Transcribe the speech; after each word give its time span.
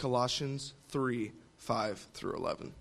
Colossians 0.00 0.72
3 0.88 1.30
5 1.58 2.08
through 2.14 2.34
11. 2.34 2.72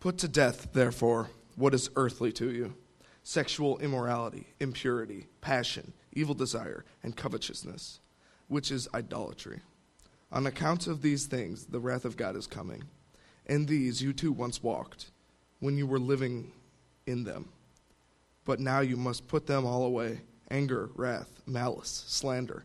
Put 0.00 0.18
to 0.18 0.26
death, 0.26 0.72
therefore, 0.72 1.30
what 1.54 1.74
is 1.74 1.90
earthly 1.94 2.32
to 2.32 2.50
you 2.50 2.74
sexual 3.22 3.78
immorality, 3.78 4.48
impurity, 4.58 5.28
passion, 5.40 5.92
evil 6.12 6.34
desire, 6.34 6.84
and 7.04 7.16
covetousness, 7.16 8.00
which 8.48 8.72
is 8.72 8.88
idolatry. 8.92 9.60
On 10.32 10.44
account 10.44 10.88
of 10.88 11.02
these 11.02 11.26
things, 11.26 11.66
the 11.66 11.78
wrath 11.78 12.04
of 12.04 12.16
God 12.16 12.34
is 12.34 12.48
coming. 12.48 12.82
In 13.46 13.66
these 13.66 14.02
you 14.02 14.12
too 14.12 14.32
once 14.32 14.60
walked, 14.60 15.12
when 15.60 15.78
you 15.78 15.86
were 15.86 16.00
living 16.00 16.50
in 17.06 17.22
them. 17.22 17.48
But 18.44 18.58
now 18.58 18.80
you 18.80 18.96
must 18.96 19.28
put 19.28 19.46
them 19.46 19.64
all 19.64 19.84
away 19.84 20.22
anger, 20.50 20.90
wrath, 20.96 21.30
malice, 21.46 22.04
slander, 22.08 22.64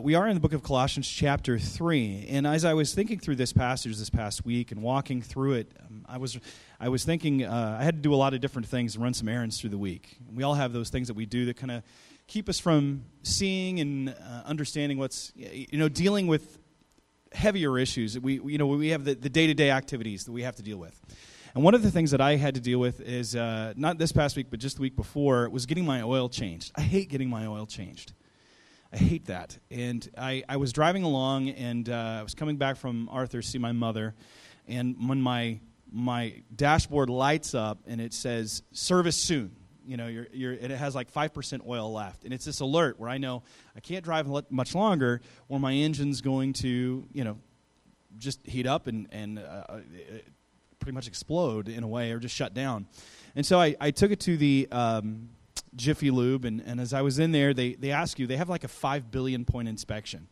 We 0.00 0.14
are 0.14 0.26
in 0.26 0.32
the 0.32 0.40
book 0.40 0.54
of 0.54 0.62
Colossians, 0.62 1.06
chapter 1.06 1.58
3. 1.58 2.28
And 2.30 2.46
as 2.46 2.64
I 2.64 2.72
was 2.72 2.94
thinking 2.94 3.18
through 3.18 3.36
this 3.36 3.52
passage 3.52 3.98
this 3.98 4.08
past 4.08 4.42
week 4.42 4.72
and 4.72 4.82
walking 4.82 5.20
through 5.20 5.52
it, 5.52 5.72
um, 5.84 6.06
I, 6.08 6.16
was, 6.16 6.38
I 6.80 6.88
was 6.88 7.04
thinking 7.04 7.44
uh, 7.44 7.76
I 7.78 7.84
had 7.84 7.96
to 7.96 8.00
do 8.00 8.14
a 8.14 8.16
lot 8.16 8.32
of 8.32 8.40
different 8.40 8.66
things 8.66 8.94
and 8.94 9.04
run 9.04 9.12
some 9.12 9.28
errands 9.28 9.60
through 9.60 9.68
the 9.68 9.78
week. 9.78 10.16
We 10.34 10.44
all 10.44 10.54
have 10.54 10.72
those 10.72 10.88
things 10.88 11.08
that 11.08 11.14
we 11.14 11.26
do 11.26 11.44
that 11.44 11.58
kind 11.58 11.70
of 11.70 11.82
keep 12.26 12.48
us 12.48 12.58
from 12.58 13.04
seeing 13.22 13.80
and 13.80 14.08
uh, 14.08 14.42
understanding 14.46 14.96
what's, 14.96 15.30
you 15.36 15.78
know, 15.78 15.90
dealing 15.90 16.26
with 16.26 16.58
heavier 17.32 17.78
issues. 17.78 18.18
We, 18.18 18.40
you 18.40 18.56
know, 18.56 18.68
we 18.68 18.88
have 18.88 19.04
the 19.04 19.14
day 19.14 19.46
to 19.46 19.54
day 19.54 19.70
activities 19.70 20.24
that 20.24 20.32
we 20.32 20.42
have 20.42 20.56
to 20.56 20.62
deal 20.62 20.78
with. 20.78 20.98
And 21.54 21.62
one 21.62 21.74
of 21.74 21.82
the 21.82 21.90
things 21.90 22.12
that 22.12 22.20
I 22.22 22.36
had 22.36 22.54
to 22.54 22.62
deal 22.62 22.78
with 22.78 23.02
is 23.02 23.36
uh, 23.36 23.74
not 23.76 23.98
this 23.98 24.10
past 24.10 24.38
week, 24.38 24.46
but 24.48 24.58
just 24.58 24.76
the 24.76 24.82
week 24.82 24.96
before, 24.96 25.50
was 25.50 25.66
getting 25.66 25.84
my 25.84 26.00
oil 26.00 26.30
changed. 26.30 26.72
I 26.76 26.80
hate 26.80 27.10
getting 27.10 27.28
my 27.28 27.44
oil 27.44 27.66
changed. 27.66 28.14
I 28.92 28.98
hate 28.98 29.26
that. 29.26 29.58
And 29.70 30.06
I, 30.18 30.44
I 30.48 30.58
was 30.58 30.72
driving 30.72 31.02
along, 31.02 31.48
and 31.48 31.88
uh, 31.88 32.18
I 32.20 32.22
was 32.22 32.34
coming 32.34 32.56
back 32.56 32.76
from 32.76 33.08
Arthur 33.10 33.40
to 33.40 33.46
see 33.46 33.58
my 33.58 33.72
mother, 33.72 34.14
and 34.68 35.08
when 35.08 35.20
my 35.20 35.60
my 35.94 36.42
dashboard 36.54 37.10
lights 37.10 37.54
up 37.54 37.78
and 37.86 38.00
it 38.00 38.12
says 38.12 38.62
"service 38.72 39.16
soon," 39.16 39.56
you 39.86 39.96
know, 39.96 40.06
you're, 40.06 40.26
you're, 40.32 40.52
it 40.52 40.70
has 40.70 40.94
like 40.94 41.10
five 41.10 41.32
percent 41.32 41.62
oil 41.66 41.92
left, 41.92 42.24
and 42.24 42.34
it's 42.34 42.44
this 42.44 42.60
alert 42.60 43.00
where 43.00 43.08
I 43.08 43.18
know 43.18 43.42
I 43.74 43.80
can't 43.80 44.04
drive 44.04 44.26
much 44.50 44.74
longer, 44.74 45.22
or 45.48 45.58
my 45.58 45.72
engine's 45.72 46.20
going 46.20 46.52
to, 46.54 47.06
you 47.12 47.24
know, 47.24 47.38
just 48.18 48.46
heat 48.46 48.66
up 48.66 48.88
and 48.88 49.08
and 49.10 49.38
uh, 49.38 49.42
uh 49.42 49.80
pretty 50.78 50.94
much 50.94 51.06
explode 51.06 51.68
in 51.68 51.82
a 51.82 51.88
way, 51.88 52.10
or 52.12 52.18
just 52.18 52.34
shut 52.34 52.52
down. 52.52 52.86
And 53.36 53.46
so 53.46 53.58
I, 53.58 53.74
I 53.80 53.90
took 53.90 54.10
it 54.10 54.20
to 54.20 54.36
the 54.36 54.68
um, 54.70 55.30
Jiffy 55.74 56.10
Lube, 56.10 56.44
and, 56.44 56.60
and 56.60 56.80
as 56.80 56.92
I 56.92 57.02
was 57.02 57.18
in 57.18 57.32
there, 57.32 57.54
they, 57.54 57.74
they 57.74 57.90
ask 57.90 58.18
you, 58.18 58.26
they 58.26 58.36
have 58.36 58.48
like 58.48 58.64
a 58.64 58.68
5 58.68 59.10
billion 59.10 59.44
point 59.44 59.68
inspection. 59.68 60.28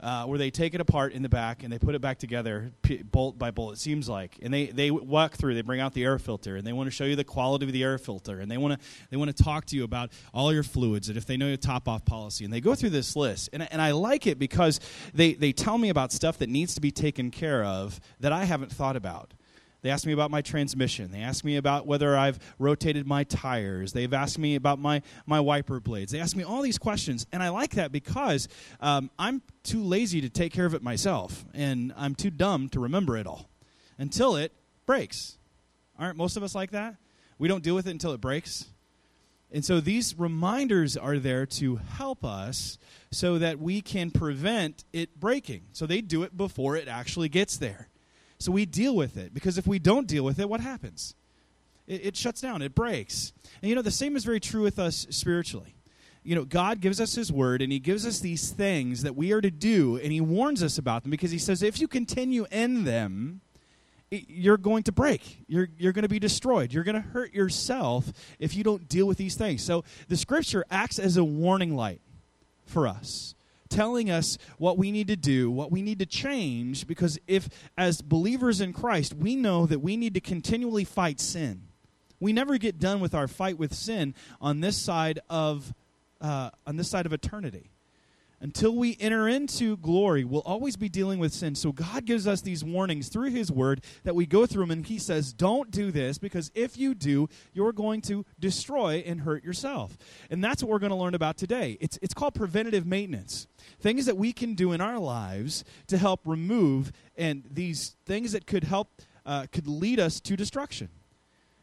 Uh, 0.00 0.26
where 0.26 0.38
they 0.38 0.50
take 0.50 0.74
it 0.74 0.82
apart 0.82 1.14
in 1.14 1.22
the 1.22 1.28
back 1.30 1.62
and 1.62 1.72
they 1.72 1.78
put 1.78 1.94
it 1.94 2.00
back 2.00 2.18
together 2.18 2.72
p- 2.82 3.02
bolt 3.02 3.38
by 3.38 3.50
bolt. 3.50 3.72
It 3.72 3.78
seems 3.78 4.06
like, 4.06 4.38
and 4.42 4.52
they 4.52 4.66
they 4.66 4.90
walk 4.90 5.36
through. 5.36 5.54
They 5.54 5.62
bring 5.62 5.80
out 5.80 5.94
the 5.94 6.04
air 6.04 6.18
filter 6.18 6.56
and 6.56 6.66
they 6.66 6.74
want 6.74 6.88
to 6.88 6.90
show 6.90 7.04
you 7.04 7.16
the 7.16 7.24
quality 7.24 7.64
of 7.64 7.72
the 7.72 7.82
air 7.82 7.96
filter 7.96 8.40
and 8.40 8.50
they 8.50 8.58
want 8.58 8.78
to 8.78 8.86
they 9.10 9.16
want 9.16 9.34
to 9.34 9.42
talk 9.42 9.64
to 9.66 9.76
you 9.76 9.84
about 9.84 10.10
all 10.34 10.52
your 10.52 10.64
fluids 10.64 11.08
and 11.08 11.16
if 11.16 11.24
they 11.24 11.38
know 11.38 11.46
your 11.46 11.56
top 11.56 11.88
off 11.88 12.04
policy 12.04 12.44
and 12.44 12.52
they 12.52 12.60
go 12.60 12.74
through 12.74 12.90
this 12.90 13.16
list 13.16 13.48
and 13.54 13.66
and 13.72 13.80
I 13.80 13.92
like 13.92 14.26
it 14.26 14.38
because 14.38 14.78
they 15.14 15.32
they 15.32 15.52
tell 15.52 15.78
me 15.78 15.88
about 15.88 16.12
stuff 16.12 16.36
that 16.38 16.50
needs 16.50 16.74
to 16.74 16.82
be 16.82 16.90
taken 16.90 17.30
care 17.30 17.64
of 17.64 17.98
that 18.20 18.32
I 18.32 18.44
haven't 18.44 18.72
thought 18.72 18.96
about. 18.96 19.32
They 19.84 19.90
ask 19.90 20.06
me 20.06 20.14
about 20.14 20.30
my 20.30 20.40
transmission. 20.40 21.10
They 21.10 21.20
ask 21.20 21.44
me 21.44 21.56
about 21.58 21.86
whether 21.86 22.16
I've 22.16 22.38
rotated 22.58 23.06
my 23.06 23.24
tires. 23.24 23.92
They've 23.92 24.14
asked 24.14 24.38
me 24.38 24.54
about 24.54 24.78
my, 24.78 25.02
my 25.26 25.40
wiper 25.40 25.78
blades. 25.78 26.10
They 26.10 26.20
ask 26.20 26.34
me 26.34 26.42
all 26.42 26.62
these 26.62 26.78
questions. 26.78 27.26
And 27.32 27.42
I 27.42 27.50
like 27.50 27.72
that 27.72 27.92
because 27.92 28.48
um, 28.80 29.10
I'm 29.18 29.42
too 29.62 29.82
lazy 29.82 30.22
to 30.22 30.30
take 30.30 30.54
care 30.54 30.64
of 30.64 30.72
it 30.72 30.82
myself. 30.82 31.44
And 31.52 31.92
I'm 31.98 32.14
too 32.14 32.30
dumb 32.30 32.70
to 32.70 32.80
remember 32.80 33.18
it 33.18 33.26
all 33.26 33.50
until 33.98 34.36
it 34.36 34.52
breaks. 34.86 35.36
Aren't 35.98 36.16
most 36.16 36.38
of 36.38 36.42
us 36.42 36.54
like 36.54 36.70
that? 36.70 36.96
We 37.38 37.46
don't 37.46 37.62
deal 37.62 37.74
with 37.74 37.86
it 37.86 37.90
until 37.90 38.12
it 38.12 38.22
breaks. 38.22 38.64
And 39.52 39.62
so 39.62 39.80
these 39.80 40.18
reminders 40.18 40.96
are 40.96 41.18
there 41.18 41.44
to 41.44 41.76
help 41.76 42.24
us 42.24 42.78
so 43.12 43.36
that 43.36 43.58
we 43.58 43.82
can 43.82 44.10
prevent 44.10 44.82
it 44.94 45.20
breaking. 45.20 45.64
So 45.72 45.84
they 45.84 46.00
do 46.00 46.22
it 46.22 46.34
before 46.38 46.74
it 46.74 46.88
actually 46.88 47.28
gets 47.28 47.58
there. 47.58 47.90
So 48.44 48.52
we 48.52 48.66
deal 48.66 48.94
with 48.94 49.16
it 49.16 49.32
because 49.32 49.56
if 49.56 49.66
we 49.66 49.78
don't 49.78 50.06
deal 50.06 50.22
with 50.22 50.38
it, 50.38 50.46
what 50.46 50.60
happens? 50.60 51.14
It, 51.86 52.04
it 52.04 52.16
shuts 52.16 52.42
down, 52.42 52.60
it 52.60 52.74
breaks. 52.74 53.32
And 53.62 53.70
you 53.70 53.74
know, 53.74 53.80
the 53.80 53.90
same 53.90 54.16
is 54.16 54.24
very 54.26 54.38
true 54.38 54.60
with 54.60 54.78
us 54.78 55.06
spiritually. 55.08 55.76
You 56.22 56.34
know, 56.34 56.44
God 56.44 56.82
gives 56.82 57.00
us 57.00 57.14
His 57.14 57.32
Word 57.32 57.62
and 57.62 57.72
He 57.72 57.78
gives 57.78 58.06
us 58.06 58.20
these 58.20 58.50
things 58.50 59.02
that 59.02 59.16
we 59.16 59.32
are 59.32 59.40
to 59.40 59.50
do, 59.50 59.96
and 59.96 60.12
He 60.12 60.20
warns 60.20 60.62
us 60.62 60.76
about 60.76 61.04
them 61.04 61.10
because 61.10 61.30
He 61.30 61.38
says, 61.38 61.62
if 61.62 61.80
you 61.80 61.88
continue 61.88 62.44
in 62.50 62.84
them, 62.84 63.40
you're 64.10 64.58
going 64.58 64.82
to 64.82 64.92
break. 64.92 65.38
You're, 65.46 65.70
you're 65.78 65.94
going 65.94 66.02
to 66.02 66.08
be 66.10 66.18
destroyed. 66.18 66.70
You're 66.70 66.84
going 66.84 67.00
to 67.02 67.08
hurt 67.08 67.32
yourself 67.32 68.12
if 68.38 68.54
you 68.54 68.62
don't 68.62 68.86
deal 68.90 69.06
with 69.06 69.16
these 69.16 69.36
things. 69.36 69.64
So 69.64 69.84
the 70.08 70.18
Scripture 70.18 70.66
acts 70.70 70.98
as 70.98 71.16
a 71.16 71.24
warning 71.24 71.74
light 71.74 72.02
for 72.66 72.86
us 72.86 73.34
telling 73.68 74.10
us 74.10 74.38
what 74.58 74.78
we 74.78 74.90
need 74.90 75.08
to 75.08 75.16
do, 75.16 75.50
what 75.50 75.70
we 75.70 75.82
need 75.82 75.98
to 75.98 76.06
change, 76.06 76.86
because 76.86 77.18
if, 77.26 77.48
as 77.76 78.00
believers 78.00 78.60
in 78.60 78.72
Christ, 78.72 79.14
we 79.14 79.36
know 79.36 79.66
that 79.66 79.80
we 79.80 79.96
need 79.96 80.14
to 80.14 80.20
continually 80.20 80.84
fight 80.84 81.20
sin. 81.20 81.62
We 82.20 82.32
never 82.32 82.58
get 82.58 82.78
done 82.78 83.00
with 83.00 83.14
our 83.14 83.28
fight 83.28 83.58
with 83.58 83.74
sin 83.74 84.14
on 84.40 84.60
this 84.60 84.76
side 84.76 85.20
of, 85.28 85.74
uh, 86.20 86.50
on 86.66 86.76
this 86.76 86.88
side 86.88 87.06
of 87.06 87.12
eternity 87.12 87.70
until 88.44 88.76
we 88.76 88.94
enter 89.00 89.26
into 89.26 89.78
glory, 89.78 90.22
we'll 90.22 90.42
always 90.42 90.76
be 90.76 90.90
dealing 90.90 91.18
with 91.18 91.32
sin. 91.32 91.54
So 91.54 91.72
God 91.72 92.04
gives 92.04 92.26
us 92.26 92.42
these 92.42 92.62
warnings 92.62 93.08
through 93.08 93.30
His 93.30 93.50
Word 93.50 93.82
that 94.02 94.14
we 94.14 94.26
go 94.26 94.44
through 94.44 94.64
them, 94.64 94.70
and 94.70 94.86
He 94.86 94.98
says, 94.98 95.32
Don't 95.32 95.70
do 95.70 95.90
this, 95.90 96.18
because 96.18 96.52
if 96.54 96.76
you 96.76 96.94
do, 96.94 97.26
you're 97.54 97.72
going 97.72 98.02
to 98.02 98.26
destroy 98.38 99.02
and 99.06 99.22
hurt 99.22 99.44
yourself. 99.44 99.96
And 100.28 100.44
that's 100.44 100.62
what 100.62 100.68
we're 100.68 100.78
going 100.78 100.90
to 100.90 100.96
learn 100.96 101.14
about 101.14 101.38
today. 101.38 101.78
It's, 101.80 101.98
it's 102.02 102.12
called 102.12 102.34
preventative 102.34 102.84
maintenance. 102.84 103.46
Things 103.80 104.04
that 104.04 104.18
we 104.18 104.34
can 104.34 104.54
do 104.54 104.72
in 104.72 104.82
our 104.82 104.98
lives 104.98 105.64
to 105.86 105.96
help 105.96 106.20
remove 106.26 106.92
and 107.16 107.44
these 107.50 107.96
things 108.04 108.32
that 108.32 108.46
could 108.46 108.64
help, 108.64 109.00
uh, 109.24 109.46
could 109.52 109.66
lead 109.66 109.98
us 109.98 110.20
to 110.20 110.36
destruction. 110.36 110.90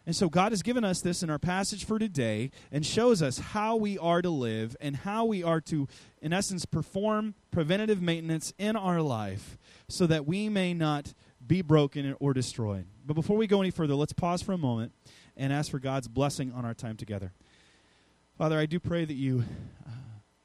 And 0.06 0.16
so 0.16 0.30
God 0.30 0.52
has 0.52 0.64
given 0.64 0.84
us 0.84 1.02
this 1.02 1.22
in 1.22 1.30
our 1.30 1.38
passage 1.38 1.86
for 1.86 2.00
today 2.00 2.50
and 2.72 2.86
shows 2.86 3.22
us 3.22 3.38
how 3.38 3.76
we 3.76 4.00
are 4.00 4.22
to 4.22 4.30
live 4.30 4.76
and 4.82 4.96
how 4.96 5.26
we 5.26 5.44
are 5.44 5.62
to, 5.62 5.88
in 6.22 6.34
essence, 6.34 6.66
perform 6.66 7.36
preventative 7.52 8.02
maintenance 8.02 8.52
in 8.58 8.76
our 8.76 9.02
life 9.02 9.60
so 9.88 10.08
that 10.08 10.26
we 10.26 10.50
may 10.50 10.74
not 10.74 11.14
be 11.46 11.62
broken 11.62 12.16
or 12.20 12.34
destroyed. 12.34 12.86
But 13.06 13.14
before 13.14 13.38
we 13.38 13.46
go 13.46 13.62
any 13.62 13.72
further, 13.72 13.94
let's 13.94 14.14
pause 14.14 14.42
for 14.42 14.54
a 14.54 14.58
moment 14.58 14.92
and 15.38 15.54
ask 15.54 15.70
for 15.70 15.80
God's 15.80 16.08
blessing 16.08 16.52
on 16.52 16.66
our 16.66 16.74
time 16.74 16.98
together. 16.98 17.32
Father, 18.38 18.58
I 18.58 18.66
do 18.66 18.80
pray 18.80 19.06
that 19.06 19.14
you 19.14 19.44
uh, 19.86 19.92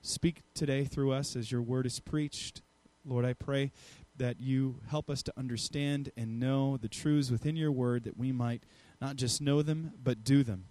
speak 0.02 0.42
today 0.52 0.84
through 0.84 1.12
us 1.12 1.34
as 1.34 1.50
your 1.50 1.62
word 1.62 1.86
is 1.86 1.98
preached. 1.98 2.60
Lord, 3.06 3.24
I 3.24 3.32
pray 3.32 3.72
that 4.16 4.40
you 4.40 4.80
help 4.88 5.08
us 5.08 5.22
to 5.22 5.32
understand 5.36 6.10
and 6.16 6.38
know 6.40 6.76
the 6.76 6.88
truths 6.88 7.30
within 7.30 7.56
your 7.56 7.72
word 7.72 8.04
that 8.04 8.16
we 8.16 8.32
might 8.32 8.64
not 9.00 9.16
just 9.16 9.40
know 9.40 9.62
them, 9.62 9.92
but 10.02 10.24
do 10.24 10.42
them. 10.42 10.64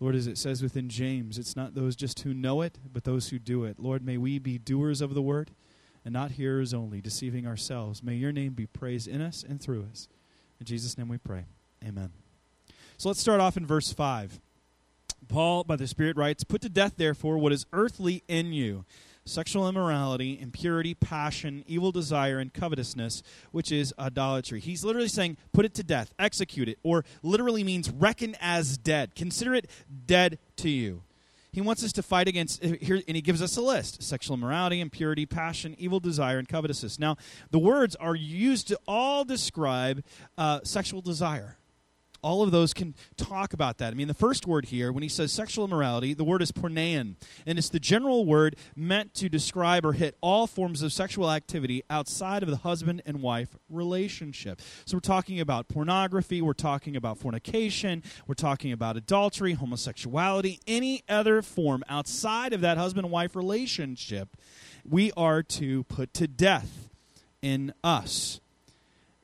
Lord, 0.00 0.14
as 0.14 0.26
it 0.26 0.38
says 0.38 0.62
within 0.62 0.88
James, 0.88 1.38
it's 1.38 1.56
not 1.56 1.74
those 1.74 1.96
just 1.96 2.20
who 2.20 2.34
know 2.34 2.62
it, 2.62 2.78
but 2.92 3.04
those 3.04 3.28
who 3.28 3.38
do 3.38 3.64
it. 3.64 3.78
Lord, 3.78 4.04
may 4.04 4.18
we 4.18 4.38
be 4.38 4.58
doers 4.58 5.00
of 5.00 5.14
the 5.14 5.22
word 5.22 5.50
and 6.04 6.12
not 6.12 6.32
hearers 6.32 6.74
only, 6.74 7.00
deceiving 7.00 7.46
ourselves. 7.46 8.02
May 8.02 8.14
your 8.14 8.32
name 8.32 8.52
be 8.52 8.66
praised 8.66 9.08
in 9.08 9.20
us 9.20 9.44
and 9.48 9.60
through 9.60 9.86
us. 9.90 10.08
In 10.60 10.66
Jesus' 10.66 10.98
name 10.98 11.08
we 11.08 11.18
pray. 11.18 11.44
Amen. 11.86 12.10
So 12.98 13.08
let's 13.08 13.20
start 13.20 13.40
off 13.40 13.56
in 13.56 13.66
verse 13.66 13.92
5. 13.92 14.40
Paul, 15.28 15.64
by 15.64 15.76
the 15.76 15.86
Spirit, 15.86 16.16
writes, 16.16 16.44
Put 16.44 16.60
to 16.62 16.68
death, 16.68 16.94
therefore, 16.96 17.38
what 17.38 17.52
is 17.52 17.66
earthly 17.72 18.22
in 18.28 18.52
you 18.52 18.84
sexual 19.26 19.68
immorality, 19.68 20.38
impurity, 20.40 20.94
passion, 20.94 21.64
evil 21.66 21.92
desire, 21.92 22.38
and 22.38 22.52
covetousness, 22.52 23.22
which 23.52 23.72
is 23.72 23.94
idolatry. 23.98 24.60
He's 24.60 24.84
literally 24.84 25.08
saying, 25.08 25.36
put 25.52 25.64
it 25.64 25.74
to 25.74 25.82
death, 25.82 26.12
execute 26.18 26.68
it, 26.68 26.78
or 26.82 27.04
literally 27.22 27.64
means 27.64 27.90
reckon 27.90 28.36
as 28.40 28.76
dead. 28.76 29.14
Consider 29.14 29.54
it 29.54 29.70
dead 30.06 30.38
to 30.56 30.68
you. 30.68 31.02
He 31.52 31.60
wants 31.60 31.84
us 31.84 31.92
to 31.92 32.02
fight 32.02 32.26
against, 32.26 32.64
uh, 32.64 32.72
here, 32.80 33.00
and 33.06 33.14
he 33.14 33.22
gives 33.22 33.40
us 33.40 33.56
a 33.56 33.62
list 33.62 34.02
sexual 34.02 34.34
immorality, 34.34 34.80
impurity, 34.80 35.24
passion, 35.24 35.76
evil 35.78 36.00
desire, 36.00 36.38
and 36.38 36.48
covetousness. 36.48 36.98
Now, 36.98 37.16
the 37.52 37.60
words 37.60 37.94
are 37.96 38.16
used 38.16 38.66
to 38.68 38.80
all 38.88 39.24
describe 39.24 40.02
uh, 40.36 40.60
sexual 40.64 41.00
desire 41.00 41.56
all 42.24 42.42
of 42.42 42.50
those 42.50 42.72
can 42.72 42.94
talk 43.18 43.52
about 43.52 43.78
that. 43.78 43.92
I 43.92 43.96
mean, 43.96 44.08
the 44.08 44.14
first 44.14 44.46
word 44.46 44.64
here, 44.64 44.90
when 44.90 45.02
he 45.02 45.08
says 45.10 45.30
sexual 45.30 45.66
immorality, 45.66 46.14
the 46.14 46.24
word 46.24 46.40
is 46.40 46.50
pornean, 46.50 47.16
and 47.46 47.58
it's 47.58 47.68
the 47.68 47.78
general 47.78 48.24
word 48.24 48.56
meant 48.74 49.12
to 49.14 49.28
describe 49.28 49.84
or 49.84 49.92
hit 49.92 50.16
all 50.22 50.46
forms 50.46 50.80
of 50.80 50.92
sexual 50.92 51.30
activity 51.30 51.82
outside 51.90 52.42
of 52.42 52.48
the 52.48 52.56
husband 52.56 53.02
and 53.04 53.20
wife 53.20 53.56
relationship. 53.68 54.62
So 54.86 54.96
we're 54.96 55.00
talking 55.00 55.38
about 55.38 55.68
pornography, 55.68 56.40
we're 56.40 56.54
talking 56.54 56.96
about 56.96 57.18
fornication, 57.18 58.02
we're 58.26 58.34
talking 58.34 58.72
about 58.72 58.96
adultery, 58.96 59.52
homosexuality, 59.52 60.60
any 60.66 61.04
other 61.08 61.42
form 61.42 61.84
outside 61.90 62.54
of 62.54 62.62
that 62.62 62.78
husband 62.78 63.04
and 63.04 63.12
wife 63.12 63.36
relationship, 63.36 64.30
we 64.82 65.12
are 65.14 65.42
to 65.42 65.84
put 65.84 66.14
to 66.14 66.26
death 66.26 66.88
in 67.42 67.74
us. 67.84 68.40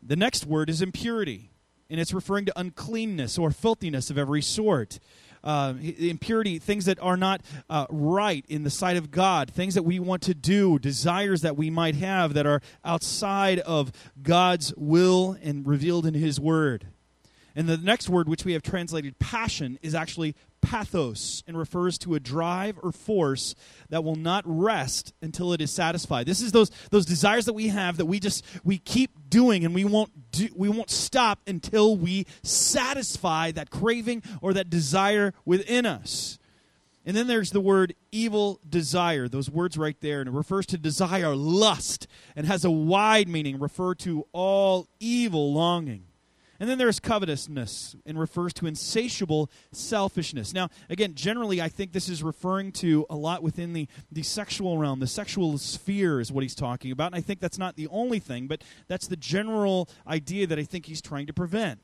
The 0.02 0.17
next 0.17 0.44
word 0.44 0.69
is 0.69 0.82
impurity 0.82 1.50
and 1.90 2.00
it's 2.00 2.14
referring 2.14 2.46
to 2.46 2.58
uncleanness 2.58 3.38
or 3.38 3.50
filthiness 3.50 4.10
of 4.10 4.16
every 4.16 4.42
sort. 4.42 4.98
Uh, 5.42 5.72
impurity, 5.81 6.58
things 6.58 6.84
that 6.84 6.98
are 7.00 7.16
not 7.16 7.40
uh, 7.70 7.87
right 7.88 8.44
in 8.48 8.62
the 8.62 8.69
sight 8.69 8.98
of 8.98 9.10
God, 9.10 9.50
things 9.50 9.75
that 9.75 9.84
we 9.84 9.98
want 9.98 10.20
to 10.22 10.34
do, 10.34 10.78
desires 10.78 11.40
that 11.40 11.56
we 11.56 11.70
might 11.70 11.94
have 11.94 12.34
that 12.34 12.46
are 12.46 12.60
outside 12.84 13.58
of 13.60 13.90
God's 14.22 14.75
will 14.76 15.38
and 15.42 15.66
revealed 15.66 16.04
in 16.04 16.12
His 16.12 16.38
Word. 16.38 16.87
And 17.55 17.69
the 17.69 17.76
next 17.76 18.08
word, 18.08 18.29
which 18.29 18.44
we 18.44 18.52
have 18.52 18.62
translated 18.62 19.19
passion, 19.19 19.79
is 19.82 19.94
actually 19.94 20.35
pathos 20.61 21.43
and 21.47 21.56
refers 21.56 21.99
to 21.99 22.14
a 22.14 22.20
drive 22.20 22.79
or 22.82 22.93
force 22.93 23.55
that 23.88 24.05
will 24.05 24.17
not 24.17 24.44
rest 24.47 25.14
until 25.23 25.52
it 25.52 25.61
is 25.61 25.70
satisfied. 25.70 26.26
This 26.26 26.43
is 26.43 26.52
those 26.52 26.70
those 26.91 27.06
desires 27.06 27.47
that 27.47 27.55
we 27.55 27.69
have 27.69 27.97
that 27.97 28.06
we 28.06 28.20
just 28.20 28.44
we 28.62 28.79
keep 28.79 29.11
doing 29.29 29.64
and 29.64 29.75
we 29.75 29.85
won't 29.85 30.32
do, 30.32 30.49
we 30.55 30.69
won't 30.69 30.91
stop 30.91 31.41
until 31.47 31.97
we 31.97 32.26
satisfy 32.43 33.50
that 33.52 33.70
craving 33.70 34.23
or 34.43 34.52
that 34.52 34.70
desire 34.70 35.32
within 35.44 35.87
us. 35.87 36.38
And 37.06 37.17
then 37.17 37.26
there's 37.26 37.50
the 37.50 37.61
word 37.61 37.94
evil 38.12 38.61
desire, 38.69 39.26
those 39.26 39.50
words 39.50 39.79
right 39.79 39.97
there, 40.00 40.20
and 40.20 40.29
it 40.29 40.32
refers 40.32 40.67
to 40.67 40.79
desire, 40.79 41.35
lust, 41.35 42.06
and 42.37 42.47
has 42.47 42.64
a 42.64 42.70
wide 42.70 43.26
meaning, 43.26 43.58
refer 43.58 43.94
to 43.97 44.26
all 44.32 44.87
evil 45.00 45.52
longing. 45.55 46.05
And 46.60 46.68
then 46.68 46.76
there's 46.76 47.00
covetousness 47.00 47.96
and 48.04 48.20
refers 48.20 48.52
to 48.54 48.66
insatiable 48.66 49.50
selfishness. 49.72 50.52
Now, 50.52 50.68
again, 50.90 51.14
generally, 51.14 51.62
I 51.62 51.70
think 51.70 51.92
this 51.92 52.06
is 52.06 52.22
referring 52.22 52.72
to 52.72 53.06
a 53.08 53.16
lot 53.16 53.42
within 53.42 53.72
the, 53.72 53.88
the 54.12 54.22
sexual 54.22 54.76
realm. 54.76 55.00
The 55.00 55.06
sexual 55.06 55.56
sphere 55.56 56.20
is 56.20 56.30
what 56.30 56.42
he's 56.42 56.54
talking 56.54 56.92
about. 56.92 57.06
And 57.06 57.14
I 57.14 57.22
think 57.22 57.40
that's 57.40 57.58
not 57.58 57.76
the 57.76 57.88
only 57.88 58.18
thing, 58.18 58.46
but 58.46 58.62
that's 58.88 59.06
the 59.06 59.16
general 59.16 59.88
idea 60.06 60.46
that 60.46 60.58
I 60.58 60.64
think 60.64 60.84
he's 60.84 61.00
trying 61.00 61.26
to 61.28 61.32
prevent. 61.32 61.80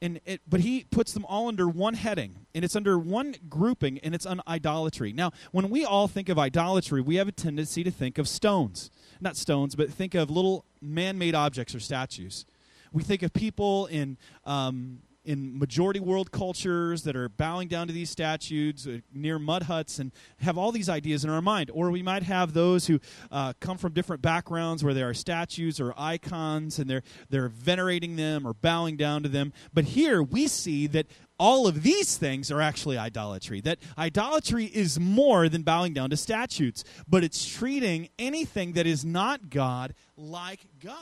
And 0.00 0.20
it, 0.26 0.40
but 0.48 0.60
he 0.60 0.84
puts 0.90 1.12
them 1.12 1.24
all 1.26 1.46
under 1.48 1.68
one 1.68 1.94
heading, 1.94 2.46
and 2.56 2.64
it's 2.64 2.74
under 2.74 2.98
one 2.98 3.36
grouping, 3.48 3.98
and 3.98 4.16
it's 4.16 4.26
on 4.26 4.40
idolatry. 4.48 5.12
Now, 5.12 5.30
when 5.52 5.70
we 5.70 5.84
all 5.84 6.08
think 6.08 6.28
of 6.28 6.40
idolatry, 6.40 7.00
we 7.00 7.16
have 7.16 7.28
a 7.28 7.32
tendency 7.32 7.84
to 7.84 7.90
think 7.92 8.18
of 8.18 8.26
stones. 8.26 8.90
Not 9.20 9.36
stones, 9.36 9.76
but 9.76 9.92
think 9.92 10.16
of 10.16 10.28
little 10.28 10.64
man 10.80 11.18
made 11.18 11.36
objects 11.36 11.72
or 11.72 11.78
statues. 11.78 12.44
We 12.92 13.02
think 13.02 13.22
of 13.22 13.32
people 13.32 13.86
in 13.86 14.18
um, 14.44 15.00
in 15.24 15.56
majority 15.56 16.00
world 16.00 16.32
cultures 16.32 17.04
that 17.04 17.14
are 17.14 17.28
bowing 17.28 17.68
down 17.68 17.86
to 17.86 17.92
these 17.92 18.10
statues 18.10 18.86
uh, 18.88 18.98
near 19.14 19.38
mud 19.38 19.64
huts 19.64 19.98
and 19.98 20.10
have 20.38 20.58
all 20.58 20.72
these 20.72 20.88
ideas 20.88 21.24
in 21.24 21.30
our 21.30 21.40
mind. 21.40 21.70
Or 21.72 21.90
we 21.90 22.02
might 22.02 22.24
have 22.24 22.52
those 22.52 22.86
who 22.86 22.98
uh, 23.30 23.52
come 23.60 23.78
from 23.78 23.92
different 23.92 24.20
backgrounds 24.20 24.82
where 24.82 24.94
there 24.94 25.08
are 25.08 25.14
statues 25.14 25.80
or 25.80 25.94
icons 25.96 26.78
and 26.78 26.90
they're, 26.90 27.02
they're 27.30 27.48
venerating 27.48 28.16
them 28.16 28.46
or 28.46 28.52
bowing 28.52 28.96
down 28.96 29.22
to 29.22 29.28
them. 29.28 29.52
But 29.72 29.84
here 29.84 30.22
we 30.22 30.48
see 30.48 30.88
that 30.88 31.06
all 31.38 31.66
of 31.68 31.82
these 31.82 32.16
things 32.16 32.50
are 32.50 32.60
actually 32.60 32.98
idolatry. 32.98 33.60
That 33.60 33.78
idolatry 33.96 34.64
is 34.64 34.98
more 34.98 35.48
than 35.48 35.62
bowing 35.62 35.92
down 35.92 36.10
to 36.10 36.16
statues, 36.16 36.84
but 37.08 37.22
it's 37.22 37.46
treating 37.46 38.08
anything 38.18 38.72
that 38.72 38.86
is 38.86 39.04
not 39.04 39.50
God 39.50 39.94
like 40.16 40.60
God. 40.80 40.96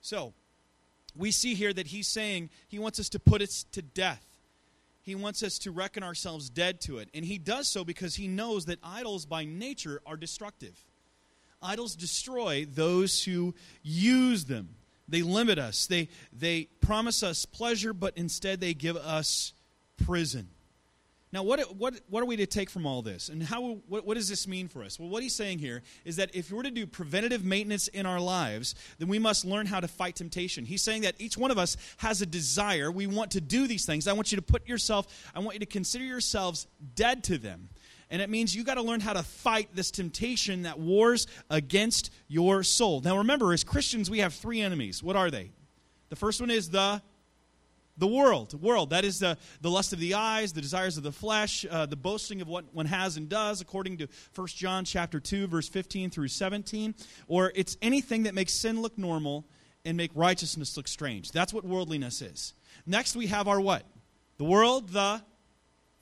So, 0.00 0.34
we 1.16 1.30
see 1.30 1.54
here 1.54 1.72
that 1.72 1.88
he's 1.88 2.08
saying 2.08 2.50
he 2.68 2.78
wants 2.78 2.98
us 2.98 3.08
to 3.10 3.18
put 3.18 3.42
it 3.42 3.50
to 3.72 3.82
death. 3.82 4.24
He 5.02 5.14
wants 5.14 5.42
us 5.42 5.58
to 5.60 5.72
reckon 5.72 6.02
ourselves 6.02 6.48
dead 6.48 6.80
to 6.82 6.98
it. 6.98 7.08
And 7.12 7.24
he 7.24 7.38
does 7.38 7.68
so 7.68 7.84
because 7.84 8.14
he 8.14 8.28
knows 8.28 8.66
that 8.66 8.78
idols 8.82 9.26
by 9.26 9.44
nature 9.44 10.00
are 10.06 10.16
destructive. 10.16 10.78
Idols 11.60 11.96
destroy 11.96 12.66
those 12.72 13.24
who 13.24 13.54
use 13.82 14.44
them. 14.44 14.76
They 15.08 15.22
limit 15.22 15.58
us. 15.58 15.86
They, 15.86 16.08
they 16.32 16.68
promise 16.80 17.22
us 17.22 17.44
pleasure, 17.44 17.92
but 17.92 18.16
instead 18.16 18.60
they 18.60 18.74
give 18.74 18.96
us 18.96 19.52
prison. 20.04 20.48
Now, 21.32 21.42
what, 21.42 21.76
what, 21.76 21.94
what 22.10 22.22
are 22.22 22.26
we 22.26 22.36
to 22.36 22.46
take 22.46 22.68
from 22.68 22.84
all 22.84 23.00
this? 23.00 23.30
And 23.30 23.42
how, 23.42 23.78
what, 23.88 24.06
what 24.06 24.18
does 24.18 24.28
this 24.28 24.46
mean 24.46 24.68
for 24.68 24.84
us? 24.84 25.00
Well, 25.00 25.08
what 25.08 25.22
he's 25.22 25.34
saying 25.34 25.60
here 25.60 25.82
is 26.04 26.16
that 26.16 26.34
if 26.34 26.52
we're 26.52 26.62
to 26.62 26.70
do 26.70 26.86
preventative 26.86 27.42
maintenance 27.42 27.88
in 27.88 28.04
our 28.04 28.20
lives, 28.20 28.74
then 28.98 29.08
we 29.08 29.18
must 29.18 29.46
learn 29.46 29.64
how 29.64 29.80
to 29.80 29.88
fight 29.88 30.16
temptation. 30.16 30.66
He's 30.66 30.82
saying 30.82 31.02
that 31.02 31.14
each 31.18 31.38
one 31.38 31.50
of 31.50 31.56
us 31.56 31.78
has 31.96 32.20
a 32.20 32.26
desire. 32.26 32.92
We 32.92 33.06
want 33.06 33.30
to 33.30 33.40
do 33.40 33.66
these 33.66 33.86
things. 33.86 34.06
I 34.06 34.12
want 34.12 34.30
you 34.30 34.36
to 34.36 34.42
put 34.42 34.68
yourself, 34.68 35.06
I 35.34 35.38
want 35.38 35.54
you 35.54 35.60
to 35.60 35.66
consider 35.66 36.04
yourselves 36.04 36.66
dead 36.94 37.24
to 37.24 37.38
them. 37.38 37.70
And 38.10 38.20
it 38.20 38.28
means 38.28 38.54
you 38.54 38.62
got 38.62 38.74
to 38.74 38.82
learn 38.82 39.00
how 39.00 39.14
to 39.14 39.22
fight 39.22 39.70
this 39.74 39.90
temptation 39.90 40.62
that 40.62 40.78
wars 40.78 41.26
against 41.48 42.10
your 42.28 42.62
soul. 42.62 43.00
Now, 43.00 43.16
remember, 43.16 43.54
as 43.54 43.64
Christians, 43.64 44.10
we 44.10 44.18
have 44.18 44.34
three 44.34 44.60
enemies. 44.60 45.02
What 45.02 45.16
are 45.16 45.30
they? 45.30 45.52
The 46.10 46.16
first 46.16 46.42
one 46.42 46.50
is 46.50 46.68
the 46.68 47.00
the 47.96 48.06
world, 48.06 48.60
world. 48.60 48.90
That 48.90 49.04
is 49.04 49.18
the, 49.18 49.36
the 49.60 49.70
lust 49.70 49.92
of 49.92 49.98
the 49.98 50.14
eyes, 50.14 50.52
the 50.52 50.60
desires 50.60 50.96
of 50.96 51.02
the 51.02 51.12
flesh, 51.12 51.66
uh, 51.70 51.86
the 51.86 51.96
boasting 51.96 52.40
of 52.40 52.48
what 52.48 52.64
one 52.74 52.86
has 52.86 53.16
and 53.16 53.28
does, 53.28 53.60
according 53.60 53.98
to 53.98 54.08
1 54.34 54.46
John 54.48 54.84
chapter 54.84 55.20
2, 55.20 55.46
verse 55.46 55.68
15 55.68 56.10
through 56.10 56.28
17. 56.28 56.94
Or 57.28 57.52
it's 57.54 57.76
anything 57.82 58.24
that 58.24 58.34
makes 58.34 58.54
sin 58.54 58.80
look 58.80 58.96
normal 58.96 59.46
and 59.84 59.96
make 59.96 60.10
righteousness 60.14 60.76
look 60.76 60.88
strange. 60.88 61.32
That's 61.32 61.52
what 61.52 61.64
worldliness 61.64 62.22
is. 62.22 62.54
Next, 62.86 63.16
we 63.16 63.26
have 63.26 63.48
our 63.48 63.60
what? 63.60 63.84
The 64.38 64.44
world, 64.44 64.88
the 64.90 65.22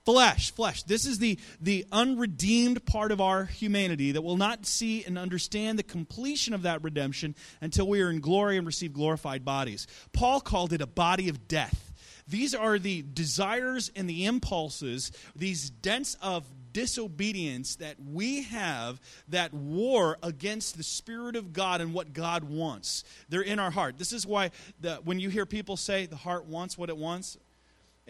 flesh 0.04 0.52
flesh. 0.52 0.82
This 0.84 1.06
is 1.06 1.18
the 1.18 1.38
the 1.60 1.86
unredeemed 1.92 2.84
part 2.86 3.12
of 3.12 3.20
our 3.20 3.44
humanity 3.44 4.12
that 4.12 4.22
will 4.22 4.36
not 4.36 4.66
see 4.66 5.04
and 5.04 5.18
understand 5.18 5.78
the 5.78 5.82
completion 5.82 6.54
of 6.54 6.62
that 6.62 6.82
redemption 6.82 7.34
until 7.60 7.86
we 7.86 8.00
are 8.00 8.10
in 8.10 8.20
glory 8.20 8.56
and 8.56 8.66
receive 8.66 8.92
glorified 8.92 9.44
bodies. 9.44 9.86
Paul 10.12 10.40
called 10.40 10.72
it 10.72 10.80
a 10.80 10.86
body 10.86 11.28
of 11.28 11.48
death. 11.48 11.92
These 12.26 12.54
are 12.54 12.78
the 12.78 13.02
desires 13.02 13.90
and 13.96 14.08
the 14.08 14.26
impulses 14.26 15.10
these 15.34 15.68
dents 15.68 16.16
of 16.22 16.46
disobedience 16.72 17.76
that 17.76 17.96
we 18.00 18.42
have 18.42 19.00
that 19.28 19.52
war 19.52 20.16
against 20.22 20.76
the 20.76 20.84
spirit 20.84 21.34
of 21.34 21.52
god 21.52 21.80
and 21.80 21.92
what 21.92 22.12
god 22.12 22.44
wants. 22.44 23.04
They're 23.28 23.42
in 23.42 23.58
our 23.58 23.72
heart. 23.72 23.98
This 23.98 24.12
is 24.12 24.26
why 24.26 24.52
the, 24.80 24.96
when 25.04 25.18
you 25.18 25.28
hear 25.28 25.46
people 25.46 25.76
say 25.76 26.06
the 26.06 26.16
heart 26.16 26.46
wants 26.46 26.78
what 26.78 26.88
it 26.88 26.96
wants 26.96 27.36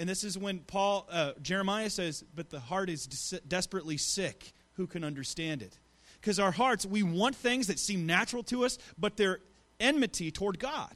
and 0.00 0.09
this 0.09 0.25
is 0.25 0.38
when 0.38 0.61
Paul, 0.61 1.07
uh, 1.11 1.33
Jeremiah 1.42 1.90
says, 1.90 2.25
But 2.35 2.49
the 2.49 2.59
heart 2.59 2.88
is 2.88 3.07
des- 3.07 3.40
desperately 3.47 3.99
sick. 3.99 4.54
Who 4.76 4.87
can 4.87 5.04
understand 5.04 5.61
it? 5.61 5.78
Because 6.19 6.40
our 6.40 6.52
hearts, 6.52 6.87
we 6.87 7.02
want 7.02 7.37
things 7.37 7.66
that 7.66 7.78
seem 7.78 8.07
natural 8.07 8.42
to 8.45 8.64
us, 8.64 8.78
but 8.99 9.19
they're 9.19 9.40
enmity 9.78 10.30
toward 10.30 10.59
God. 10.59 10.90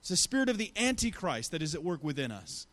It's 0.00 0.08
the 0.08 0.16
spirit 0.16 0.48
of 0.48 0.58
the 0.58 0.72
Antichrist 0.76 1.52
that 1.52 1.62
is 1.62 1.76
at 1.76 1.84
work 1.84 2.02
within 2.02 2.32
us. 2.32 2.66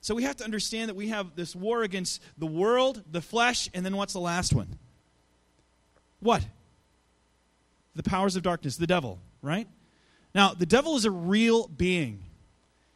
So 0.00 0.14
we 0.14 0.22
have 0.22 0.36
to 0.36 0.44
understand 0.44 0.88
that 0.88 0.94
we 0.94 1.08
have 1.08 1.34
this 1.34 1.56
war 1.56 1.82
against 1.82 2.22
the 2.38 2.46
world, 2.46 3.02
the 3.10 3.20
flesh, 3.20 3.68
and 3.74 3.84
then 3.84 3.96
what's 3.96 4.12
the 4.12 4.20
last 4.20 4.52
one? 4.52 4.78
What? 6.20 6.44
The 7.96 8.04
powers 8.04 8.36
of 8.36 8.44
darkness, 8.44 8.76
the 8.76 8.86
devil, 8.86 9.18
right? 9.42 9.66
Now, 10.36 10.54
the 10.54 10.66
devil 10.66 10.94
is 10.94 11.04
a 11.04 11.10
real 11.10 11.66
being. 11.66 12.22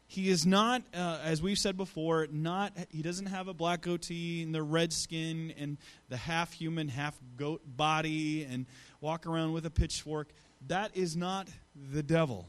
He 0.08 0.28
is 0.28 0.46
not, 0.46 0.82
uh, 0.94 1.18
as 1.24 1.42
we've 1.42 1.58
said 1.58 1.76
before, 1.76 2.28
not. 2.30 2.72
He 2.90 3.02
doesn't 3.02 3.26
have 3.26 3.48
a 3.48 3.54
black 3.54 3.82
goatee 3.82 4.42
and 4.42 4.54
the 4.54 4.62
red 4.62 4.92
skin 4.92 5.52
and 5.58 5.78
the 6.08 6.16
half 6.16 6.52
human, 6.52 6.88
half 6.88 7.18
goat 7.36 7.62
body 7.66 8.44
and 8.44 8.66
walk 9.00 9.26
around 9.26 9.52
with 9.52 9.66
a 9.66 9.70
pitchfork. 9.70 10.28
That 10.68 10.96
is 10.96 11.16
not 11.16 11.48
the 11.92 12.04
devil. 12.04 12.46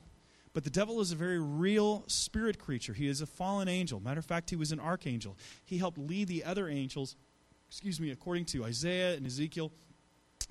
But 0.54 0.64
the 0.64 0.70
devil 0.70 1.02
is 1.02 1.12
a 1.12 1.16
very 1.16 1.40
real 1.40 2.04
spirit 2.08 2.60
creature. 2.60 2.94
He 2.94 3.08
is 3.08 3.22
a 3.22 3.26
fallen 3.26 3.68
angel. 3.68 4.00
Matter 4.00 4.20
of 4.20 4.26
fact, 4.26 4.50
he 4.50 4.56
was 4.56 4.72
an 4.72 4.80
archangel. 4.80 5.36
He 5.66 5.80
helped 5.80 5.98
lead 5.98 6.28
the 6.28 6.44
other 6.44 6.68
angels, 6.68 7.16
excuse 7.70 8.00
me, 8.00 8.12
according 8.12 8.46
to 8.46 8.66
Isaiah 8.66 9.16
and 9.16 9.26
Ezekiel, 9.26 9.72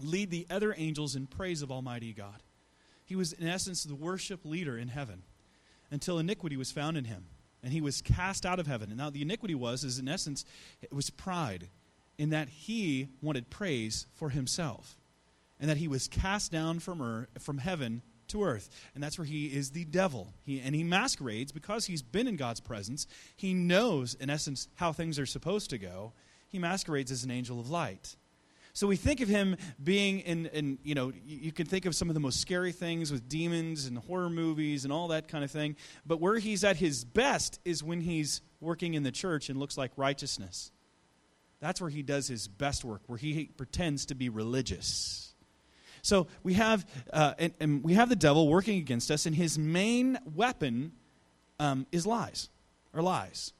lead 0.00 0.30
the 0.30 0.46
other 0.50 0.74
angels 0.76 1.14
in 1.14 1.26
praise 1.26 1.62
of 1.62 1.70
Almighty 1.70 2.12
God. 2.12 2.42
He 3.04 3.14
was, 3.14 3.32
in 3.32 3.46
essence, 3.46 3.84
the 3.84 3.94
worship 3.94 4.44
leader 4.44 4.76
in 4.76 4.88
heaven 4.88 5.22
until 5.96 6.18
iniquity 6.18 6.56
was 6.56 6.70
found 6.70 6.96
in 6.96 7.04
him 7.04 7.24
and 7.62 7.72
he 7.72 7.80
was 7.80 8.02
cast 8.02 8.44
out 8.44 8.60
of 8.60 8.66
heaven 8.66 8.90
and 8.90 8.98
now 8.98 9.08
the 9.08 9.22
iniquity 9.22 9.54
was 9.54 9.82
is 9.82 9.98
in 9.98 10.08
essence 10.08 10.44
it 10.82 10.92
was 10.92 11.08
pride 11.08 11.68
in 12.18 12.30
that 12.30 12.48
he 12.48 13.08
wanted 13.22 13.48
praise 13.48 14.06
for 14.14 14.28
himself 14.28 14.96
and 15.58 15.70
that 15.70 15.76
he 15.76 15.88
was 15.88 16.08
cast 16.08 16.52
down 16.52 16.78
from, 16.80 17.00
earth, 17.00 17.28
from 17.38 17.58
heaven 17.58 18.02
to 18.28 18.44
earth. 18.44 18.68
And 18.94 19.02
that's 19.02 19.18
where 19.18 19.24
he 19.24 19.46
is 19.46 19.70
the 19.70 19.84
devil. 19.84 20.32
He, 20.44 20.60
and 20.60 20.74
he 20.74 20.84
masquerades 20.84 21.52
because 21.52 21.86
he's 21.86 22.02
been 22.02 22.26
in 22.26 22.36
God's 22.36 22.60
presence. 22.60 23.06
He 23.36 23.54
knows, 23.54 24.14
in 24.14 24.30
essence, 24.30 24.68
how 24.74 24.92
things 24.92 25.18
are 25.18 25.26
supposed 25.26 25.70
to 25.70 25.78
go. 25.78 26.12
He 26.48 26.58
masquerades 26.58 27.10
as 27.10 27.24
an 27.24 27.30
angel 27.30 27.58
of 27.58 27.70
light. 27.70 28.16
So 28.76 28.86
we 28.86 28.96
think 28.96 29.22
of 29.22 29.28
him 29.30 29.56
being 29.82 30.20
in, 30.20 30.44
in, 30.52 30.78
you 30.82 30.94
know, 30.94 31.10
you 31.24 31.50
can 31.50 31.64
think 31.64 31.86
of 31.86 31.96
some 31.96 32.10
of 32.10 32.14
the 32.14 32.20
most 32.20 32.42
scary 32.42 32.72
things 32.72 33.10
with 33.10 33.26
demons 33.26 33.86
and 33.86 33.96
horror 33.96 34.28
movies 34.28 34.84
and 34.84 34.92
all 34.92 35.08
that 35.08 35.28
kind 35.28 35.42
of 35.42 35.50
thing. 35.50 35.76
But 36.04 36.20
where 36.20 36.36
he's 36.36 36.62
at 36.62 36.76
his 36.76 37.02
best 37.02 37.58
is 37.64 37.82
when 37.82 38.02
he's 38.02 38.42
working 38.60 38.92
in 38.92 39.02
the 39.02 39.10
church 39.10 39.48
and 39.48 39.58
looks 39.58 39.78
like 39.78 39.92
righteousness. 39.96 40.72
That's 41.58 41.80
where 41.80 41.88
he 41.88 42.02
does 42.02 42.28
his 42.28 42.48
best 42.48 42.84
work, 42.84 43.00
where 43.06 43.16
he 43.16 43.46
pretends 43.46 44.04
to 44.06 44.14
be 44.14 44.28
religious. 44.28 45.32
So 46.02 46.26
we 46.42 46.52
have, 46.52 46.84
uh, 47.10 47.32
and, 47.38 47.54
and, 47.58 47.82
we 47.82 47.94
have 47.94 48.10
the 48.10 48.14
devil 48.14 48.46
working 48.46 48.76
against 48.76 49.10
us, 49.10 49.24
and 49.24 49.34
his 49.34 49.58
main 49.58 50.18
weapon 50.34 50.92
um, 51.58 51.86
is 51.92 52.06
lies, 52.06 52.50
or 52.92 53.00
lies. 53.00 53.54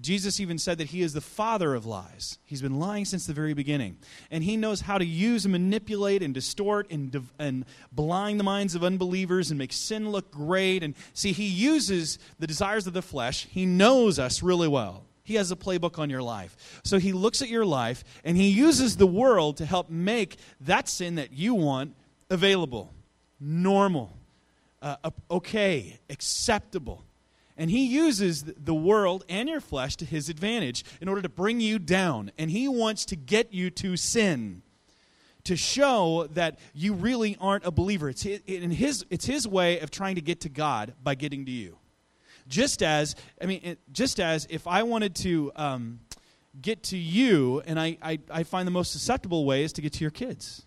Jesus 0.00 0.40
even 0.40 0.58
said 0.58 0.78
that 0.78 0.88
he 0.88 1.02
is 1.02 1.12
the 1.12 1.20
father 1.20 1.74
of 1.74 1.86
lies. 1.86 2.38
He's 2.44 2.62
been 2.62 2.80
lying 2.80 3.04
since 3.04 3.26
the 3.26 3.32
very 3.32 3.54
beginning. 3.54 3.98
And 4.30 4.42
he 4.42 4.56
knows 4.56 4.80
how 4.80 4.98
to 4.98 5.04
use 5.04 5.44
and 5.44 5.52
manipulate 5.52 6.22
and 6.22 6.34
distort 6.34 6.90
and, 6.90 7.28
and 7.38 7.64
blind 7.92 8.40
the 8.40 8.44
minds 8.44 8.74
of 8.74 8.82
unbelievers 8.82 9.50
and 9.50 9.58
make 9.58 9.72
sin 9.72 10.10
look 10.10 10.32
great. 10.32 10.82
And 10.82 10.94
see, 11.12 11.32
he 11.32 11.46
uses 11.46 12.18
the 12.40 12.46
desires 12.46 12.88
of 12.88 12.92
the 12.92 13.02
flesh. 13.02 13.46
He 13.50 13.66
knows 13.66 14.18
us 14.18 14.42
really 14.42 14.68
well. 14.68 15.04
He 15.22 15.36
has 15.36 15.50
a 15.50 15.56
playbook 15.56 15.98
on 15.98 16.10
your 16.10 16.22
life. 16.22 16.80
So 16.84 16.98
he 16.98 17.12
looks 17.12 17.40
at 17.40 17.48
your 17.48 17.64
life 17.64 18.04
and 18.24 18.36
he 18.36 18.48
uses 18.50 18.96
the 18.96 19.06
world 19.06 19.58
to 19.58 19.66
help 19.66 19.88
make 19.88 20.36
that 20.62 20.88
sin 20.88 21.14
that 21.14 21.32
you 21.32 21.54
want 21.54 21.94
available, 22.30 22.92
normal, 23.40 24.18
uh, 24.82 24.96
okay, 25.30 25.98
acceptable. 26.10 27.04
And 27.56 27.70
he 27.70 27.86
uses 27.86 28.42
the 28.42 28.74
world 28.74 29.24
and 29.28 29.48
your 29.48 29.60
flesh 29.60 29.96
to 29.96 30.04
his 30.04 30.28
advantage 30.28 30.84
in 31.00 31.08
order 31.08 31.22
to 31.22 31.28
bring 31.28 31.60
you 31.60 31.78
down. 31.78 32.32
And 32.36 32.50
he 32.50 32.66
wants 32.66 33.04
to 33.06 33.16
get 33.16 33.54
you 33.54 33.70
to 33.70 33.96
sin, 33.96 34.62
to 35.44 35.56
show 35.56 36.28
that 36.32 36.58
you 36.74 36.94
really 36.94 37.36
aren't 37.40 37.64
a 37.64 37.70
believer. 37.70 38.08
It's 38.08 38.22
his, 38.22 38.40
his, 38.46 39.06
it's 39.08 39.26
his 39.26 39.46
way 39.46 39.78
of 39.78 39.90
trying 39.90 40.16
to 40.16 40.20
get 40.20 40.40
to 40.40 40.48
God 40.48 40.94
by 41.02 41.14
getting 41.14 41.44
to 41.44 41.52
you. 41.52 41.78
Just 42.48 42.82
as, 42.82 43.14
I 43.40 43.46
mean, 43.46 43.76
just 43.92 44.18
as 44.18 44.46
if 44.50 44.66
I 44.66 44.82
wanted 44.82 45.14
to 45.16 45.52
um, 45.54 46.00
get 46.60 46.82
to 46.84 46.98
you, 46.98 47.62
and 47.66 47.78
I, 47.80 47.96
I, 48.02 48.18
I 48.30 48.42
find 48.42 48.66
the 48.66 48.72
most 48.72 48.92
susceptible 48.92 49.44
way 49.44 49.64
is 49.64 49.72
to 49.74 49.80
get 49.80 49.92
to 49.94 50.00
your 50.00 50.10
kids. 50.10 50.66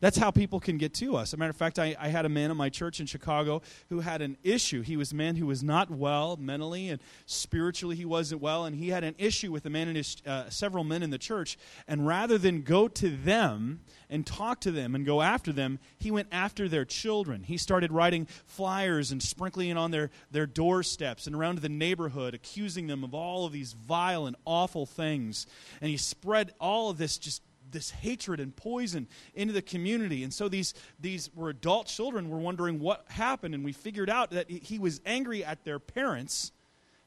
That's 0.00 0.18
how 0.18 0.30
people 0.30 0.60
can 0.60 0.76
get 0.76 0.92
to 0.94 1.16
us. 1.16 1.30
As 1.30 1.34
a 1.34 1.36
matter 1.38 1.50
of 1.50 1.56
fact, 1.56 1.78
I, 1.78 1.96
I, 1.98 2.08
had 2.08 2.26
a 2.26 2.28
man 2.28 2.50
in 2.50 2.56
my 2.56 2.68
church 2.68 3.00
in 3.00 3.06
Chicago 3.06 3.62
who 3.88 4.00
had 4.00 4.20
an 4.20 4.36
issue. 4.44 4.82
He 4.82 4.96
was 4.96 5.12
a 5.12 5.14
man 5.14 5.36
who 5.36 5.46
was 5.46 5.62
not 5.62 5.90
well 5.90 6.36
mentally 6.36 6.90
and 6.90 7.00
spiritually, 7.24 7.96
he 7.96 8.04
wasn't 8.04 8.42
well, 8.42 8.66
and 8.66 8.76
he 8.76 8.90
had 8.90 9.04
an 9.04 9.14
issue 9.16 9.50
with 9.50 9.64
a 9.64 9.70
man 9.70 9.88
and 9.88 9.96
his 9.96 10.16
uh, 10.26 10.50
several 10.50 10.84
men 10.84 11.02
in 11.02 11.08
the 11.08 11.18
church. 11.18 11.56
And 11.88 12.06
rather 12.06 12.36
than 12.36 12.60
go 12.60 12.88
to 12.88 13.08
them 13.08 13.80
and 14.10 14.26
talk 14.26 14.60
to 14.62 14.70
them 14.70 14.94
and 14.94 15.06
go 15.06 15.22
after 15.22 15.50
them, 15.50 15.78
he 15.98 16.10
went 16.10 16.28
after 16.30 16.68
their 16.68 16.84
children. 16.84 17.42
He 17.42 17.56
started 17.56 17.90
writing 17.90 18.26
flyers 18.44 19.12
and 19.12 19.22
sprinkling 19.22 19.70
it 19.70 19.78
on 19.78 19.92
their, 19.92 20.10
their 20.30 20.46
doorsteps 20.46 21.26
and 21.26 21.34
around 21.34 21.58
the 21.58 21.68
neighborhood, 21.70 22.34
accusing 22.34 22.86
them 22.86 23.02
of 23.02 23.14
all 23.14 23.46
of 23.46 23.52
these 23.52 23.72
vile 23.72 24.26
and 24.26 24.36
awful 24.44 24.84
things. 24.84 25.46
And 25.80 25.90
he 25.90 25.96
spread 25.96 26.52
all 26.60 26.90
of 26.90 26.98
this 26.98 27.16
just 27.16 27.40
this 27.70 27.90
hatred 27.90 28.40
and 28.40 28.54
poison 28.54 29.06
into 29.34 29.52
the 29.52 29.62
community. 29.62 30.22
And 30.22 30.32
so 30.32 30.48
these, 30.48 30.74
these 31.00 31.30
were 31.34 31.50
adult 31.50 31.86
children 31.86 32.30
were 32.30 32.38
wondering 32.38 32.80
what 32.80 33.04
happened, 33.08 33.54
and 33.54 33.64
we 33.64 33.72
figured 33.72 34.10
out 34.10 34.30
that 34.30 34.50
he 34.50 34.78
was 34.78 35.00
angry 35.04 35.44
at 35.44 35.64
their 35.64 35.78
parents, 35.78 36.52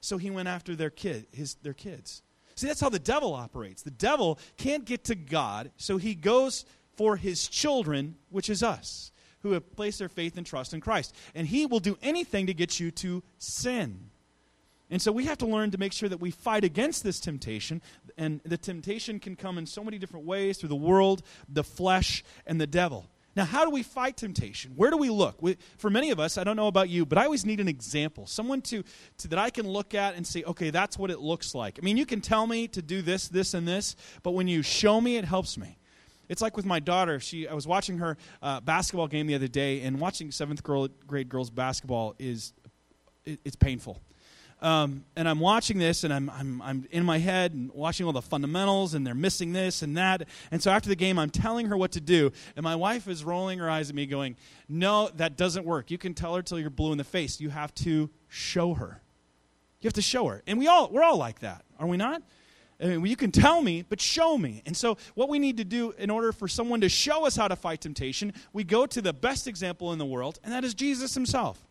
so 0.01 0.17
he 0.17 0.29
went 0.31 0.47
after 0.47 0.75
their 0.75 0.89
kid, 0.89 1.27
his, 1.31 1.55
their 1.55 1.73
kids. 1.73 2.21
See, 2.55 2.67
that's 2.67 2.81
how 2.81 2.89
the 2.89 2.99
devil 2.99 3.33
operates. 3.33 3.83
The 3.83 3.91
devil 3.91 4.37
can't 4.57 4.83
get 4.83 5.05
to 5.05 5.15
God, 5.15 5.71
so 5.77 5.97
he 5.97 6.13
goes 6.15 6.65
for 6.95 7.15
his 7.15 7.47
children, 7.47 8.15
which 8.29 8.49
is 8.49 8.61
us, 8.61 9.13
who 9.41 9.53
have 9.53 9.73
placed 9.75 9.99
their 9.99 10.09
faith 10.09 10.37
and 10.37 10.45
trust 10.45 10.73
in 10.73 10.81
Christ. 10.81 11.15
And 11.33 11.47
he 11.47 11.65
will 11.65 11.79
do 11.79 11.97
anything 12.01 12.47
to 12.47 12.53
get 12.53 12.77
you 12.77 12.91
to 12.91 13.23
sin. 13.37 14.08
And 14.89 15.01
so 15.01 15.11
we 15.11 15.25
have 15.25 15.37
to 15.39 15.45
learn 15.45 15.71
to 15.71 15.77
make 15.77 15.93
sure 15.93 16.09
that 16.09 16.19
we 16.19 16.31
fight 16.31 16.63
against 16.63 17.03
this 17.03 17.19
temptation. 17.19 17.81
And 18.17 18.41
the 18.43 18.57
temptation 18.57 19.19
can 19.19 19.35
come 19.35 19.57
in 19.57 19.65
so 19.65 19.83
many 19.83 19.99
different 19.99 20.25
ways 20.25 20.57
through 20.57 20.69
the 20.69 20.75
world, 20.75 21.21
the 21.47 21.63
flesh, 21.63 22.23
and 22.47 22.59
the 22.59 22.67
devil. 22.67 23.05
Now, 23.35 23.45
how 23.45 23.63
do 23.63 23.69
we 23.69 23.83
fight 23.83 24.17
temptation? 24.17 24.71
Where 24.75 24.89
do 24.89 24.97
we 24.97 25.11
look? 25.11 25.41
We, 25.41 25.57
for 25.77 25.91
many 25.91 26.09
of 26.09 26.19
us, 26.19 26.37
I 26.37 26.43
don't 26.43 26.55
know 26.55 26.67
about 26.67 26.89
you, 26.89 27.05
but 27.05 27.19
I 27.19 27.25
always 27.25 27.45
need 27.45 27.59
an 27.59 27.67
example, 27.67 28.25
someone 28.25 28.61
to, 28.63 28.83
to, 29.19 29.27
that 29.27 29.39
I 29.39 29.51
can 29.51 29.67
look 29.67 29.93
at 29.93 30.15
and 30.15 30.25
say, 30.25 30.43
okay, 30.43 30.71
that's 30.71 30.97
what 30.97 31.11
it 31.11 31.19
looks 31.19 31.53
like. 31.53 31.77
I 31.79 31.85
mean, 31.85 31.95
you 31.95 32.07
can 32.07 32.21
tell 32.21 32.47
me 32.47 32.67
to 32.69 32.81
do 32.81 33.03
this, 33.03 33.29
this, 33.29 33.53
and 33.53 33.67
this, 33.67 33.95
but 34.23 34.31
when 34.31 34.47
you 34.47 34.63
show 34.63 34.99
me, 34.99 35.17
it 35.17 35.25
helps 35.25 35.57
me. 35.57 35.77
It's 36.27 36.41
like 36.41 36.57
with 36.57 36.65
my 36.65 36.79
daughter. 36.79 37.19
She, 37.19 37.47
I 37.47 37.53
was 37.53 37.67
watching 37.67 37.99
her 37.99 38.17
uh, 38.41 38.61
basketball 38.61 39.07
game 39.07 39.27
the 39.27 39.35
other 39.35 39.47
day, 39.47 39.81
and 39.81 39.99
watching 39.99 40.31
seventh 40.31 40.63
grade 40.63 41.29
girls 41.29 41.49
basketball 41.49 42.15
is 42.19 42.53
it, 43.25 43.39
it's 43.45 43.55
painful 43.55 43.99
um, 44.61 45.05
and 45.15 45.27
I'm 45.29 45.39
watching 45.39 45.77
this, 45.77 46.03
and 46.03 46.13
I'm, 46.13 46.29
I'm, 46.29 46.61
I'm 46.61 46.87
in 46.91 47.05
my 47.05 47.17
head 47.17 47.53
and 47.53 47.71
watching 47.71 48.05
all 48.05 48.11
the 48.11 48.21
fundamentals, 48.21 48.93
and 48.93 49.07
they're 49.07 49.15
missing 49.15 49.53
this 49.53 49.81
and 49.81 49.95
that. 49.97 50.27
And 50.51 50.61
so 50.61 50.71
after 50.71 50.89
the 50.89 50.95
game, 50.95 51.17
I'm 51.17 51.29
telling 51.29 51.67
her 51.67 51.77
what 51.77 51.93
to 51.93 52.01
do, 52.01 52.31
and 52.55 52.63
my 52.63 52.75
wife 52.75 53.07
is 53.07 53.23
rolling 53.23 53.59
her 53.59 53.69
eyes 53.69 53.89
at 53.89 53.95
me, 53.95 54.05
going, 54.05 54.35
No, 54.67 55.09
that 55.15 55.37
doesn't 55.37 55.65
work. 55.65 55.91
You 55.91 55.97
can 55.97 56.13
tell 56.13 56.35
her 56.35 56.41
till 56.41 56.59
you're 56.59 56.69
blue 56.69 56.91
in 56.91 56.97
the 56.97 57.03
face. 57.05 57.39
You 57.39 57.49
have 57.49 57.73
to 57.75 58.09
show 58.27 58.73
her. 58.73 59.01
You 59.79 59.87
have 59.87 59.93
to 59.93 60.01
show 60.01 60.27
her. 60.27 60.43
And 60.45 60.59
we 60.59 60.67
all, 60.67 60.89
we're 60.89 61.03
all 61.03 61.17
like 61.17 61.39
that, 61.39 61.63
are 61.79 61.87
we 61.87 61.95
not? 61.95 62.21
I 62.81 62.87
mean, 62.87 63.05
you 63.07 63.17
can 63.17 63.31
tell 63.31 63.61
me, 63.61 63.83
but 63.87 63.99
show 63.99 64.37
me. 64.37 64.61
And 64.65 64.75
so, 64.75 64.97
what 65.13 65.27
we 65.27 65.37
need 65.37 65.57
to 65.57 65.65
do 65.65 65.93
in 65.97 66.09
order 66.09 66.31
for 66.31 66.47
someone 66.47 66.81
to 66.81 66.89
show 66.89 67.25
us 67.25 67.35
how 67.35 67.47
to 67.47 67.55
fight 67.55 67.81
temptation, 67.81 68.33
we 68.53 68.63
go 68.63 68.85
to 68.85 69.01
the 69.01 69.11
best 69.11 69.47
example 69.47 69.91
in 69.91 69.99
the 69.99 70.05
world, 70.05 70.39
and 70.43 70.53
that 70.53 70.63
is 70.63 70.73
Jesus 70.73 71.13
himself. 71.13 71.68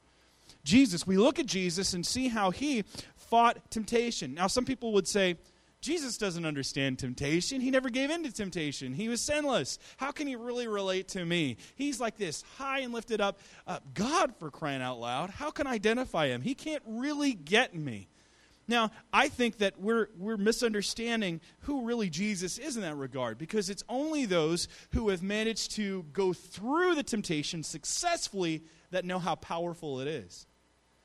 Jesus, 0.64 1.07
we 1.07 1.17
look 1.17 1.38
at 1.38 1.47
Jesus 1.47 1.95
and 1.95 2.05
see 2.05 2.28
how 2.28 2.50
he 2.50 2.85
fought 3.17 3.71
temptation. 3.71 4.35
Now, 4.35 4.47
some 4.47 4.64
people 4.64 4.93
would 4.93 5.09
say, 5.09 5.37
Jesus 5.81 6.19
doesn't 6.19 6.45
understand 6.45 6.99
temptation. 6.99 7.61
He 7.61 7.71
never 7.71 7.88
gave 7.88 8.11
in 8.11 8.25
to 8.25 8.33
temptation. 8.33 8.93
He 8.93 9.09
was 9.09 9.21
sinless. 9.21 9.78
How 9.97 10.11
can 10.11 10.26
he 10.26 10.35
really 10.35 10.67
relate 10.67 11.09
to 11.09 11.25
me? 11.25 11.57
He's 11.76 12.00
like 12.00 12.17
this 12.17 12.43
high 12.57 12.81
and 12.81 12.93
lifted 12.93 13.21
up 13.21 13.38
uh, 13.67 13.78
God 13.95 14.35
for 14.37 14.50
crying 14.50 14.83
out 14.83 14.99
loud. 14.99 15.31
How 15.31 15.50
can 15.50 15.69
I 15.69 15.75
identify 15.75 16.28
him? 16.28 16.43
He 16.43 16.55
can't 16.55 16.83
really 16.85 17.33
get 17.33 17.75
me. 17.76 18.09
Now, 18.67 18.90
I 19.12 19.28
think 19.28 19.59
that 19.59 19.81
we're, 19.81 20.09
we're 20.19 20.37
misunderstanding 20.37 21.40
who 21.61 21.87
really 21.87 22.11
Jesus 22.11 22.59
is 22.59 22.76
in 22.76 22.83
that 22.83 22.97
regard 22.97 23.38
because 23.38 23.71
it's 23.71 23.85
only 23.88 24.26
those 24.26 24.69
who 24.93 25.09
have 25.09 25.23
managed 25.23 25.71
to 25.76 26.05
go 26.12 26.35
through 26.35 26.95
the 26.95 27.02
temptation 27.02 27.62
successfully 27.62 28.62
that 28.90 29.04
know 29.04 29.18
how 29.18 29.35
powerful 29.35 30.00
it 30.00 30.09
is. 30.09 30.47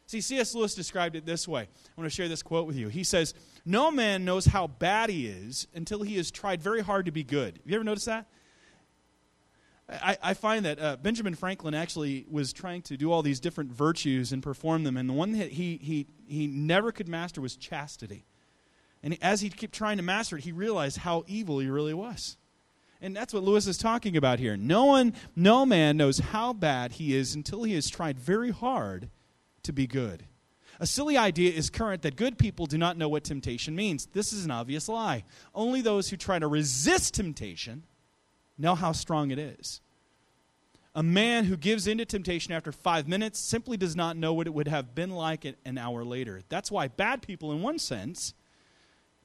See, 0.06 0.22
C.S. 0.22 0.54
Lewis 0.54 0.76
described 0.76 1.16
it 1.16 1.26
this 1.26 1.48
way. 1.48 1.62
I 1.62 2.02
want 2.02 2.10
to 2.10 2.16
share 2.16 2.28
this 2.28 2.44
quote 2.44 2.68
with 2.68 2.76
you. 2.76 2.90
He 2.90 3.04
says, 3.04 3.34
No 3.66 3.90
man 3.90 4.26
knows 4.26 4.46
how 4.46 4.68
bad 4.68 5.10
he 5.10 5.28
is 5.28 5.68
until 5.74 6.04
he 6.04 6.18
has 6.18 6.30
tried 6.30 6.62
very 6.62 6.82
hard 6.82 7.06
to 7.06 7.12
be 7.12 7.24
good. 7.24 7.58
Have 7.58 7.66
you 7.66 7.76
ever 7.76 7.84
noticed 7.84 8.08
that? 8.08 8.28
I, 9.90 10.18
I 10.22 10.34
find 10.34 10.66
that 10.66 10.80
uh, 10.80 10.98
Benjamin 10.98 11.36
Franklin 11.36 11.74
actually 11.74 12.26
was 12.30 12.54
trying 12.54 12.82
to 12.84 12.98
do 12.98 13.12
all 13.12 13.22
these 13.22 13.40
different 13.40 13.72
virtues 13.72 14.32
and 14.32 14.42
perform 14.42 14.84
them, 14.84 14.98
and 14.98 15.10
the 15.10 15.14
one 15.14 15.34
that 15.34 15.52
he, 15.52 15.78
he, 15.82 16.08
he 16.26 16.48
never 16.48 16.92
could 16.92 17.08
master 17.08 17.42
was 17.42 17.56
chastity. 17.56 18.26
And 19.02 19.18
as 19.22 19.42
he 19.42 19.50
kept 19.50 19.74
trying 19.74 19.98
to 19.98 20.04
master 20.04 20.38
it, 20.38 20.46
he 20.46 20.54
realized 20.54 20.98
how 20.98 21.24
evil 21.28 21.60
he 21.60 21.68
really 21.68 21.94
was. 21.94 22.38
And 23.04 23.14
that's 23.14 23.34
what 23.34 23.44
Lewis 23.44 23.68
is 23.68 23.78
talking 23.78 24.16
about 24.16 24.40
here. 24.40 24.56
No 24.56 24.86
one, 24.86 25.14
no 25.36 25.66
man 25.66 25.98
knows 25.98 26.20
how 26.20 26.54
bad 26.54 26.94
he 26.94 27.14
is 27.14 27.36
until 27.36 27.64
he 27.64 27.74
has 27.74 27.90
tried 27.90 28.18
very 28.18 28.50
hard 28.50 29.10
to 29.64 29.74
be 29.74 29.88
good. 29.88 30.24
A 30.80 30.88
silly 30.88 31.18
idea 31.18 31.52
is 31.52 31.70
current 31.70 32.02
that 32.04 32.16
good 32.16 32.38
people 32.38 32.66
do 32.66 32.78
not 32.78 32.98
know 32.98 33.10
what 33.10 33.26
temptation 33.26 33.76
means. 33.76 34.06
This 34.14 34.32
is 34.32 34.46
an 34.46 34.52
obvious 34.52 34.88
lie. 34.88 35.26
Only 35.54 35.82
those 35.82 36.10
who 36.10 36.16
try 36.16 36.40
to 36.40 36.48
resist 36.48 37.14
temptation 37.14 37.84
know 38.58 38.74
how 38.74 38.94
strong 38.94 39.32
it 39.32 39.40
is. 39.40 39.82
A 40.96 41.04
man 41.04 41.44
who 41.44 41.58
gives 41.58 41.88
in 41.88 41.98
to 41.98 42.06
temptation 42.06 42.54
after 42.54 42.72
five 42.72 43.06
minutes 43.06 43.38
simply 43.38 43.76
does 43.76 43.98
not 43.98 44.16
know 44.16 44.34
what 44.34 44.48
it 44.48 44.54
would 44.54 44.70
have 44.70 44.96
been 44.96 45.10
like 45.10 45.44
an 45.44 45.78
hour 45.78 46.06
later. 46.06 46.42
That's 46.48 46.72
why 46.72 46.88
bad 46.88 47.22
people, 47.22 47.52
in 47.52 47.62
one 47.62 47.80
sense, 47.80 48.34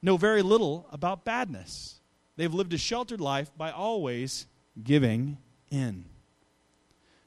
know 0.01 0.17
very 0.17 0.41
little 0.41 0.85
about 0.91 1.23
badness. 1.23 1.98
They've 2.39 2.53
lived 2.53 2.71
a 2.71 2.77
sheltered 2.77 3.19
life 3.19 3.51
by 3.57 3.69
always 3.69 4.47
giving 4.81 5.39
in. 5.69 6.05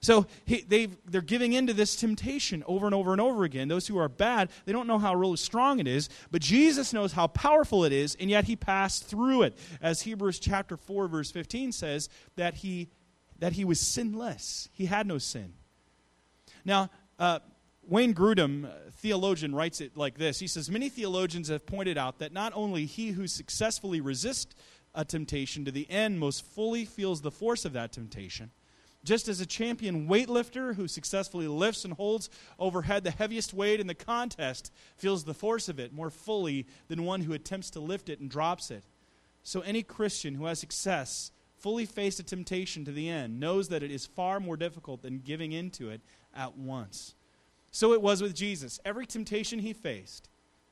So 0.01 0.27
he, 0.47 0.63
they 0.63 0.87
they're 1.05 1.21
giving 1.21 1.53
into 1.53 1.75
this 1.75 1.97
temptation 1.97 2.65
over 2.67 2.87
and 2.87 2.95
over 2.95 3.13
and 3.13 3.21
over 3.21 3.45
again. 3.45 3.69
Those 3.69 3.87
who 3.87 3.99
are 3.99 4.09
bad, 4.09 4.49
they 4.65 4.73
don't 4.73 4.87
know 4.87 4.99
how 4.99 5.15
really 5.15 5.37
strong 5.37 5.81
it 5.81 5.87
is, 5.87 6.09
but 6.31 6.41
Jesus 6.41 6.95
knows 6.95 7.13
how 7.13 7.27
powerful 7.27 7.85
it 7.85 7.93
is, 7.93 8.17
and 8.19 8.31
yet 8.31 8.47
he 8.47 8.57
passed 8.57 9.05
through 9.05 9.43
it. 9.43 9.59
As 9.83 10.01
Hebrews 10.01 10.39
chapter 10.41 10.79
4, 10.79 11.09
verse 11.09 11.31
15 11.31 11.73
says, 11.73 12.09
that 12.37 12.55
he, 12.55 12.89
that 13.39 13.53
he 13.53 13.67
was 13.67 13.81
sinless. 13.81 14.71
He 14.73 14.87
had 14.87 15.07
no 15.07 15.19
sin. 15.19 15.53
Now, 16.65 16.89
uh, 17.19 17.41
Wayne 17.87 18.15
Grudem, 18.15 18.71
theologian, 18.93 19.55
writes 19.55 19.83
it 19.83 19.95
like 19.95 20.17
this 20.17 20.39
He 20.39 20.47
says, 20.47 20.71
Many 20.71 20.89
theologians 20.89 21.49
have 21.49 21.67
pointed 21.67 21.99
out 21.99 22.19
that 22.21 22.33
not 22.33 22.53
only 22.55 22.87
he 22.87 23.11
who 23.11 23.27
successfully 23.27 24.01
resists 24.01 24.55
a 24.95 25.05
temptation 25.05 25.65
to 25.65 25.71
the 25.71 25.91
end 25.91 26.19
most 26.19 26.45
fully 26.45 26.85
feels 26.85 27.21
the 27.21 27.31
force 27.31 27.65
of 27.65 27.73
that 27.73 27.93
temptation, 27.93 28.51
just 29.05 29.29
as 29.29 29.41
a 29.41 29.47
champion 29.47 30.09
weightlifter 30.09 30.75
who 30.75 30.87
successfully 30.87 31.49
lifts 31.49 31.85
and 31.85 31.95
holds 31.95 32.31
overhead 32.59 33.05
the 33.05 33.11
heaviest 33.11 33.53
weight 33.53 33.81
in 33.81 33.87
the 33.87 33.95
contest 33.95 34.73
feels 34.97 35.25
the 35.25 35.35
force 35.35 35.69
of 35.69 35.81
it 35.81 35.93
more 35.93 36.11
fully 36.11 36.67
than 36.89 37.05
one 37.05 37.23
who 37.23 37.33
attempts 37.33 37.71
to 37.71 37.81
lift 37.81 38.09
it 38.09 38.21
and 38.21 38.31
drops 38.31 38.71
it. 38.71 38.85
So, 39.43 39.61
any 39.63 39.83
Christian 39.83 40.35
who 40.35 40.45
has 40.47 40.61
success, 40.61 41.33
fully 41.57 41.87
faced 41.87 42.21
a 42.21 42.23
temptation 42.23 42.85
to 42.85 42.93
the 42.93 43.09
end, 43.09 43.41
knows 43.41 43.69
that 43.69 43.83
it 43.83 43.91
is 43.91 44.07
far 44.07 44.41
more 44.41 44.57
difficult 44.57 45.03
than 45.03 45.19
giving 45.19 45.53
into 45.53 45.91
it 45.91 46.01
at 46.35 46.57
once. 46.57 47.15
So 47.71 47.95
it 47.95 48.03
was 48.03 48.21
with 48.21 48.35
Jesus. 48.35 48.79
Every 48.85 49.07
temptation 49.07 49.59
he 49.59 49.73
faced, 49.73 50.29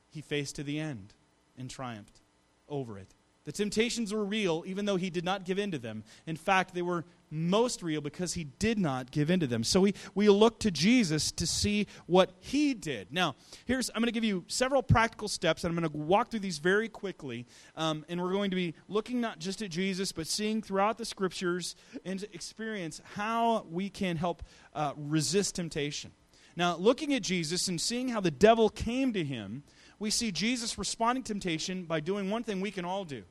he 0.09 0.21
faced 0.21 0.55
to 0.57 0.63
the 0.63 0.79
end 0.79 1.13
and 1.57 1.69
triumphed 1.69 2.21
over 2.69 2.99
it. 2.99 3.15
The 3.51 3.57
temptations 3.57 4.13
were 4.13 4.23
real, 4.23 4.63
even 4.65 4.85
though 4.85 4.95
he 4.95 5.09
did 5.09 5.25
not 5.25 5.43
give 5.43 5.59
in 5.59 5.71
to 5.71 5.77
them. 5.77 6.05
In 6.25 6.37
fact, 6.37 6.73
they 6.73 6.81
were 6.81 7.03
most 7.29 7.83
real 7.83 7.99
because 7.99 8.31
he 8.33 8.45
did 8.45 8.79
not 8.79 9.11
give 9.11 9.29
in 9.29 9.41
to 9.41 9.47
them. 9.47 9.65
So 9.65 9.81
we, 9.81 9.93
we 10.15 10.29
look 10.29 10.61
to 10.61 10.71
Jesus 10.71 11.33
to 11.33 11.45
see 11.45 11.87
what 12.05 12.31
he 12.39 12.73
did. 12.73 13.11
Now, 13.11 13.35
here's 13.65 13.89
I'm 13.89 13.95
going 13.95 14.05
to 14.05 14.13
give 14.13 14.23
you 14.23 14.45
several 14.47 14.81
practical 14.81 15.27
steps, 15.27 15.65
and 15.65 15.69
I'm 15.69 15.77
going 15.77 15.91
to 15.91 15.97
walk 15.97 16.31
through 16.31 16.39
these 16.39 16.59
very 16.59 16.87
quickly. 16.87 17.45
Um, 17.75 18.05
and 18.07 18.21
we're 18.21 18.31
going 18.31 18.51
to 18.51 18.55
be 18.55 18.73
looking 18.87 19.19
not 19.19 19.39
just 19.39 19.61
at 19.61 19.69
Jesus, 19.69 20.13
but 20.13 20.27
seeing 20.27 20.61
throughout 20.61 20.97
the 20.97 21.03
scriptures 21.03 21.75
and 22.05 22.23
experience 22.31 23.01
how 23.15 23.65
we 23.69 23.89
can 23.89 24.15
help 24.15 24.43
uh, 24.73 24.93
resist 24.95 25.55
temptation. 25.55 26.11
Now, 26.55 26.77
looking 26.77 27.13
at 27.13 27.21
Jesus 27.21 27.67
and 27.67 27.81
seeing 27.81 28.07
how 28.07 28.21
the 28.21 28.31
devil 28.31 28.69
came 28.69 29.11
to 29.11 29.25
him, 29.25 29.63
we 29.99 30.09
see 30.09 30.31
Jesus 30.31 30.77
responding 30.77 31.23
to 31.25 31.33
temptation 31.33 31.83
by 31.83 31.99
doing 31.99 32.29
one 32.29 32.43
thing 32.43 32.61
we 32.61 32.71
can 32.71 32.85
all 32.85 33.03
do 33.03 33.23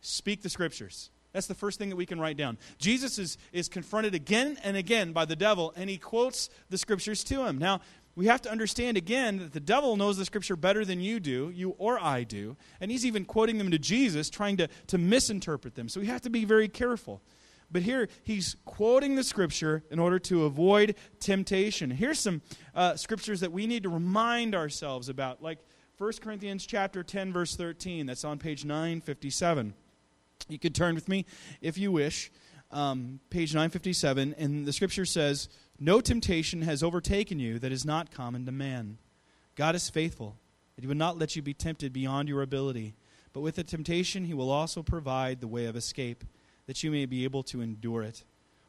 speak 0.00 0.42
the 0.42 0.48
scriptures. 0.48 1.10
That's 1.32 1.46
the 1.46 1.54
first 1.54 1.78
thing 1.78 1.90
that 1.90 1.96
we 1.96 2.06
can 2.06 2.20
write 2.20 2.36
down. 2.36 2.58
Jesus 2.78 3.18
is, 3.18 3.38
is 3.52 3.68
confronted 3.68 4.14
again 4.14 4.58
and 4.64 4.76
again 4.76 5.12
by 5.12 5.24
the 5.24 5.36
devil, 5.36 5.72
and 5.76 5.90
he 5.90 5.98
quotes 5.98 6.48
the 6.70 6.78
scriptures 6.78 7.22
to 7.24 7.46
him. 7.46 7.58
Now, 7.58 7.80
we 8.16 8.26
have 8.26 8.42
to 8.42 8.50
understand 8.50 8.96
again 8.96 9.38
that 9.38 9.52
the 9.52 9.60
devil 9.60 9.96
knows 9.96 10.16
the 10.16 10.24
scripture 10.24 10.56
better 10.56 10.84
than 10.84 11.00
you 11.00 11.20
do, 11.20 11.52
you 11.54 11.76
or 11.78 12.02
I 12.02 12.24
do, 12.24 12.56
and 12.80 12.90
he's 12.90 13.06
even 13.06 13.24
quoting 13.24 13.58
them 13.58 13.70
to 13.70 13.78
Jesus, 13.78 14.30
trying 14.30 14.56
to, 14.56 14.68
to 14.88 14.98
misinterpret 14.98 15.76
them. 15.76 15.88
So 15.88 16.00
we 16.00 16.06
have 16.06 16.22
to 16.22 16.30
be 16.30 16.44
very 16.44 16.66
careful. 16.66 17.22
But 17.70 17.82
here 17.82 18.08
he's 18.24 18.56
quoting 18.64 19.14
the 19.14 19.22
scripture 19.22 19.84
in 19.90 19.98
order 19.98 20.18
to 20.20 20.46
avoid 20.46 20.96
temptation. 21.20 21.90
Here's 21.90 22.18
some 22.18 22.42
uh, 22.74 22.96
scriptures 22.96 23.40
that 23.40 23.52
we 23.52 23.66
need 23.66 23.82
to 23.82 23.88
remind 23.88 24.54
ourselves 24.54 25.08
about, 25.08 25.42
like 25.42 25.58
1 25.98 26.12
Corinthians 26.20 26.66
chapter 26.66 27.04
10 27.04 27.32
verse 27.32 27.54
13. 27.54 28.06
That's 28.06 28.24
on 28.24 28.38
page 28.38 28.64
957. 28.64 29.74
You 30.48 30.58
could 30.58 30.74
turn 30.74 30.94
with 30.94 31.08
me 31.08 31.26
if 31.60 31.76
you 31.76 31.90
wish. 31.90 32.30
Um, 32.70 33.20
page 33.30 33.54
957 33.54 34.34
and 34.38 34.66
the 34.66 34.72
scripture 34.72 35.06
says, 35.06 35.48
"No 35.80 36.00
temptation 36.00 36.62
has 36.62 36.82
overtaken 36.82 37.38
you 37.38 37.58
that 37.58 37.72
is 37.72 37.84
not 37.84 38.10
common 38.10 38.44
to 38.46 38.52
man. 38.52 38.98
God 39.56 39.74
is 39.74 39.88
faithful, 39.88 40.36
that 40.76 40.82
he 40.82 40.86
would 40.86 40.98
not 40.98 41.18
let 41.18 41.34
you 41.34 41.42
be 41.42 41.54
tempted 41.54 41.92
beyond 41.92 42.28
your 42.28 42.42
ability, 42.42 42.94
but 43.32 43.40
with 43.40 43.56
the 43.56 43.64
temptation 43.64 44.26
he 44.26 44.34
will 44.34 44.50
also 44.50 44.82
provide 44.82 45.40
the 45.40 45.48
way 45.48 45.64
of 45.64 45.76
escape, 45.76 46.24
that 46.66 46.82
you 46.82 46.90
may 46.90 47.06
be 47.06 47.24
able 47.24 47.42
to 47.44 47.62
endure 47.62 48.02
it." 48.02 48.24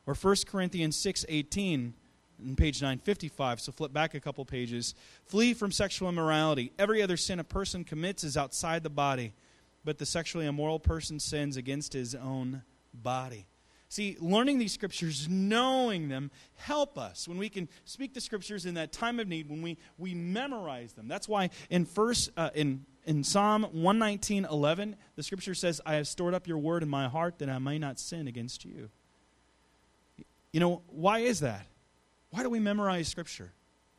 Or 0.07 0.15
1 0.15 0.47
Corinthians 0.47 0.95
6:18 0.95 1.93
in 2.41 2.55
page 2.55 2.81
955, 2.81 3.59
so 3.59 3.71
flip 3.73 3.91
back 3.91 4.13
a 4.13 4.19
couple 4.21 4.45
pages. 4.45 4.95
Flee 5.25 5.53
from 5.53 5.73
sexual 5.73 6.07
immorality. 6.07 6.71
Every 6.79 7.01
other 7.01 7.17
sin 7.17 7.37
a 7.39 7.43
person 7.43 7.83
commits 7.83 8.23
is 8.23 8.37
outside 8.37 8.83
the 8.83 8.89
body, 8.89 9.33
but 9.83 9.97
the 9.97 10.05
sexually 10.05 10.45
immoral 10.45 10.79
person 10.79 11.19
sins 11.19 11.57
against 11.57 11.93
his 11.93 12.15
own 12.15 12.63
body. 12.93 13.47
See, 13.91 14.17
learning 14.19 14.59
these 14.59 14.71
scriptures, 14.71 15.27
knowing 15.27 16.09
them, 16.09 16.29
help 16.55 16.97
us 16.97 17.27
when 17.27 17.39
we 17.39 17.49
can 17.49 17.67
speak 17.85 18.13
the 18.13 18.21
scriptures 18.21 18.67
in 18.67 18.75
that 18.75 18.91
time 18.91 19.19
of 19.19 19.27
need, 19.27 19.49
when 19.49 19.63
we, 19.63 19.77
we 19.97 20.13
memorize 20.13 20.93
them. 20.93 21.07
That's 21.07 21.27
why 21.27 21.49
in 21.69 21.85
first 21.85 22.29
uh, 22.37 22.51
in 22.53 22.85
in 23.05 23.23
Psalm 23.23 23.63
119, 23.63 24.45
11, 24.45 24.95
the 25.15 25.23
scripture 25.23 25.55
says, 25.55 25.81
I 25.83 25.95
have 25.95 26.07
stored 26.07 26.35
up 26.35 26.47
your 26.47 26.59
word 26.59 26.83
in 26.83 26.89
my 26.89 27.07
heart 27.07 27.39
that 27.39 27.49
I 27.49 27.57
may 27.57 27.79
not 27.79 27.97
sin 27.97 28.27
against 28.27 28.65
you. 28.65 28.89
You 30.51 30.59
know, 30.59 30.81
why 30.87 31.19
is 31.19 31.39
that? 31.39 31.65
Why 32.31 32.43
do 32.43 32.49
we 32.49 32.59
memorize 32.59 33.07
Scripture? 33.07 33.51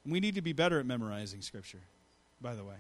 We 0.07 0.21
need 0.21 0.35
to 0.37 0.43
be 0.43 0.53
better 0.53 0.81
at 0.81 0.87
memorizing 0.87 1.43
Scripture, 1.43 1.81
by 2.41 2.55
the 2.55 2.65
way. 2.65 2.77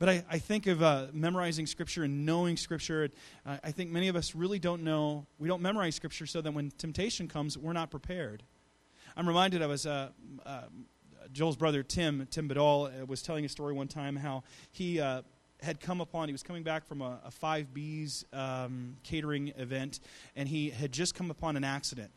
But 0.00 0.08
I, 0.08 0.24
I 0.30 0.38
think 0.38 0.66
of 0.66 0.82
uh, 0.82 1.08
memorizing 1.12 1.66
Scripture 1.66 2.04
and 2.04 2.24
knowing 2.24 2.56
Scripture. 2.56 3.10
Uh, 3.44 3.58
I 3.62 3.70
think 3.70 3.90
many 3.90 4.08
of 4.08 4.16
us 4.16 4.34
really 4.34 4.58
don't 4.58 4.82
know, 4.82 5.26
we 5.38 5.46
don't 5.46 5.60
memorize 5.60 5.94
Scripture 5.94 6.24
so 6.24 6.40
that 6.40 6.52
when 6.52 6.70
temptation 6.78 7.28
comes, 7.28 7.58
we're 7.58 7.74
not 7.74 7.90
prepared. 7.90 8.42
I'm 9.14 9.28
reminded 9.28 9.60
I 9.60 9.66
was, 9.66 9.84
uh, 9.84 10.08
uh, 10.46 10.62
Joel's 11.32 11.56
brother 11.56 11.82
Tim, 11.82 12.26
Tim 12.30 12.48
Badal, 12.48 13.02
uh, 13.02 13.04
was 13.04 13.20
telling 13.20 13.44
a 13.44 13.48
story 13.48 13.74
one 13.74 13.88
time 13.88 14.16
how 14.16 14.42
he 14.72 15.00
uh, 15.00 15.20
had 15.62 15.80
come 15.80 16.00
upon, 16.00 16.28
he 16.28 16.32
was 16.32 16.42
coming 16.42 16.62
back 16.62 16.86
from 16.86 17.02
a, 17.02 17.20
a 17.26 17.30
5B's 17.30 18.24
um, 18.32 18.96
catering 19.02 19.48
event, 19.58 20.00
and 20.34 20.48
he 20.48 20.70
had 20.70 20.92
just 20.92 21.14
come 21.14 21.30
upon 21.30 21.58
an 21.58 21.64
accident 21.64 22.10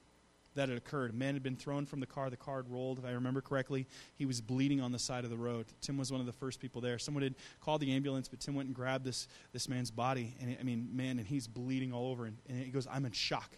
that 0.55 0.69
had 0.69 0.77
occurred. 0.77 1.11
A 1.11 1.13
man 1.13 1.33
had 1.33 1.43
been 1.43 1.55
thrown 1.55 1.85
from 1.85 1.99
the 1.99 2.05
car. 2.05 2.29
The 2.29 2.37
car 2.37 2.57
had 2.57 2.69
rolled, 2.69 2.99
if 2.99 3.05
I 3.05 3.11
remember 3.11 3.41
correctly. 3.41 3.87
He 4.15 4.25
was 4.25 4.41
bleeding 4.41 4.81
on 4.81 4.91
the 4.91 4.99
side 4.99 5.23
of 5.23 5.29
the 5.29 5.37
road. 5.37 5.65
Tim 5.81 5.97
was 5.97 6.11
one 6.11 6.19
of 6.19 6.27
the 6.27 6.33
first 6.33 6.59
people 6.59 6.81
there. 6.81 6.99
Someone 6.99 7.23
had 7.23 7.35
called 7.61 7.81
the 7.81 7.91
ambulance, 7.91 8.27
but 8.27 8.39
Tim 8.39 8.55
went 8.55 8.67
and 8.67 8.75
grabbed 8.75 9.05
this, 9.05 9.27
this 9.51 9.67
man's 9.67 9.91
body. 9.91 10.35
And 10.41 10.55
I 10.59 10.63
mean, 10.63 10.89
man, 10.93 11.19
and 11.19 11.27
he's 11.27 11.47
bleeding 11.47 11.93
all 11.93 12.11
over. 12.11 12.25
And, 12.25 12.37
and 12.47 12.59
he 12.59 12.71
goes, 12.71 12.87
I'm 12.91 13.05
in 13.05 13.11
shock. 13.11 13.51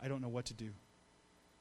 I 0.00 0.08
don't 0.08 0.20
know 0.20 0.28
what 0.28 0.46
to 0.46 0.54
do. 0.54 0.70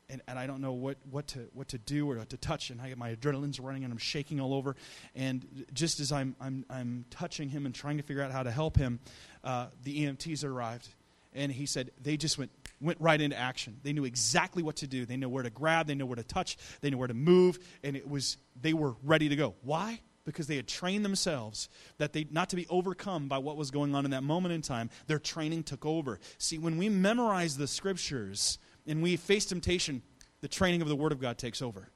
And, 0.07 0.21
and 0.27 0.37
I 0.37 0.45
don't 0.45 0.61
know 0.61 0.73
what, 0.73 0.97
what, 1.09 1.27
to, 1.29 1.47
what 1.53 1.69
to 1.69 1.79
do 1.79 2.09
or 2.09 2.17
what 2.17 2.29
to 2.29 2.37
touch. 2.37 2.69
And 2.69 2.79
I, 2.79 2.89
get 2.89 2.97
my 2.97 3.15
adrenaline's 3.15 3.59
running 3.59 3.83
and 3.83 3.91
I'm 3.91 3.97
shaking 3.97 4.39
all 4.39 4.53
over. 4.53 4.75
And 5.15 5.65
just 5.73 5.99
as 5.99 6.11
I'm, 6.11 6.35
I'm, 6.39 6.63
I'm 6.69 7.05
touching 7.09 7.49
him 7.49 7.65
and 7.65 7.73
trying 7.73 7.97
to 7.97 8.03
figure 8.03 8.21
out 8.21 8.31
how 8.31 8.43
to 8.43 8.51
help 8.51 8.77
him, 8.77 8.99
uh, 9.43 9.67
the 9.83 10.05
EMTs 10.05 10.43
arrived. 10.43 10.89
And 11.33 11.51
he 11.51 11.65
said, 11.65 11.91
they 12.01 12.17
just 12.17 12.37
went 12.37 12.51
went 12.85 13.01
right 13.01 13.19
into 13.19 13.37
action. 13.37 13.79
They 13.83 13.93
knew 13.93 14.05
exactly 14.05 14.63
what 14.63 14.77
to 14.77 14.87
do. 14.87 15.05
They 15.05 15.17
know 15.17 15.29
where 15.29 15.43
to 15.43 15.49
grab, 15.49 15.87
they 15.87 15.95
know 15.95 16.05
where 16.05 16.15
to 16.15 16.23
touch, 16.23 16.57
they 16.81 16.89
know 16.89 16.97
where 16.97 17.07
to 17.07 17.13
move, 17.13 17.59
and 17.83 17.95
it 17.95 18.07
was 18.07 18.37
they 18.59 18.73
were 18.73 18.95
ready 19.03 19.27
to 19.29 19.35
go. 19.35 19.55
Why? 19.61 19.99
Because 20.23 20.47
they 20.47 20.55
had 20.55 20.67
trained 20.67 21.05
themselves 21.05 21.69
that 21.97 22.13
they 22.13 22.25
not 22.31 22.49
to 22.49 22.55
be 22.55 22.65
overcome 22.69 23.27
by 23.27 23.37
what 23.37 23.57
was 23.57 23.71
going 23.71 23.93
on 23.93 24.05
in 24.05 24.11
that 24.11 24.23
moment 24.23 24.53
in 24.53 24.61
time. 24.61 24.89
Their 25.07 25.19
training 25.19 25.63
took 25.63 25.85
over. 25.85 26.19
See, 26.37 26.57
when 26.57 26.77
we 26.77 26.89
memorize 26.89 27.57
the 27.57 27.67
scriptures 27.67 28.57
and 28.87 29.03
we 29.03 29.17
face 29.17 29.45
temptation, 29.45 30.01
the 30.41 30.47
training 30.47 30.81
of 30.81 30.87
the 30.87 30.95
Word 30.95 31.11
of 31.11 31.19
God 31.19 31.37
takes 31.37 31.61
over. 31.61 31.89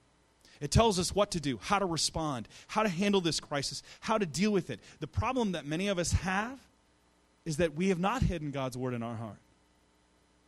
It 0.59 0.71
tells 0.71 0.99
us 0.99 1.15
what 1.15 1.31
to 1.31 1.39
do, 1.39 1.57
how 1.61 1.79
to 1.79 1.85
respond, 1.85 2.47
how 2.67 2.83
to 2.83 2.89
handle 2.89 3.21
this 3.21 3.39
crisis, 3.39 3.81
how 4.01 4.17
to 4.17 4.25
deal 4.25 4.51
with 4.51 4.69
it. 4.69 4.81
The 4.99 5.07
problem 5.07 5.53
that 5.53 5.65
many 5.65 5.87
of 5.87 5.97
us 5.97 6.11
have 6.11 6.59
is 7.45 7.57
that 7.57 7.75
we 7.75 7.89
have 7.89 7.99
not 7.99 8.21
hidden 8.21 8.51
God's 8.51 8.77
Word 8.77 8.93
in 8.93 9.01
our 9.01 9.15
heart. 9.15 9.39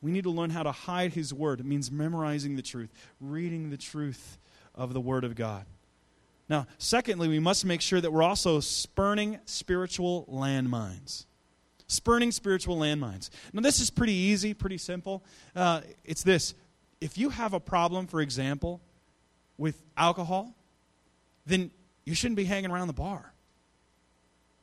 We 0.02 0.12
need 0.12 0.24
to 0.24 0.32
learn 0.32 0.50
how 0.50 0.64
to 0.64 0.72
hide 0.72 1.14
His 1.14 1.34
Word. 1.34 1.60
It 1.60 1.66
means 1.66 1.92
memorizing 1.92 2.56
the 2.56 2.62
truth, 2.62 2.92
reading 3.20 3.70
the 3.70 3.78
truth 3.78 4.38
of 4.74 4.94
the 4.94 5.02
Word 5.02 5.24
of 5.24 5.36
God. 5.36 5.66
Now, 6.50 6.68
secondly, 6.78 7.28
we 7.28 7.40
must 7.40 7.66
make 7.66 7.82
sure 7.82 8.02
that 8.02 8.12
we're 8.12 8.24
also 8.24 8.60
spurning 8.60 9.40
spiritual 9.46 10.28
landmines. 10.30 11.26
Spurning 11.88 12.32
spiritual 12.32 12.78
landmines. 12.78 13.30
Now, 13.54 13.62
this 13.62 13.80
is 13.80 13.90
pretty 13.90 14.14
easy, 14.14 14.54
pretty 14.54 14.78
simple. 14.78 15.24
Uh, 15.56 15.82
it's 16.04 16.24
this 16.24 16.54
if 17.00 17.18
you 17.18 17.30
have 17.30 17.54
a 17.54 17.60
problem, 17.60 18.08
for 18.08 18.22
example, 18.22 18.82
with 19.58 19.82
alcohol, 19.98 20.56
then 21.46 21.72
you 22.06 22.16
shouldn't 22.16 22.38
be 22.38 22.46
hanging 22.46 22.72
around 22.72 22.88
the 22.88 22.94
bar. 22.94 23.31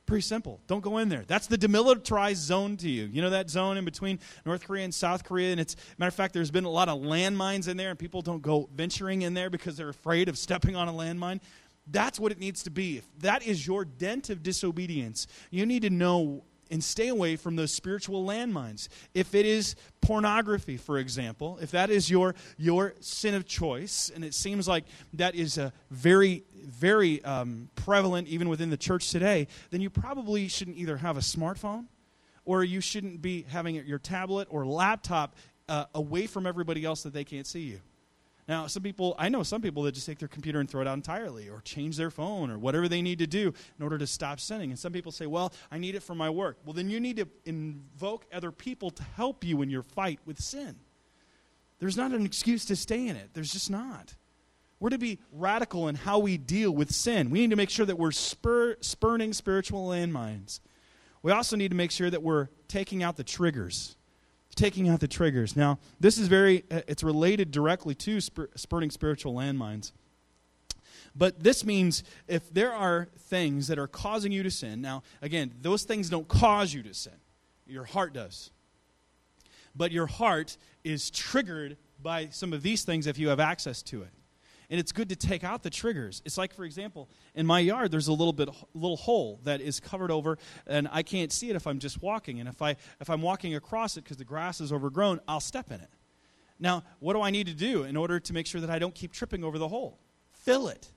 Pretty 0.09 0.23
simple. 0.23 0.59
Don't 0.65 0.81
go 0.81 0.97
in 0.97 1.07
there. 1.07 1.23
That's 1.27 1.45
the 1.45 1.55
demilitarized 1.55 2.37
zone 2.37 2.77
to 2.77 2.89
you. 2.89 3.05
You 3.05 3.21
know 3.21 3.29
that 3.29 3.47
zone 3.47 3.77
in 3.77 3.85
between 3.85 4.19
North 4.43 4.65
Korea 4.65 4.83
and 4.83 4.91
South 4.91 5.23
Korea? 5.23 5.51
And 5.51 5.59
it's, 5.59 5.75
matter 5.99 6.07
of 6.07 6.15
fact, 6.15 6.33
there's 6.33 6.49
been 6.49 6.63
a 6.63 6.69
lot 6.69 6.89
of 6.89 6.99
landmines 6.99 7.67
in 7.67 7.77
there, 7.77 7.91
and 7.91 7.99
people 7.99 8.23
don't 8.23 8.41
go 8.41 8.67
venturing 8.73 9.21
in 9.21 9.35
there 9.35 9.51
because 9.51 9.77
they're 9.77 9.89
afraid 9.89 10.27
of 10.27 10.35
stepping 10.35 10.75
on 10.75 10.87
a 10.87 10.91
landmine. 10.91 11.41
That's 11.85 12.19
what 12.19 12.31
it 12.31 12.39
needs 12.39 12.63
to 12.63 12.71
be. 12.71 12.97
If 12.97 13.05
that 13.19 13.45
is 13.45 13.67
your 13.67 13.85
dent 13.85 14.31
of 14.31 14.41
disobedience, 14.41 15.27
you 15.51 15.67
need 15.67 15.83
to 15.83 15.91
know 15.91 16.43
and 16.71 16.83
stay 16.83 17.07
away 17.07 17.35
from 17.35 17.55
those 17.55 17.73
spiritual 17.73 18.25
landmines. 18.25 18.87
If 19.13 19.33
it 19.35 19.45
is 19.45 19.75
pornography, 20.01 20.77
for 20.77 20.97
example, 20.97 21.57
if 21.61 21.71
that 21.71 21.89
is 21.89 22.09
your, 22.09 22.35
your 22.57 22.93
sin 22.99 23.33
of 23.33 23.45
choice, 23.45 24.11
and 24.13 24.23
it 24.23 24.33
seems 24.33 24.67
like 24.67 24.85
that 25.13 25.35
is 25.35 25.57
a 25.57 25.73
very, 25.91 26.43
very 26.65 27.23
um, 27.23 27.69
prevalent 27.75 28.27
even 28.27 28.49
within 28.49 28.69
the 28.69 28.77
church 28.77 29.09
today, 29.11 29.47
then 29.71 29.81
you 29.81 29.89
probably 29.89 30.47
shouldn't 30.47 30.77
either 30.77 30.97
have 30.97 31.17
a 31.17 31.21
smartphone 31.21 31.85
or 32.45 32.63
you 32.63 32.81
shouldn't 32.81 33.21
be 33.21 33.45
having 33.49 33.75
your 33.75 33.99
tablet 33.99 34.47
or 34.49 34.65
laptop 34.65 35.35
uh, 35.67 35.85
away 35.93 36.25
from 36.25 36.47
everybody 36.47 36.83
else 36.83 37.03
that 37.03 37.13
they 37.13 37.23
can't 37.23 37.45
see 37.45 37.61
you. 37.61 37.79
Now, 38.49 38.65
some 38.65 38.81
people, 38.81 39.13
I 39.19 39.29
know 39.29 39.43
some 39.43 39.61
people 39.61 39.83
that 39.83 39.91
just 39.91 40.07
take 40.07 40.17
their 40.17 40.27
computer 40.27 40.59
and 40.59 40.67
throw 40.67 40.81
it 40.81 40.87
out 40.87 40.95
entirely 40.95 41.49
or 41.49 41.61
change 41.61 41.97
their 41.97 42.09
phone 42.09 42.49
or 42.49 42.57
whatever 42.57 42.87
they 42.87 43.03
need 43.03 43.19
to 43.19 43.27
do 43.27 43.53
in 43.77 43.83
order 43.83 43.99
to 43.99 44.07
stop 44.07 44.39
sinning. 44.39 44.71
And 44.71 44.79
some 44.79 44.91
people 44.91 45.11
say, 45.11 45.27
well, 45.27 45.53
I 45.71 45.77
need 45.77 45.93
it 45.93 46.01
for 46.01 46.15
my 46.15 46.31
work. 46.31 46.57
Well, 46.65 46.73
then 46.73 46.89
you 46.89 46.99
need 46.99 47.17
to 47.17 47.27
invoke 47.45 48.25
other 48.33 48.51
people 48.51 48.89
to 48.89 49.03
help 49.03 49.43
you 49.43 49.61
in 49.61 49.69
your 49.69 49.83
fight 49.83 50.19
with 50.25 50.41
sin. 50.41 50.77
There's 51.77 51.95
not 51.95 52.11
an 52.11 52.25
excuse 52.25 52.65
to 52.65 52.75
stay 52.75 53.07
in 53.07 53.15
it, 53.15 53.29
there's 53.35 53.51
just 53.51 53.69
not. 53.69 54.15
We're 54.79 54.89
to 54.89 54.97
be 54.97 55.19
radical 55.31 55.87
in 55.87 55.93
how 55.93 56.17
we 56.17 56.37
deal 56.39 56.71
with 56.71 56.91
sin. 56.91 57.29
We 57.29 57.41
need 57.41 57.51
to 57.51 57.55
make 57.55 57.69
sure 57.69 57.85
that 57.85 57.99
we're 57.99 58.11
spur, 58.11 58.77
spurning 58.81 59.33
spiritual 59.33 59.87
landmines. 59.87 60.59
We 61.21 61.31
also 61.31 61.55
need 61.55 61.69
to 61.69 61.77
make 61.77 61.91
sure 61.91 62.09
that 62.09 62.23
we're 62.23 62.47
taking 62.67 63.03
out 63.03 63.15
the 63.15 63.23
triggers 63.23 63.95
taking 64.59 64.89
out 64.89 64.99
the 64.99 65.07
triggers. 65.07 65.55
Now, 65.55 65.79
this 65.99 66.17
is 66.17 66.27
very, 66.27 66.63
uh, 66.69 66.81
it's 66.87 67.03
related 67.03 67.51
directly 67.51 67.95
to 67.95 68.21
spur- 68.21 68.49
spiritual 68.55 69.33
landmines. 69.33 69.91
But 71.15 71.41
this 71.41 71.65
means 71.65 72.03
if 72.27 72.53
there 72.53 72.73
are 72.73 73.07
things 73.17 73.67
that 73.67 73.79
are 73.79 73.87
causing 73.87 74.31
you 74.31 74.43
to 74.43 74.51
sin, 74.51 74.81
now, 74.81 75.03
again, 75.21 75.51
those 75.61 75.83
things 75.83 76.09
don't 76.09 76.27
cause 76.27 76.73
you 76.73 76.83
to 76.83 76.93
sin, 76.93 77.13
your 77.65 77.85
heart 77.85 78.13
does. 78.13 78.51
But 79.75 79.91
your 79.91 80.07
heart 80.07 80.57
is 80.83 81.09
triggered 81.09 81.77
by 82.01 82.27
some 82.29 82.53
of 82.53 82.61
these 82.61 82.83
things 82.83 83.07
if 83.07 83.17
you 83.17 83.29
have 83.29 83.39
access 83.39 83.81
to 83.83 84.03
it 84.03 84.11
and 84.69 84.79
it's 84.79 84.91
good 84.91 85.09
to 85.09 85.15
take 85.15 85.43
out 85.43 85.63
the 85.63 85.69
triggers. 85.69 86.21
It's 86.25 86.37
like, 86.37 86.53
for 86.53 86.63
example, 86.63 87.09
in 87.33 87.45
my 87.45 87.59
yard, 87.59 87.91
there's 87.91 88.07
a 88.07 88.13
little 88.13 88.33
bit, 88.33 88.49
little 88.73 88.97
hole 88.97 89.39
that 89.43 89.61
is 89.61 89.79
covered 89.79 90.11
over, 90.11 90.37
and 90.67 90.87
I 90.91 91.03
can't 91.03 91.31
see 91.31 91.49
it 91.49 91.55
if 91.55 91.65
I'm 91.65 91.79
just 91.79 92.01
walking. 92.01 92.39
And 92.39 92.47
if 92.47 92.61
I, 92.61 92.75
if 93.01 93.09
I'm 93.09 93.21
walking 93.21 93.55
across 93.55 93.97
it 93.97 94.03
because 94.03 94.17
the 94.17 94.25
grass 94.25 94.61
is 94.61 94.71
overgrown, 94.71 95.21
I'll 95.27 95.39
step 95.39 95.71
in 95.71 95.81
it. 95.81 95.89
Now, 96.59 96.83
what 96.99 97.13
do 97.13 97.21
I 97.21 97.31
need 97.31 97.47
to 97.47 97.53
do 97.53 97.83
in 97.83 97.95
order 97.95 98.19
to 98.19 98.33
make 98.33 98.45
sure 98.45 98.61
that 98.61 98.69
I 98.69 98.79
don't 98.79 98.93
keep 98.93 99.13
tripping 99.13 99.43
over 99.43 99.57
the 99.57 99.67
hole? 99.67 99.97
Fill 100.31 100.67
it, 100.67 100.87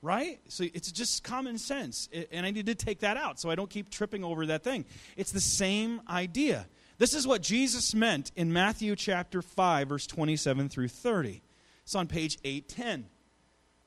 right? 0.00 0.40
So 0.48 0.64
it's 0.72 0.90
just 0.90 1.22
common 1.22 1.58
sense, 1.58 2.08
and 2.32 2.46
I 2.46 2.50
need 2.50 2.66
to 2.66 2.74
take 2.74 3.00
that 3.00 3.16
out 3.16 3.38
so 3.38 3.50
I 3.50 3.54
don't 3.54 3.70
keep 3.70 3.90
tripping 3.90 4.24
over 4.24 4.46
that 4.46 4.64
thing. 4.64 4.84
It's 5.16 5.30
the 5.30 5.40
same 5.40 6.00
idea. 6.08 6.66
This 6.98 7.14
is 7.14 7.26
what 7.26 7.42
Jesus 7.42 7.94
meant 7.94 8.32
in 8.36 8.52
Matthew 8.52 8.96
chapter 8.96 9.42
5, 9.42 9.88
verse 9.88 10.06
27 10.06 10.68
through 10.68 10.88
30. 10.88 11.42
It's 11.84 11.94
on 11.94 12.06
page 12.06 12.38
810. 12.44 13.06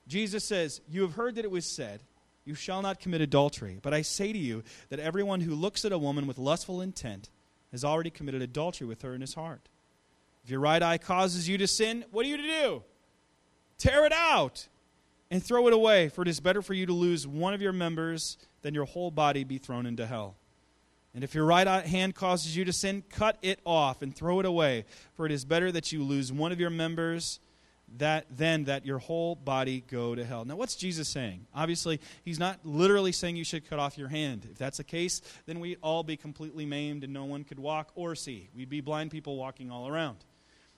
Jesus 0.08 0.44
says, 0.44 0.82
You 0.88 1.02
have 1.02 1.14
heard 1.14 1.36
that 1.36 1.46
it 1.46 1.52
was 1.52 1.66
said, 1.66 2.04
You 2.46 2.56
shall 2.56 2.82
not 2.82 3.00
commit 3.00 3.22
adultery. 3.22 3.80
But 3.82 3.94
I 3.94 4.02
say 4.02 4.32
to 4.32 4.38
you 4.38 4.64
that 4.90 5.00
everyone 5.00 5.42
who 5.42 5.56
looks 5.56 5.86
at 5.86 5.92
a 5.92 5.98
woman 5.98 6.28
with 6.28 6.38
lustful 6.38 6.82
intent 6.82 7.30
has 7.72 7.84
already 7.84 8.10
committed 8.10 8.42
adultery 8.42 8.88
with 8.88 9.02
her 9.02 9.14
in 9.14 9.22
his 9.22 9.34
heart. 9.34 9.68
If 10.44 10.52
your 10.52 10.60
right 10.60 10.82
eye 10.82 11.00
causes 11.00 11.50
you 11.50 11.58
to 11.58 11.68
sin, 11.68 12.06
what 12.12 12.26
are 12.26 12.30
you 12.30 12.38
to 12.38 12.44
do? 12.44 12.84
Tear 13.78 14.06
it 14.06 14.14
out 14.14 14.68
and 15.32 15.44
throw 15.44 15.68
it 15.68 15.74
away, 15.74 16.10
for 16.10 16.22
it 16.22 16.28
is 16.28 16.40
better 16.40 16.62
for 16.62 16.76
you 16.76 16.86
to 16.86 16.94
lose 16.94 17.28
one 17.28 17.54
of 17.54 17.62
your 17.62 17.74
members 17.74 18.38
than 18.62 18.76
your 18.76 18.86
whole 18.86 19.12
body 19.12 19.44
be 19.44 19.58
thrown 19.58 19.86
into 19.86 20.06
hell. 20.06 20.36
And 21.16 21.24
if 21.24 21.34
your 21.34 21.46
right 21.46 21.66
hand 21.66 22.14
causes 22.14 22.56
you 22.56 22.66
to 22.66 22.74
sin, 22.74 23.04
cut 23.10 23.38
it 23.42 23.60
off 23.66 24.02
and 24.02 24.16
throw 24.16 24.40
it 24.40 24.46
away, 24.46 24.86
for 25.16 25.26
it 25.26 25.32
is 25.32 25.46
better 25.46 25.72
that 25.72 25.92
you 25.92 26.04
lose 26.04 26.32
one 26.32 26.52
of 26.52 26.60
your 26.60 26.70
members 26.70 27.40
that 27.98 28.26
then 28.30 28.66
that 28.66 28.86
your 28.86 29.00
whole 29.00 29.36
body 29.36 29.84
go 29.90 30.16
to 30.16 30.26
hell. 30.26 30.46
Now, 30.46 30.56
what's 30.56 30.76
Jesus 30.76 31.08
saying? 31.08 31.48
Obviously, 31.54 32.00
he's 32.24 32.40
not 32.40 32.60
literally 32.64 33.12
saying 33.12 33.36
you 33.36 33.44
should 33.44 33.70
cut 33.70 33.80
off 33.80 33.98
your 33.98 34.10
hand. 34.10 34.48
If 34.52 34.58
that's 34.58 34.78
the 34.78 34.84
case, 34.84 35.22
then 35.46 35.60
we'd 35.60 35.78
all 35.82 36.04
be 36.04 36.18
completely 36.18 36.66
maimed 36.66 37.04
and 37.04 37.14
no 37.14 37.26
one 37.26 37.44
could 37.44 37.60
walk 37.60 37.92
or 37.96 38.16
see. 38.16 38.50
We'd 38.56 38.70
be 38.70 38.82
blind 38.82 39.12
people 39.12 39.38
walking 39.38 39.72
all 39.72 39.88
around. 39.88 40.18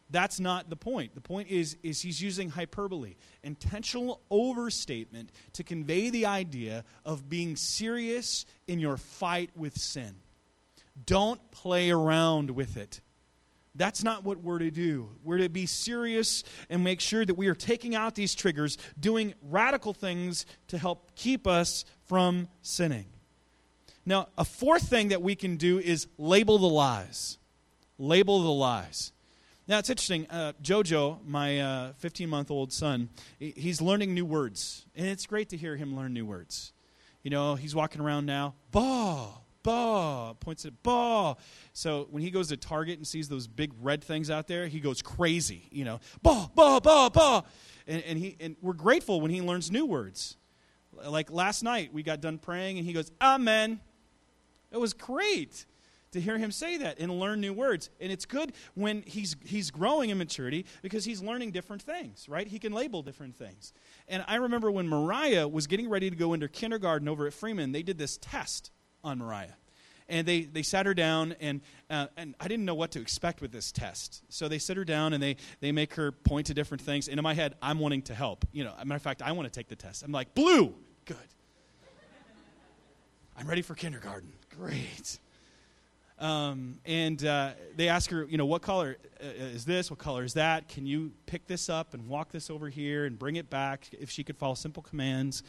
That's 0.10 0.40
not 0.40 0.70
the 0.70 0.76
point. 0.78 1.16
The 1.16 1.22
point 1.22 1.50
is, 1.50 1.76
is 1.84 2.02
he's 2.02 2.22
using 2.22 2.50
hyperbole, 2.50 3.16
intentional 3.44 4.22
overstatement 4.32 5.32
to 5.54 5.64
convey 5.64 6.10
the 6.10 6.26
idea 6.28 6.86
of 7.04 7.28
being 7.28 7.56
serious 7.56 8.46
in 8.68 8.80
your 8.80 8.98
fight 8.98 9.50
with 9.56 9.78
sin. 9.78 10.16
Don't 11.06 11.52
play 11.52 11.92
around 11.92 12.52
with 12.52 12.78
it. 12.78 13.02
That's 13.78 14.04
not 14.04 14.24
what 14.24 14.42
we're 14.42 14.60
to 14.60 14.72
do. 14.72 15.10
We're 15.24 15.38
to 15.38 15.50
be 15.50 15.68
serious 15.68 16.44
and 16.70 16.84
make 16.84 17.00
sure 17.00 17.24
that 17.24 17.36
we 17.36 17.48
are 17.48 17.56
taking 17.56 17.96
out 17.96 18.16
these 18.16 18.34
triggers, 18.34 18.78
doing 19.00 19.36
radical 19.42 19.94
things 19.94 20.46
to 20.70 20.78
help 20.78 21.16
keep 21.16 21.46
us 21.46 21.86
from 22.08 22.48
sinning. 22.62 23.06
Now, 24.06 24.30
a 24.38 24.46
fourth 24.46 24.90
thing 24.90 25.10
that 25.10 25.22
we 25.22 25.36
can 25.36 25.58
do 25.58 25.80
is 25.80 26.08
label 26.18 26.58
the 26.58 26.70
lies. 26.70 27.38
Label 28.00 28.42
the 28.42 28.52
lies. 28.52 29.12
Now, 29.68 29.80
it's 29.80 29.90
interesting. 29.90 30.28
Uh, 30.30 30.54
Jojo, 30.64 31.20
my 31.26 31.94
15 31.98 32.28
uh, 32.28 32.30
month 32.30 32.50
old 32.50 32.72
son, 32.72 33.10
he's 33.38 33.82
learning 33.82 34.14
new 34.14 34.26
words. 34.26 34.86
And 34.96 35.08
it's 35.08 35.26
great 35.26 35.50
to 35.50 35.58
hear 35.58 35.76
him 35.76 35.96
learn 35.96 36.14
new 36.14 36.26
words. 36.26 36.72
You 37.22 37.32
know, 37.32 37.56
he's 37.56 37.76
walking 37.76 38.02
around 38.02 38.26
now, 38.26 38.56
ball, 38.72 39.47
bah, 39.68 40.34
points 40.40 40.66
at 40.66 40.82
bah. 40.82 41.36
So 41.74 42.08
when 42.10 42.24
he 42.24 42.32
goes 42.32 42.48
to 42.48 42.58
Target 42.58 42.98
and 42.98 43.06
sees 43.06 43.28
those 43.28 43.48
big 43.48 43.74
red 43.82 44.02
things 44.02 44.32
out 44.32 44.48
there, 44.48 44.68
he 44.68 44.80
goes 44.80 45.02
crazy, 45.02 45.68
you 45.72 45.84
know, 45.84 46.00
bah, 46.22 46.48
bah, 46.56 46.80
bah, 46.80 47.10
bah. 47.10 47.42
And, 47.86 48.02
and, 48.04 48.18
he, 48.18 48.38
and 48.40 48.56
we're 48.62 48.72
grateful 48.72 49.20
when 49.20 49.30
he 49.30 49.42
learns 49.42 49.70
new 49.70 49.86
words. 49.86 50.38
Like 51.06 51.30
last 51.30 51.64
night, 51.64 51.94
we 51.94 52.02
got 52.02 52.22
done 52.22 52.38
praying, 52.38 52.78
and 52.78 52.88
he 52.88 52.94
goes, 52.94 53.12
Amen. 53.22 53.82
It 54.72 54.80
was 54.80 54.94
great 54.94 55.66
to 56.12 56.22
hear 56.22 56.38
him 56.38 56.52
say 56.52 56.78
that 56.78 57.00
and 57.00 57.20
learn 57.20 57.42
new 57.42 57.54
words. 57.54 57.90
And 58.00 58.10
it's 58.10 58.26
good 58.26 58.54
when 58.74 59.04
he's, 59.06 59.36
he's 59.46 59.70
growing 59.70 60.12
in 60.12 60.18
maturity 60.18 60.66
because 60.82 61.04
he's 61.04 61.22
learning 61.22 61.52
different 61.52 61.82
things, 61.82 62.28
right? 62.30 62.48
He 62.48 62.60
can 62.60 62.72
label 62.72 63.02
different 63.02 63.36
things. 63.36 63.74
And 64.08 64.24
I 64.28 64.36
remember 64.36 64.72
when 64.72 64.88
Mariah 64.88 65.48
was 65.48 65.68
getting 65.68 65.90
ready 65.90 66.10
to 66.10 66.16
go 66.16 66.34
into 66.34 66.48
kindergarten 66.48 67.08
over 67.08 67.28
at 67.28 67.34
Freeman, 67.34 67.74
they 67.74 67.84
did 67.84 67.98
this 67.98 68.18
test 68.18 68.72
on 69.04 69.20
Mariah. 69.20 69.54
And 70.10 70.26
they, 70.26 70.44
they 70.44 70.64
sat 70.64 70.86
her 70.86 70.94
down, 70.94 71.36
and, 71.42 71.60
uh, 71.90 72.08
and 72.16 72.34
I 72.40 72.48
didn't 72.48 72.64
know 72.64 72.76
what 72.76 72.92
to 72.92 73.02
expect 73.02 73.42
with 73.42 73.52
this 73.52 73.74
test. 73.74 74.24
So 74.30 74.48
they 74.48 74.58
sit 74.58 74.78
her 74.78 74.86
down 74.86 75.12
and 75.12 75.22
they, 75.22 75.36
they 75.60 75.74
make 75.74 75.96
her 75.96 76.14
point 76.14 76.48
to 76.48 76.54
different 76.54 76.82
things. 76.82 77.10
And 77.10 77.20
in 77.20 77.24
my 77.24 77.34
head, 77.34 77.56
I'm 77.62 77.80
wanting 77.80 78.04
to 78.04 78.16
help. 78.16 78.46
You 78.54 78.64
know, 78.64 78.74
matter 78.86 78.96
of 78.96 79.02
fact, 79.02 79.22
I 79.22 79.34
want 79.34 79.52
to 79.52 79.60
take 79.60 79.68
the 79.68 79.76
test. 79.76 80.04
I'm 80.04 80.14
like, 80.14 80.34
blue, 80.34 80.74
good. 81.04 81.18
I'm 83.38 83.48
ready 83.48 83.62
for 83.62 83.76
kindergarten. 83.76 84.32
Great. 84.58 85.20
Um, 86.20 86.80
and 86.86 87.24
uh, 87.24 87.52
they 87.76 87.90
ask 87.90 88.10
her, 88.10 88.26
you 88.26 88.38
know, 88.38 88.46
what 88.48 88.64
color 88.64 88.98
uh, 89.22 89.28
is 89.28 89.66
this? 89.66 89.92
What 89.92 90.00
color 90.00 90.24
is 90.24 90.34
that? 90.34 90.68
Can 90.68 90.88
you 90.88 91.12
pick 91.28 91.46
this 91.46 91.70
up 91.70 91.94
and 91.94 92.08
walk 92.08 92.32
this 92.32 92.50
over 92.50 92.70
here 92.70 93.06
and 93.06 93.20
bring 93.20 93.36
it 93.36 93.50
back 93.50 93.88
if 93.92 94.10
she 94.10 94.24
could 94.24 94.38
follow 94.38 94.56
simple 94.56 94.82
commands? 94.82 95.44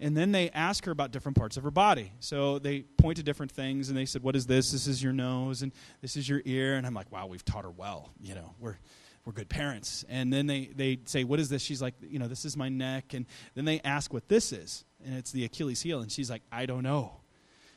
And 0.00 0.16
then 0.16 0.32
they 0.32 0.50
ask 0.50 0.84
her 0.84 0.92
about 0.92 1.10
different 1.10 1.36
parts 1.36 1.56
of 1.56 1.64
her 1.64 1.70
body. 1.70 2.12
So 2.20 2.58
they 2.58 2.82
point 2.82 3.16
to 3.16 3.22
different 3.22 3.52
things, 3.52 3.88
and 3.88 3.98
they 3.98 4.06
said, 4.06 4.22
"What 4.22 4.36
is 4.36 4.46
this? 4.46 4.70
This 4.70 4.86
is 4.86 5.02
your 5.02 5.12
nose, 5.12 5.62
and 5.62 5.72
this 6.00 6.16
is 6.16 6.28
your 6.28 6.42
ear." 6.44 6.76
And 6.76 6.86
I'm 6.86 6.94
like, 6.94 7.10
"Wow, 7.10 7.26
we've 7.26 7.44
taught 7.44 7.64
her 7.64 7.70
well. 7.70 8.10
You 8.20 8.34
know, 8.34 8.54
we're 8.60 8.76
we're 9.24 9.32
good 9.32 9.48
parents." 9.48 10.04
And 10.08 10.32
then 10.32 10.46
they 10.46 10.66
they 10.66 11.00
say, 11.04 11.24
"What 11.24 11.40
is 11.40 11.48
this?" 11.48 11.62
She's 11.62 11.82
like, 11.82 11.94
"You 12.00 12.18
know, 12.18 12.28
this 12.28 12.44
is 12.44 12.56
my 12.56 12.68
neck." 12.68 13.14
And 13.14 13.26
then 13.54 13.64
they 13.64 13.80
ask 13.80 14.12
what 14.12 14.28
this 14.28 14.52
is, 14.52 14.84
and 15.04 15.16
it's 15.16 15.32
the 15.32 15.44
Achilles 15.44 15.82
heel, 15.82 16.00
and 16.00 16.10
she's 16.10 16.30
like, 16.30 16.42
"I 16.52 16.66
don't 16.66 16.82
know." 16.82 17.20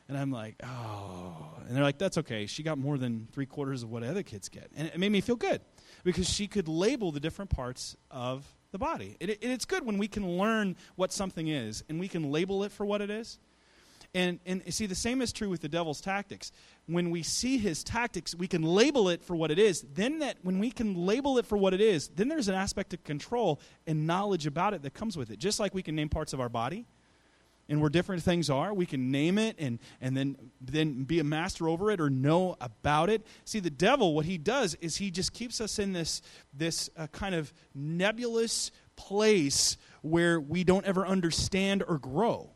And 0.08 0.18
I'm 0.18 0.32
like, 0.32 0.56
"Oh," 0.64 1.54
and 1.66 1.76
they're 1.76 1.84
like, 1.84 1.98
"That's 1.98 2.18
okay. 2.20 2.46
She 2.46 2.64
got 2.64 2.78
more 2.78 2.98
than 2.98 3.28
three 3.32 3.46
quarters 3.46 3.82
of 3.82 3.90
what 3.90 4.04
other 4.04 4.24
kids 4.24 4.50
get," 4.50 4.70
and 4.76 4.88
it 4.88 5.00
made 5.00 5.12
me 5.12 5.22
feel 5.22 5.38
good 5.38 5.62
because 6.04 6.30
she 6.30 6.48
could 6.48 6.68
label 6.68 7.12
the 7.12 7.20
different 7.20 7.50
parts 7.50 7.96
of 8.12 8.46
the 8.72 8.78
body. 8.78 9.18
It, 9.20 9.30
it, 9.30 9.40
it's 9.42 9.66
good 9.66 9.86
when 9.86 9.98
we 9.98 10.08
can 10.08 10.38
learn 10.38 10.76
what 10.96 11.12
something 11.12 11.48
is 11.48 11.84
and 11.90 12.00
we 12.00 12.08
can 12.08 12.32
label 12.32 12.64
it 12.64 12.72
for 12.72 12.86
what 12.86 13.02
it 13.02 13.10
is. 13.10 13.40
And, 14.14 14.40
and 14.46 14.62
see, 14.74 14.88
the 14.88 14.96
same 14.96 15.22
is 15.22 15.32
true 15.32 15.50
with 15.50 15.62
the 15.62 15.70
devil's 15.70 16.02
tactics. 16.02 16.52
When 16.86 17.12
we 17.12 17.24
see 17.24 17.58
his 17.58 17.82
tactics, 17.82 18.36
we 18.36 18.48
can 18.48 18.62
label 18.62 19.08
it 19.08 19.24
for 19.24 19.36
what 19.36 19.52
it 19.52 19.60
is. 19.60 19.86
Then, 19.94 20.20
that 20.20 20.38
when 20.44 20.60
we 20.60 20.70
can 20.70 21.06
label 21.06 21.38
it 21.38 21.46
for 21.46 21.58
what 21.58 21.74
it 21.74 21.80
is, 21.80 22.10
then 22.10 22.28
there's 22.28 22.50
an 22.50 22.56
aspect 22.56 22.94
of 22.94 23.04
control 23.06 23.62
and 23.88 24.06
knowledge 24.06 24.48
about 24.48 24.74
it 24.74 24.82
that 24.82 24.94
comes 24.94 25.16
with 25.16 25.32
it. 25.32 25.40
Just 25.40 25.62
like 25.62 25.74
we 25.74 25.82
can 25.82 25.96
name 25.96 26.10
parts 26.10 26.34
of 26.34 26.42
our 26.42 26.50
body, 26.50 26.86
and 27.72 27.80
where 27.80 27.90
different 27.90 28.22
things 28.22 28.50
are. 28.50 28.74
We 28.74 28.86
can 28.86 29.12
name 29.12 29.38
it 29.38 29.56
and, 29.58 29.80
and 30.02 30.16
then, 30.16 30.36
then 30.60 31.06
be 31.06 31.20
a 31.20 31.24
master 31.24 31.70
over 31.70 31.90
it 31.90 32.02
or 32.02 32.10
know 32.10 32.58
about 32.60 33.10
it. 33.10 33.26
See, 33.46 33.62
the 33.62 33.70
devil, 33.70 34.14
what 34.14 34.26
he 34.26 34.38
does 34.38 34.76
is 34.82 34.98
he 34.98 35.10
just 35.10 35.32
keeps 35.32 35.62
us 35.62 35.80
in 35.80 35.94
this, 35.94 36.22
this 36.54 36.90
uh, 36.98 37.08
kind 37.08 37.34
of 37.34 37.54
nebulous 37.74 38.72
place 38.98 39.78
where 40.02 40.38
we 40.38 40.66
don't 40.66 40.86
ever 40.86 41.08
understand 41.08 41.82
or 41.88 41.98
grow. 41.98 42.50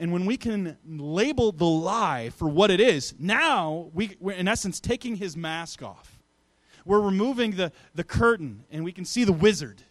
And 0.00 0.12
when 0.12 0.26
we 0.26 0.36
can 0.36 0.76
label 0.84 1.52
the 1.52 1.64
lie 1.64 2.30
for 2.30 2.48
what 2.48 2.72
it 2.72 2.80
is, 2.80 3.14
now 3.20 3.90
we, 3.94 4.16
we're 4.18 4.32
in 4.32 4.48
essence 4.48 4.80
taking 4.80 5.14
his 5.14 5.36
mask 5.36 5.84
off. 5.84 6.18
We're 6.84 7.00
removing 7.00 7.52
the, 7.52 7.70
the 7.94 8.02
curtain 8.02 8.64
and 8.72 8.82
we 8.82 8.90
can 8.90 9.04
see 9.04 9.22
the 9.22 9.32
wizard, 9.32 9.82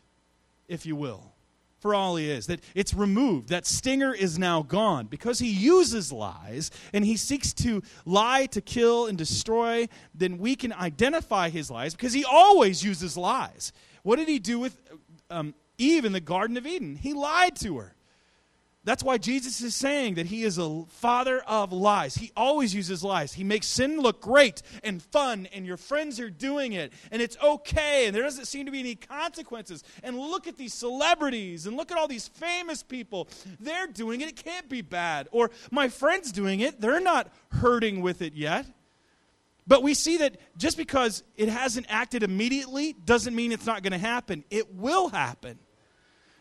if 0.68 0.86
you 0.86 0.98
will 0.98 1.31
for 1.82 1.96
all 1.96 2.16
he 2.16 2.30
is. 2.30 2.48
That 2.48 2.62
it's 2.76 2.94
removed. 2.94 3.50
That 3.50 3.66
stinger 3.66 4.14
is 4.14 4.40
now 4.40 4.62
gone 4.62 5.08
because 5.08 5.40
he 5.40 5.50
uses 5.50 6.12
lies 6.12 6.72
and 6.94 7.04
he 7.04 7.18
seeks 7.18 7.54
to 7.56 7.82
lie 8.06 8.46
to 8.48 8.62
kill 8.62 9.08
and 9.08 9.18
destroy. 9.18 9.90
Then 10.14 10.38
we 10.38 10.56
can 10.56 10.72
identify 10.72 11.50
his 11.50 11.70
lies 11.70 11.94
because 11.94 12.14
he 12.14 12.24
always 12.24 12.84
uses 12.84 13.18
lies. 13.18 13.74
What 14.04 14.18
did 14.18 14.28
he 14.28 14.40
do 14.40 14.60
with 14.60 14.78
um, 15.30 15.54
Eve 15.78 16.06
in 16.06 16.12
the 16.12 16.22
Garden 16.22 16.56
of 16.56 16.66
Eden? 16.66 16.96
He 16.96 17.14
lied 17.14 17.56
to 17.58 17.78
her. 17.80 17.96
That's 18.84 19.04
why 19.04 19.20
Jesus 19.20 19.62
is 19.62 19.76
saying 19.76 20.16
that 20.16 20.26
he 20.26 20.44
is 20.44 20.58
a 20.58 20.86
father 20.88 21.40
of 21.46 21.72
lies. 21.72 22.16
He 22.16 22.32
always 22.36 22.74
uses 22.74 23.04
lies. 23.04 23.32
He 23.32 23.44
makes 23.44 23.68
sin 23.68 24.00
look 24.00 24.22
great 24.22 24.64
and 24.84 25.04
fun, 25.04 25.48
and 25.54 25.68
your 25.68 25.78
friends 25.78 26.20
are 26.20 26.32
doing 26.32 26.74
it, 26.74 26.92
and 27.12 27.22
it's 27.22 27.38
okay, 27.44 28.08
and 28.08 28.16
there 28.16 28.24
doesn't 28.24 28.46
seem 28.46 28.66
to 28.66 28.72
be 28.72 28.80
any 28.80 28.96
consequences. 28.96 29.84
And 30.02 30.18
look 30.18 30.48
at 30.48 30.58
these 30.58 30.74
celebrities, 30.74 31.68
and 31.68 31.78
look 31.78 31.92
at 31.92 31.98
all 31.98 32.08
these 32.08 32.28
famous 32.28 32.82
people. 32.82 33.28
They're 33.60 33.86
doing 33.86 34.22
it, 34.22 34.30
it 34.30 34.44
can't 34.44 34.68
be 34.68 34.82
bad. 34.82 35.28
Or 35.32 35.52
my 35.70 35.88
friend's 35.88 36.32
doing 36.32 36.62
it, 36.62 36.82
they're 36.82 37.00
not 37.00 37.32
hurting 37.50 38.02
with 38.02 38.24
it 38.24 38.34
yet. 38.34 38.66
But 39.68 39.84
we 39.84 39.94
see 39.94 40.18
that 40.18 40.38
just 40.58 40.76
because 40.76 41.22
it 41.38 41.50
hasn't 41.50 41.86
acted 41.88 42.24
immediately 42.24 42.94
doesn't 43.06 43.36
mean 43.36 43.52
it's 43.52 43.68
not 43.68 43.84
going 43.84 43.92
to 43.94 44.00
happen. 44.00 44.44
It 44.50 44.74
will 44.74 45.10
happen. 45.10 45.60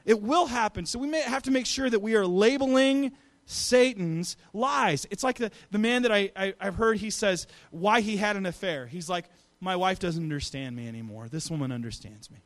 It 0.05 0.21
will 0.21 0.47
happen. 0.47 0.87
So 0.87 0.99
we 0.99 1.09
may 1.09 1.23
have 1.23 1.43
to 1.45 1.51
make 1.51 1.67
sure 1.67 1.89
that 1.89 2.01
we 2.01 2.15
are 2.15 2.27
labeling 2.27 3.13
Satan's 3.47 4.37
lies. 4.53 5.07
It's 5.11 5.25
like 5.25 5.39
the, 5.39 5.51
the 5.71 5.79
man 5.79 6.03
that 6.03 6.13
I, 6.13 6.31
I, 6.37 6.55
I've 6.61 6.77
heard, 6.77 6.99
he 6.99 7.11
says 7.11 7.47
why 7.71 8.01
he 8.01 8.17
had 8.17 8.37
an 8.37 8.47
affair. 8.47 8.87
He's 8.87 9.09
like, 9.09 9.27
My 9.61 9.77
wife 9.77 9.99
doesn't 9.99 10.23
understand 10.23 10.77
me 10.77 10.87
anymore. 10.89 11.29
This 11.29 11.51
woman 11.51 11.73
understands 11.73 12.31
me 12.31 12.45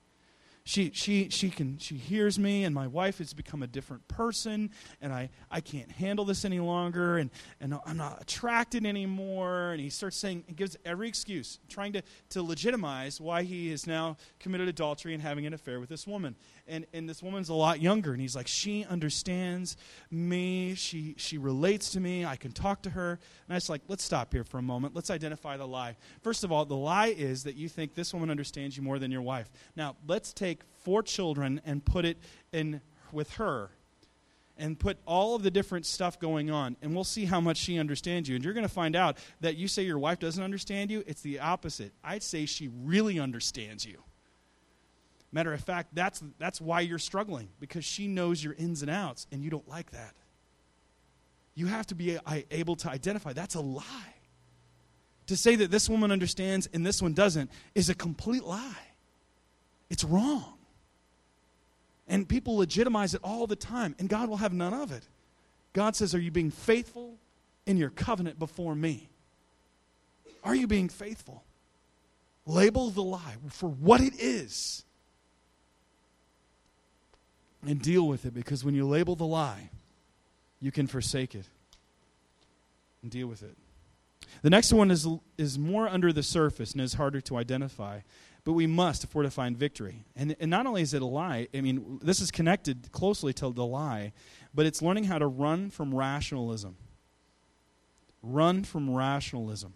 she 0.67 0.91
she 0.95 1.29
she 1.29 1.51
can 1.51 1.77
she 1.77 1.97
hears 1.97 2.39
me 2.39 2.65
and 2.65 2.75
my 2.75 2.87
wife 2.87 3.19
has 3.19 3.35
become 3.35 3.63
a 3.63 3.67
different 3.67 4.07
person 4.09 4.71
and 5.03 5.13
i 5.13 5.29
i 5.51 5.61
can't 5.61 5.93
handle 5.93 6.25
this 6.25 6.45
any 6.45 6.59
longer 6.59 7.19
and 7.19 7.31
and 7.61 7.79
i'm 7.85 7.99
not 7.99 8.21
attracted 8.23 8.87
anymore 8.87 9.73
and 9.73 9.81
he 9.81 9.91
starts 9.91 10.17
saying 10.17 10.43
he 10.47 10.55
gives 10.55 10.75
every 10.87 11.07
excuse 11.07 11.59
trying 11.69 11.93
to 11.93 12.03
to 12.31 12.43
legitimize 12.43 13.21
why 13.21 13.43
he 13.43 13.71
has 13.71 13.87
now 13.87 14.17
committed 14.41 14.67
adultery 14.67 15.13
and 15.13 15.23
having 15.23 15.45
an 15.45 15.53
affair 15.53 15.81
with 15.81 15.91
this 15.91 16.07
woman 16.07 16.35
and 16.67 16.87
and 16.93 17.09
this 17.09 17.23
woman's 17.23 17.49
a 17.49 17.55
lot 17.55 17.83
younger 17.83 18.13
and 18.13 18.21
he's 18.21 18.37
like 18.37 18.49
she 18.49 18.85
understands 18.85 19.77
me. 20.11 20.75
She 20.75 21.15
she 21.19 21.37
relates 21.37 21.91
to 21.91 22.01
me. 22.01 22.25
I 22.25 22.37
can 22.37 22.53
talk 22.53 22.83
to 22.83 22.91
her. 22.91 23.11
And 23.11 23.53
i 23.53 23.55
was 23.55 23.69
like 23.69 23.83
let's 23.89 24.05
stop 24.05 24.33
here 24.33 24.45
for 24.45 24.59
a 24.59 24.63
moment. 24.63 24.95
Let's 24.95 25.11
identify 25.11 25.57
the 25.57 25.67
lie. 25.67 25.97
First 26.23 26.45
of 26.45 26.53
all 26.53 26.65
the 26.65 26.77
lie 26.77 27.09
is 27.09 27.45
that 27.45 27.57
you 27.57 27.69
think 27.69 27.95
this 27.95 28.15
woman 28.15 28.31
understands 28.31 28.77
you 28.77 28.83
more 28.83 28.99
than 28.99 29.11
your 29.11 29.23
wife. 29.23 29.51
Now 29.77 29.97
let's 30.07 30.33
take 30.33 30.45
take 30.45 30.65
four 30.83 31.03
children 31.03 31.61
and 31.65 31.85
put 31.85 32.05
it 32.05 32.19
in 32.53 32.81
with 33.13 33.35
her 33.35 33.71
and 34.57 34.79
put 34.79 34.99
all 35.07 35.35
of 35.35 35.43
the 35.43 35.51
different 35.51 35.85
stuff 35.85 36.21
going 36.21 36.51
on 36.51 36.77
and 36.81 36.95
we'll 36.95 37.03
see 37.03 37.25
how 37.25 37.41
much 37.41 37.57
she 37.57 37.79
understands 37.79 38.29
you. 38.29 38.37
And 38.37 38.45
you're 38.45 38.55
going 38.55 38.67
to 38.67 38.73
find 38.73 38.95
out 38.95 39.19
that 39.41 39.57
you 39.57 39.67
say 39.67 39.83
your 39.83 39.99
wife 39.99 40.19
doesn't 40.19 40.43
understand 40.43 40.91
you 40.91 41.03
it's 41.07 41.23
the 41.23 41.41
opposite. 41.41 41.93
I'd 42.05 42.23
say 42.23 42.47
she 42.47 42.69
really 42.69 43.19
understands 43.19 43.85
you 43.85 44.03
matter 45.35 45.53
of 45.53 45.61
fact 45.61 45.95
that's 45.95 46.23
that's 46.39 46.61
why 46.61 46.81
you're 46.81 46.99
struggling 46.99 47.49
because 47.61 47.85
she 47.85 48.07
knows 48.07 48.43
your 48.43 48.55
ins 48.55 48.83
and 48.83 48.91
outs 48.91 49.27
and 49.33 49.43
you 49.43 49.51
don't 49.51 49.69
like 49.69 49.91
that 49.91 50.15
you 51.55 51.67
have 51.67 51.87
to 51.87 51.95
be 51.95 52.17
uh, 52.17 52.21
able 52.51 52.77
to 52.77 52.89
identify 52.89 53.33
that's 53.33 53.55
a 53.55 53.61
lie 53.61 54.15
to 55.27 55.37
say 55.37 55.57
that 55.57 55.71
this 55.71 55.89
woman 55.89 56.11
understands 56.11 56.69
and 56.73 56.87
this 56.87 57.03
one 57.03 57.13
doesn't 57.13 57.51
is 57.75 57.89
a 57.89 57.95
complete 57.95 58.45
lie 58.45 58.95
it's 59.91 60.05
wrong. 60.05 60.59
And 62.09 62.29
people 62.29 62.57
legitimize 62.57 63.15
it 63.15 63.21
all 63.25 63.47
the 63.47 63.57
time, 63.57 63.95
and 63.99 64.09
God 64.09 64.29
will 64.29 64.39
have 64.39 64.53
none 64.53 64.75
of 64.75 64.93
it. 64.93 65.07
God 65.73 65.97
says, 65.97 66.15
Are 66.15 66.21
you 66.21 66.31
being 66.31 66.51
faithful 66.51 67.15
in 67.67 67.77
your 67.77 67.91
covenant 67.91 68.39
before 68.39 68.75
me? 68.75 69.09
Are 70.43 70.55
you 70.55 70.67
being 70.67 70.89
faithful? 70.89 71.45
Label 72.47 72.91
the 72.91 73.03
lie 73.03 73.37
for 73.51 73.71
what 73.71 74.01
it 74.01 74.15
is 74.19 74.85
and 77.67 77.81
deal 77.81 78.07
with 78.07 78.25
it 78.27 78.35
because 78.35 78.65
when 78.65 78.75
you 78.75 78.87
label 78.87 79.17
the 79.17 79.27
lie, 79.27 79.71
you 80.61 80.71
can 80.71 80.87
forsake 80.87 81.35
it 81.35 81.47
and 83.03 83.11
deal 83.11 83.27
with 83.27 83.43
it. 83.43 83.57
The 84.43 84.51
next 84.51 84.73
one 84.73 84.91
is, 84.91 85.07
is 85.39 85.59
more 85.59 85.89
under 85.89 86.13
the 86.13 86.23
surface 86.23 86.73
and 86.73 86.81
is 86.81 86.95
harder 86.95 87.21
to 87.23 87.37
identify 87.37 88.01
but 88.45 88.53
we 88.53 88.67
must 88.67 89.05
if 89.05 89.15
we're 89.15 89.23
to 89.23 89.31
find 89.31 89.57
victory. 89.57 90.05
And, 90.15 90.37
and 90.39 90.51
not 90.51 90.67
only 90.67 90.83
is 90.83 90.93
it 90.93 91.01
a 91.01 91.07
lie, 91.07 91.49
I 91.55 91.63
mean, 91.63 91.99
this 92.03 92.21
is 92.21 92.31
connected 92.31 92.93
closely 92.93 93.33
to 93.35 93.51
the 93.51 93.65
lie, 93.65 94.13
but 94.55 94.67
it's 94.67 94.83
learning 94.83 95.05
how 95.05 95.19
to 95.19 95.27
run 95.27 95.71
from 95.71 95.95
rationalism. 95.95 96.77
Run 98.23 98.63
from 98.63 98.95
rationalism. 98.95 99.73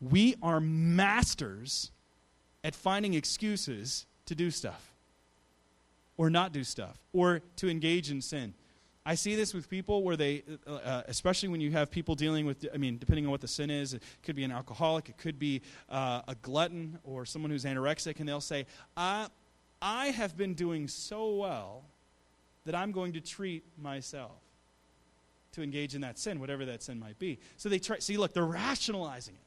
We 0.00 0.36
are 0.42 0.60
masters 0.60 1.90
at 2.62 2.74
finding 2.74 3.14
excuses 3.14 4.06
to 4.26 4.34
do 4.34 4.50
stuff 4.50 4.91
or 6.22 6.30
not 6.30 6.52
do 6.52 6.62
stuff 6.62 7.00
or 7.12 7.42
to 7.56 7.68
engage 7.68 8.08
in 8.08 8.22
sin. 8.22 8.54
I 9.04 9.16
see 9.16 9.34
this 9.34 9.52
with 9.52 9.68
people 9.68 10.04
where 10.04 10.16
they, 10.16 10.44
uh, 10.64 10.74
uh, 10.74 11.02
especially 11.08 11.48
when 11.48 11.60
you 11.60 11.72
have 11.72 11.90
people 11.90 12.14
dealing 12.14 12.46
with, 12.46 12.64
I 12.72 12.76
mean, 12.76 12.98
depending 12.98 13.24
on 13.24 13.32
what 13.32 13.40
the 13.40 13.48
sin 13.48 13.70
is, 13.70 13.94
it 13.94 14.04
could 14.22 14.36
be 14.36 14.44
an 14.44 14.52
alcoholic, 14.52 15.08
it 15.08 15.18
could 15.18 15.40
be 15.40 15.62
uh, 15.88 16.22
a 16.28 16.36
glutton 16.36 17.00
or 17.02 17.26
someone 17.26 17.50
who's 17.50 17.64
anorexic, 17.64 18.20
and 18.20 18.28
they'll 18.28 18.40
say, 18.40 18.66
I, 18.96 19.26
I 19.80 20.06
have 20.06 20.36
been 20.36 20.54
doing 20.54 20.86
so 20.86 21.34
well 21.34 21.82
that 22.66 22.76
I'm 22.76 22.92
going 22.92 23.14
to 23.14 23.20
treat 23.20 23.64
myself 23.76 24.38
to 25.54 25.62
engage 25.64 25.96
in 25.96 26.02
that 26.02 26.20
sin, 26.20 26.38
whatever 26.38 26.64
that 26.66 26.84
sin 26.84 27.00
might 27.00 27.18
be. 27.18 27.40
So 27.56 27.68
they 27.68 27.80
try, 27.80 27.98
see, 27.98 28.16
look, 28.16 28.32
they're 28.32 28.44
rationalizing 28.44 29.34
it. 29.34 29.40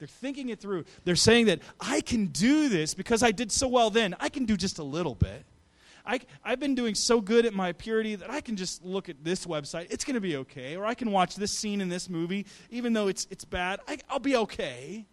They're 0.00 0.08
thinking 0.08 0.48
it 0.48 0.58
through. 0.58 0.86
They're 1.04 1.14
saying 1.14 1.46
that 1.46 1.60
I 1.78 2.00
can 2.00 2.26
do 2.26 2.68
this 2.68 2.94
because 2.94 3.22
I 3.22 3.30
did 3.30 3.52
so 3.52 3.68
well 3.68 3.90
then. 3.90 4.16
I 4.18 4.28
can 4.28 4.44
do 4.44 4.56
just 4.56 4.80
a 4.80 4.82
little 4.82 5.14
bit. 5.14 5.44
I, 6.04 6.20
I've 6.44 6.60
been 6.60 6.74
doing 6.74 6.94
so 6.94 7.20
good 7.20 7.46
at 7.46 7.54
my 7.54 7.72
purity 7.72 8.14
that 8.14 8.30
I 8.30 8.40
can 8.40 8.56
just 8.56 8.84
look 8.84 9.08
at 9.08 9.22
this 9.22 9.46
website. 9.46 9.86
It's 9.90 10.04
going 10.04 10.14
to 10.14 10.20
be 10.20 10.36
okay. 10.36 10.76
Or 10.76 10.84
I 10.84 10.94
can 10.94 11.10
watch 11.10 11.36
this 11.36 11.52
scene 11.52 11.80
in 11.80 11.88
this 11.88 12.08
movie, 12.08 12.46
even 12.70 12.92
though 12.92 13.08
it's, 13.08 13.26
it's 13.30 13.44
bad. 13.44 13.80
I, 13.88 13.98
I'll 14.08 14.18
be 14.18 14.36
okay. 14.36 15.06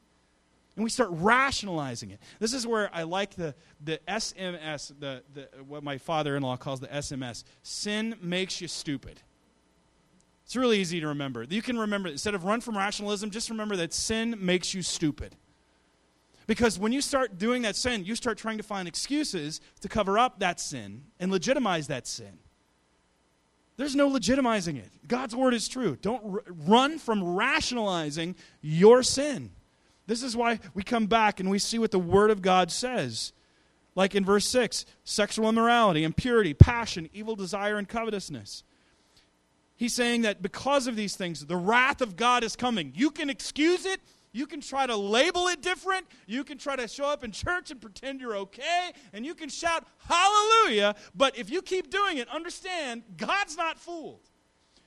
And 0.76 0.84
we 0.84 0.90
start 0.92 1.10
rationalizing 1.12 2.12
it. 2.12 2.20
This 2.40 2.54
is 2.54 2.68
where 2.68 2.90
I 2.94 3.04
like 3.04 3.34
the, 3.34 3.56
the 3.84 4.00
SMS, 4.08 4.94
the, 5.00 5.24
the, 5.34 5.50
what 5.68 5.84
my 5.84 5.98
father 5.98 6.36
in 6.36 6.44
law 6.44 6.56
calls 6.56 6.80
the 6.80 6.88
SMS. 6.88 7.44
Sin 7.64 8.16
makes 8.22 8.62
you 8.62 8.68
stupid. 8.68 9.20
It's 10.46 10.56
really 10.56 10.80
easy 10.80 11.02
to 11.02 11.08
remember. 11.08 11.44
You 11.44 11.62
can 11.62 11.78
remember, 11.78 12.10
instead 12.10 12.36
of 12.36 12.46
run 12.46 12.62
from 12.62 12.78
rationalism, 12.78 13.32
just 13.32 13.50
remember 13.50 13.76
that 13.78 13.94
sin 13.94 14.36
makes 14.40 14.74
you 14.74 14.82
stupid. 14.82 15.36
Because 16.48 16.80
when 16.80 16.94
you 16.94 17.02
start 17.02 17.38
doing 17.38 17.62
that 17.64 17.76
sin, 17.76 18.06
you 18.06 18.16
start 18.16 18.38
trying 18.38 18.58
to 18.58 18.64
find 18.64 18.88
excuses 18.88 19.60
to 19.82 19.90
cover 19.90 20.18
up 20.18 20.40
that 20.40 20.60
sin 20.60 21.04
and 21.20 21.30
legitimize 21.30 21.88
that 21.88 22.08
sin. 22.08 22.40
There's 23.76 23.96
no 23.96 24.10
legitimizing 24.10 24.78
it. 24.78 24.90
God's 25.08 25.36
word 25.36 25.54
is 25.54 25.68
true. 25.68 25.98
Don't 26.02 26.24
r- 26.24 26.44
run 26.48 26.98
from 26.98 27.36
rationalizing 27.36 28.36
your 28.62 29.04
sin. 29.04 29.52
This 30.08 30.24
is 30.24 30.36
why 30.36 30.60
we 30.74 30.84
come 30.84 31.06
back 31.06 31.40
and 31.40 31.50
we 31.50 31.60
see 31.60 31.78
what 31.78 31.92
the 31.92 32.00
word 32.00 32.32
of 32.32 32.42
God 32.42 32.72
says. 32.72 33.34
Like 33.94 34.16
in 34.16 34.26
verse 34.26 34.48
6 34.48 34.86
sexual 35.04 35.50
immorality, 35.50 36.04
impurity, 36.04 36.54
passion, 36.54 37.10
evil 37.14 37.36
desire, 37.36 37.78
and 37.78 37.88
covetousness. 37.88 38.64
He's 39.76 39.94
saying 39.94 40.24
that 40.24 40.42
because 40.42 40.88
of 40.88 40.96
these 40.96 41.16
things, 41.16 41.46
the 41.46 41.56
wrath 41.56 42.02
of 42.02 42.16
God 42.16 42.44
is 42.44 42.56
coming. 42.56 42.94
You 42.96 43.12
can 43.12 43.30
excuse 43.30 43.86
it, 43.86 44.02
you 44.38 44.46
can 44.46 44.62
try 44.62 44.86
to 44.86 44.96
label 44.96 45.48
it 45.48 45.62
different. 45.62 46.06
You 46.28 46.44
can 46.44 46.60
try 46.60 46.76
to 46.76 46.88
show 46.88 47.06
up 47.06 47.24
in 47.24 47.32
church 47.32 47.72
and 47.72 47.82
pretend 47.82 48.22
you're 48.22 48.38
okay. 48.38 48.92
And 49.12 49.26
you 49.26 49.34
can 49.34 49.50
shout, 49.50 49.86
Hallelujah. 50.08 50.96
But 51.16 51.38
if 51.38 51.50
you 51.50 51.64
keep 51.64 51.90
doing 51.90 52.18
it, 52.18 52.30
understand, 52.30 53.04
God's 53.18 53.58
not 53.58 53.80
fooled. 53.80 54.30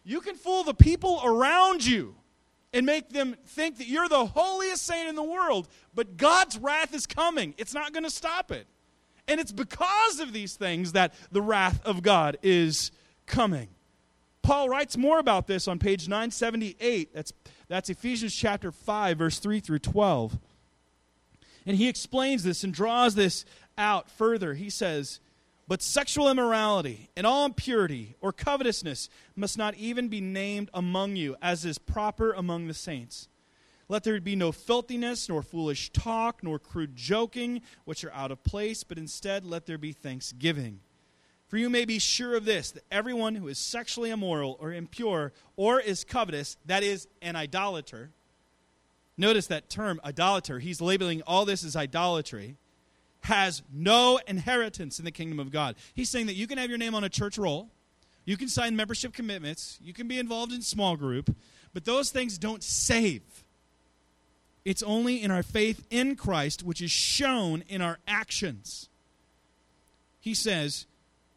You 0.05 0.21
can 0.21 0.37
fool 0.37 0.63
the 0.63 0.75
people 0.75 1.21
around 1.25 1.85
you 1.85 2.15
and 2.73 2.87
make 2.87 3.11
them 3.11 3.35
think 3.45 3.79
that 3.79 3.89
you're 3.89 4.09
the 4.09 4.27
holiest 4.27 4.87
saint 4.87 5.09
in 5.09 5.17
the 5.17 5.23
world. 5.23 5.69
But 5.95 6.17
God's 6.17 6.57
wrath 6.57 6.95
is 6.95 7.07
coming, 7.07 7.55
it's 7.59 7.75
not 7.75 7.93
going 7.93 8.05
to 8.05 8.11
stop 8.11 8.53
it. 8.53 8.69
And 9.27 9.41
it's 9.41 9.53
because 9.53 10.21
of 10.21 10.33
these 10.33 10.55
things 10.55 10.93
that 10.93 11.15
the 11.31 11.43
wrath 11.43 11.85
of 11.85 12.03
God 12.03 12.39
is 12.43 12.93
coming. 13.27 13.69
Paul 14.43 14.69
writes 14.69 14.97
more 14.97 15.19
about 15.19 15.47
this 15.47 15.69
on 15.69 15.79
page 15.79 16.09
978. 16.09 17.15
That's 17.15 17.33
that's 17.71 17.89
Ephesians 17.89 18.35
chapter 18.35 18.73
5, 18.73 19.17
verse 19.17 19.39
3 19.39 19.61
through 19.61 19.79
12. 19.79 20.37
And 21.65 21.77
he 21.77 21.89
explains 21.89 22.43
this 22.43 22.65
and 22.65 22.75
draws 22.75 23.15
this 23.15 23.45
out 23.79 24.11
further. 24.11 24.55
He 24.55 24.69
says, 24.69 25.21
But 25.69 25.81
sexual 25.81 26.29
immorality 26.29 27.11
and 27.17 27.29
all 27.29 27.47
impurity 27.47 28.17
or 28.21 28.33
covetousness 28.33 29.09
must 29.37 29.57
not 29.57 29.77
even 29.77 30.09
be 30.09 30.21
named 30.21 30.69
among 30.75 31.15
you, 31.15 31.37
as 31.41 31.65
is 31.65 31.79
proper 31.79 32.33
among 32.33 32.67
the 32.67 32.75
saints. 32.75 33.29
Let 33.89 34.03
there 34.03 34.21
be 34.21 34.35
no 34.35 34.51
filthiness, 34.51 35.29
nor 35.29 35.41
foolish 35.41 35.91
talk, 35.93 36.43
nor 36.43 36.59
crude 36.59 36.97
joking, 36.97 37.63
which 37.85 38.03
are 38.03 38.13
out 38.13 38.33
of 38.33 38.43
place, 38.43 38.83
but 38.83 38.99
instead 38.99 39.45
let 39.45 39.67
there 39.67 39.79
be 39.79 39.93
thanksgiving. 39.93 40.81
For 41.51 41.57
you 41.59 41.69
may 41.69 41.85
be 41.85 41.99
sure 41.99 42.37
of 42.37 42.45
this 42.45 42.71
that 42.71 42.85
everyone 42.93 43.35
who 43.35 43.49
is 43.49 43.59
sexually 43.59 44.11
immoral 44.11 44.57
or 44.61 44.73
impure 44.73 45.33
or 45.57 45.81
is 45.81 46.05
covetous, 46.05 46.57
that 46.67 46.85
is, 46.85 47.09
an 47.21 47.35
idolater, 47.35 48.11
notice 49.19 49.49
that 49.49 49.69
term, 49.69 50.01
idolater, 50.05 50.61
he's 50.61 50.81
labeling 50.81 51.23
all 51.27 51.45
this 51.45 51.65
as 51.65 51.75
idolatry 51.75 52.57
has 53.23 53.63
no 53.73 54.21
inheritance 54.29 55.01
in 55.01 55.05
the 55.05 55.11
kingdom 55.11 55.41
of 55.41 55.51
God. 55.51 55.75
He's 55.93 56.09
saying 56.09 56.27
that 56.27 56.37
you 56.37 56.47
can 56.47 56.57
have 56.57 56.69
your 56.69 56.79
name 56.79 56.95
on 56.95 57.03
a 57.03 57.09
church 57.09 57.37
roll, 57.37 57.69
you 58.25 58.37
can 58.37 58.49
sign 58.49 58.77
membership 58.77 59.13
commitments, 59.13 59.77
you 59.83 59.93
can 59.93 60.07
be 60.07 60.21
involved 60.21 60.53
in 60.53 60.63
small 60.63 60.97
group, 60.97 61.35
but 61.75 61.85
those 61.85 62.11
things 62.11 62.39
don't 62.39 62.63
save. 62.63 63.23
It's 64.65 64.85
only 64.85 65.21
in 65.21 65.33
our 65.33 65.43
faith 65.43 65.85
in 65.91 66.15
Christ, 66.15 66.63
which 66.63 66.81
is 66.81 66.93
shown 66.93 67.65
in 67.69 67.83
our 67.83 67.99
actions. 68.07 68.89
He 70.21 70.33
says, 70.33 70.87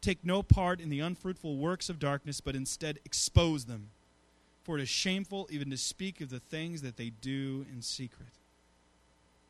Take 0.00 0.24
no 0.24 0.42
part 0.42 0.80
in 0.80 0.88
the 0.88 1.00
unfruitful 1.00 1.56
works 1.56 1.90
of 1.90 1.98
darkness, 1.98 2.40
but 2.40 2.56
instead 2.56 2.98
expose 3.04 3.66
them. 3.66 3.90
For 4.62 4.78
it 4.78 4.82
is 4.82 4.88
shameful 4.88 5.48
even 5.50 5.70
to 5.70 5.76
speak 5.76 6.20
of 6.20 6.30
the 6.30 6.40
things 6.40 6.82
that 6.82 6.96
they 6.96 7.10
do 7.10 7.66
in 7.72 7.82
secret. 7.82 8.28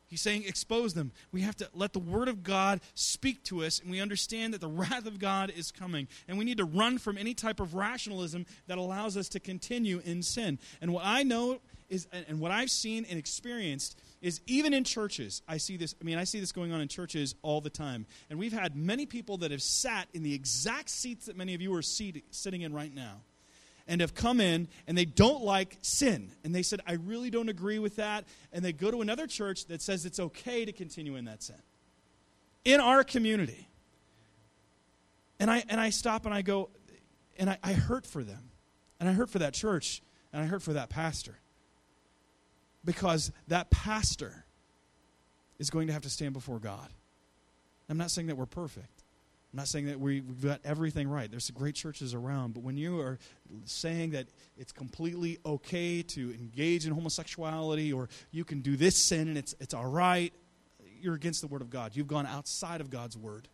He's 0.07 0.21
saying, 0.21 0.43
expose 0.45 0.93
them. 0.93 1.13
We 1.31 1.39
have 1.41 1.55
to 1.57 1.69
let 1.73 1.93
the 1.93 1.99
Word 1.99 2.27
of 2.27 2.43
God 2.43 2.81
speak 2.95 3.43
to 3.45 3.63
us, 3.63 3.79
and 3.79 3.89
we 3.89 4.01
understand 4.01 4.53
that 4.53 4.59
the 4.59 4.67
wrath 4.67 5.05
of 5.05 5.19
God 5.19 5.53
is 5.55 5.71
coming. 5.71 6.09
And 6.27 6.37
we 6.37 6.43
need 6.43 6.57
to 6.57 6.65
run 6.65 6.97
from 6.97 7.17
any 7.17 7.33
type 7.33 7.61
of 7.61 7.75
rationalism 7.75 8.45
that 8.67 8.77
allows 8.77 9.15
us 9.15 9.29
to 9.29 9.39
continue 9.39 10.01
in 10.03 10.21
sin. 10.21 10.59
And 10.81 10.91
what 10.91 11.05
I 11.05 11.23
know 11.23 11.61
is, 11.89 12.07
and 12.27 12.41
what 12.41 12.51
I've 12.51 12.71
seen 12.71 13.05
and 13.09 13.17
experienced 13.17 13.97
is 14.21 14.39
even 14.45 14.73
in 14.73 14.83
churches, 14.83 15.41
I 15.47 15.57
see 15.57 15.77
this. 15.77 15.95
I 15.99 16.03
mean, 16.03 16.17
I 16.17 16.25
see 16.25 16.39
this 16.39 16.51
going 16.51 16.71
on 16.71 16.79
in 16.79 16.87
churches 16.87 17.35
all 17.41 17.59
the 17.59 17.69
time. 17.69 18.05
And 18.29 18.37
we've 18.37 18.53
had 18.53 18.75
many 18.75 19.05
people 19.05 19.37
that 19.37 19.51
have 19.51 19.63
sat 19.63 20.07
in 20.13 20.23
the 20.23 20.33
exact 20.33 20.89
seats 20.89 21.25
that 21.25 21.35
many 21.35 21.55
of 21.55 21.61
you 21.61 21.73
are 21.75 21.81
seat, 21.81 22.23
sitting 22.31 22.61
in 22.61 22.73
right 22.73 22.93
now 22.93 23.21
and 23.87 23.99
have 24.01 24.13
come 24.13 24.39
in 24.39 24.67
and 24.87 24.97
they 24.97 25.05
don't 25.05 25.43
like 25.43 25.77
sin. 25.81 26.31
And 26.43 26.53
they 26.53 26.61
said, 26.61 26.81
I 26.85 26.93
really 26.93 27.29
don't 27.29 27.49
agree 27.49 27.79
with 27.79 27.95
that. 27.95 28.25
And 28.53 28.63
they 28.63 28.73
go 28.73 28.91
to 28.91 29.01
another 29.01 29.25
church 29.27 29.65
that 29.65 29.81
says 29.81 30.05
it's 30.05 30.19
okay 30.19 30.65
to 30.65 30.71
continue 30.71 31.15
in 31.15 31.25
that 31.25 31.41
sin. 31.41 31.57
In 32.63 32.79
our 32.79 33.03
community. 33.03 33.67
And 35.39 35.49
I, 35.49 35.63
and 35.67 35.81
I 35.81 35.89
stop 35.89 36.25
and 36.25 36.33
I 36.33 36.43
go, 36.43 36.69
and 37.37 37.49
I, 37.49 37.57
I 37.63 37.73
hurt 37.73 38.05
for 38.05 38.23
them. 38.23 38.51
And 38.99 39.09
I 39.09 39.13
hurt 39.13 39.31
for 39.31 39.39
that 39.39 39.55
church. 39.55 40.03
And 40.31 40.43
I 40.43 40.45
hurt 40.45 40.61
for 40.61 40.73
that 40.73 40.89
pastor. 40.89 41.40
Because 42.83 43.31
that 43.47 43.69
pastor 43.69 44.45
is 45.59 45.69
going 45.69 45.87
to 45.87 45.93
have 45.93 46.01
to 46.03 46.09
stand 46.09 46.33
before 46.33 46.59
God. 46.59 46.87
I'm 47.89 47.97
not 47.97 48.09
saying 48.09 48.27
that 48.27 48.37
we're 48.37 48.45
perfect. 48.45 49.03
I'm 49.53 49.57
not 49.57 49.67
saying 49.67 49.87
that 49.87 49.99
we, 49.99 50.17
have 50.17 50.41
got 50.41 50.61
everything 50.63 51.09
right. 51.09 51.29
There's 51.29 51.51
great 51.51 51.75
churches 51.75 52.13
around, 52.13 52.53
but 52.53 52.63
when 52.63 52.77
you 52.77 53.01
are 53.01 53.19
saying 53.65 54.11
that 54.11 54.27
it's 54.57 54.71
completely 54.71 55.39
okay 55.45 56.01
to 56.03 56.33
engage 56.33 56.87
in 56.87 56.93
homosexuality 56.93 57.91
or 57.91 58.07
you 58.31 58.45
can 58.45 58.61
do 58.61 58.77
this 58.77 58.95
sin 58.95 59.27
and 59.27 59.37
it's, 59.37 59.53
it's 59.59 59.73
all 59.73 59.87
right, 59.87 60.31
you're 61.01 61.15
against 61.15 61.41
the 61.41 61.47
Word 61.47 61.61
of 61.61 61.69
God. 61.69 61.91
You've 61.95 62.07
gone 62.07 62.25
outside 62.25 62.79
of 62.79 62.89
God's 62.89 63.17
Word, 63.17 63.49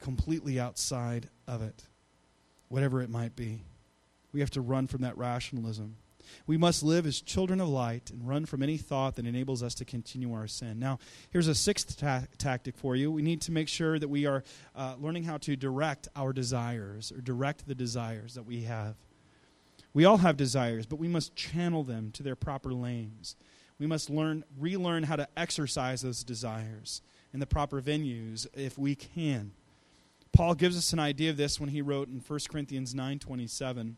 completely 0.00 0.58
outside 0.58 1.28
of 1.46 1.60
it, 1.60 1.84
whatever 2.70 3.02
it 3.02 3.10
might 3.10 3.36
be. 3.36 3.60
We 4.32 4.40
have 4.40 4.50
to 4.52 4.62
run 4.62 4.86
from 4.86 5.02
that 5.02 5.18
rationalism. 5.18 5.96
We 6.46 6.56
must 6.56 6.82
live 6.82 7.06
as 7.06 7.20
children 7.20 7.60
of 7.60 7.68
light 7.68 8.10
and 8.10 8.26
run 8.26 8.46
from 8.46 8.62
any 8.62 8.76
thought 8.76 9.16
that 9.16 9.26
enables 9.26 9.62
us 9.62 9.74
to 9.76 9.84
continue 9.84 10.32
our 10.32 10.46
sin. 10.46 10.78
Now, 10.78 10.98
here's 11.30 11.48
a 11.48 11.54
sixth 11.54 11.96
ta- 11.96 12.24
tactic 12.38 12.76
for 12.76 12.96
you. 12.96 13.10
We 13.10 13.22
need 13.22 13.40
to 13.42 13.52
make 13.52 13.68
sure 13.68 13.98
that 13.98 14.08
we 14.08 14.26
are 14.26 14.44
uh, 14.74 14.94
learning 14.98 15.24
how 15.24 15.38
to 15.38 15.56
direct 15.56 16.08
our 16.16 16.32
desires 16.32 17.12
or 17.12 17.20
direct 17.20 17.66
the 17.66 17.74
desires 17.74 18.34
that 18.34 18.46
we 18.46 18.62
have. 18.62 18.96
We 19.94 20.04
all 20.04 20.18
have 20.18 20.36
desires, 20.36 20.84
but 20.86 20.98
we 20.98 21.08
must 21.08 21.34
channel 21.34 21.82
them 21.82 22.10
to 22.12 22.22
their 22.22 22.36
proper 22.36 22.72
lanes. 22.74 23.36
We 23.78 23.86
must 23.86 24.10
learn, 24.10 24.44
relearn 24.58 25.04
how 25.04 25.16
to 25.16 25.28
exercise 25.36 26.02
those 26.02 26.24
desires 26.24 27.02
in 27.32 27.40
the 27.40 27.46
proper 27.46 27.80
venues 27.80 28.46
if 28.54 28.78
we 28.78 28.94
can. 28.94 29.52
Paul 30.32 30.54
gives 30.54 30.76
us 30.76 30.92
an 30.92 30.98
idea 30.98 31.30
of 31.30 31.38
this 31.38 31.58
when 31.58 31.70
he 31.70 31.80
wrote 31.80 32.08
in 32.08 32.20
1 32.20 32.40
Corinthians 32.50 32.94
9:27 32.94 33.96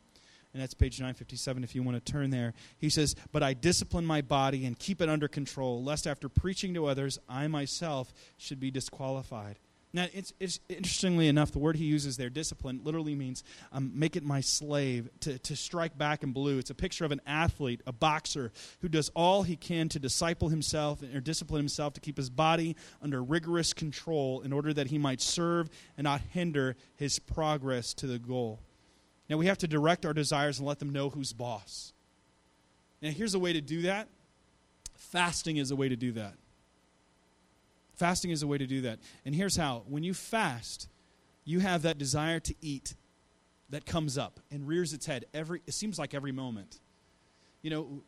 and 0.52 0.62
that's 0.62 0.74
page 0.74 0.98
957 0.98 1.62
if 1.62 1.74
you 1.74 1.82
want 1.82 2.04
to 2.04 2.12
turn 2.12 2.30
there. 2.30 2.54
He 2.78 2.88
says, 2.88 3.14
But 3.32 3.42
I 3.42 3.54
discipline 3.54 4.06
my 4.06 4.22
body 4.22 4.64
and 4.64 4.78
keep 4.78 5.00
it 5.00 5.08
under 5.08 5.28
control, 5.28 5.82
lest 5.82 6.06
after 6.06 6.28
preaching 6.28 6.74
to 6.74 6.86
others, 6.86 7.18
I 7.28 7.46
myself 7.48 8.12
should 8.36 8.60
be 8.60 8.70
disqualified. 8.70 9.58
Now, 9.94 10.06
it's, 10.12 10.34
it's 10.38 10.60
interestingly 10.68 11.28
enough, 11.28 11.50
the 11.50 11.58
word 11.58 11.76
he 11.76 11.86
uses 11.86 12.18
there, 12.18 12.28
discipline, 12.28 12.80
literally 12.84 13.14
means 13.14 13.42
um, 13.72 13.90
make 13.94 14.16
it 14.16 14.22
my 14.22 14.42
slave, 14.42 15.08
to, 15.20 15.38
to 15.38 15.56
strike 15.56 15.96
back 15.96 16.22
in 16.22 16.32
blue. 16.32 16.58
It's 16.58 16.68
a 16.68 16.74
picture 16.74 17.06
of 17.06 17.12
an 17.12 17.22
athlete, 17.26 17.80
a 17.86 17.92
boxer, 17.92 18.52
who 18.80 18.88
does 18.88 19.08
all 19.14 19.44
he 19.44 19.56
can 19.56 19.88
to 19.90 19.98
disciple 19.98 20.50
himself 20.50 21.02
or 21.02 21.20
discipline 21.20 21.60
himself 21.60 21.94
to 21.94 22.00
keep 22.00 22.18
his 22.18 22.28
body 22.28 22.76
under 23.00 23.22
rigorous 23.22 23.72
control 23.72 24.42
in 24.42 24.52
order 24.52 24.74
that 24.74 24.88
he 24.88 24.98
might 24.98 25.22
serve 25.22 25.70
and 25.96 26.04
not 26.04 26.20
hinder 26.32 26.76
his 26.96 27.18
progress 27.18 27.94
to 27.94 28.06
the 28.06 28.18
goal. 28.18 28.60
Now 29.28 29.36
we 29.36 29.46
have 29.46 29.58
to 29.58 29.68
direct 29.68 30.06
our 30.06 30.14
desires 30.14 30.58
and 30.58 30.66
let 30.66 30.78
them 30.78 30.90
know 30.90 31.10
who's 31.10 31.32
boss. 31.32 31.92
Now 33.02 33.10
here's 33.10 33.34
a 33.34 33.38
way 33.38 33.52
to 33.52 33.60
do 33.60 33.82
that. 33.82 34.08
Fasting 34.96 35.56
is 35.56 35.70
a 35.70 35.76
way 35.76 35.88
to 35.88 35.96
do 35.96 36.12
that. 36.12 36.34
Fasting 37.96 38.30
is 38.30 38.42
a 38.42 38.46
way 38.46 38.58
to 38.58 38.66
do 38.66 38.82
that. 38.82 38.98
And 39.24 39.34
here's 39.34 39.56
how. 39.56 39.82
When 39.88 40.02
you 40.02 40.14
fast, 40.14 40.88
you 41.44 41.60
have 41.60 41.82
that 41.82 41.98
desire 41.98 42.40
to 42.40 42.54
eat 42.60 42.94
that 43.70 43.86
comes 43.86 44.16
up 44.16 44.40
and 44.50 44.66
rears 44.66 44.92
its 44.92 45.06
head 45.06 45.26
every 45.34 45.60
it 45.66 45.74
seems 45.74 45.98
like 45.98 46.14
every 46.14 46.32
moment. 46.32 46.80
You 47.62 47.70
know, 47.70 48.02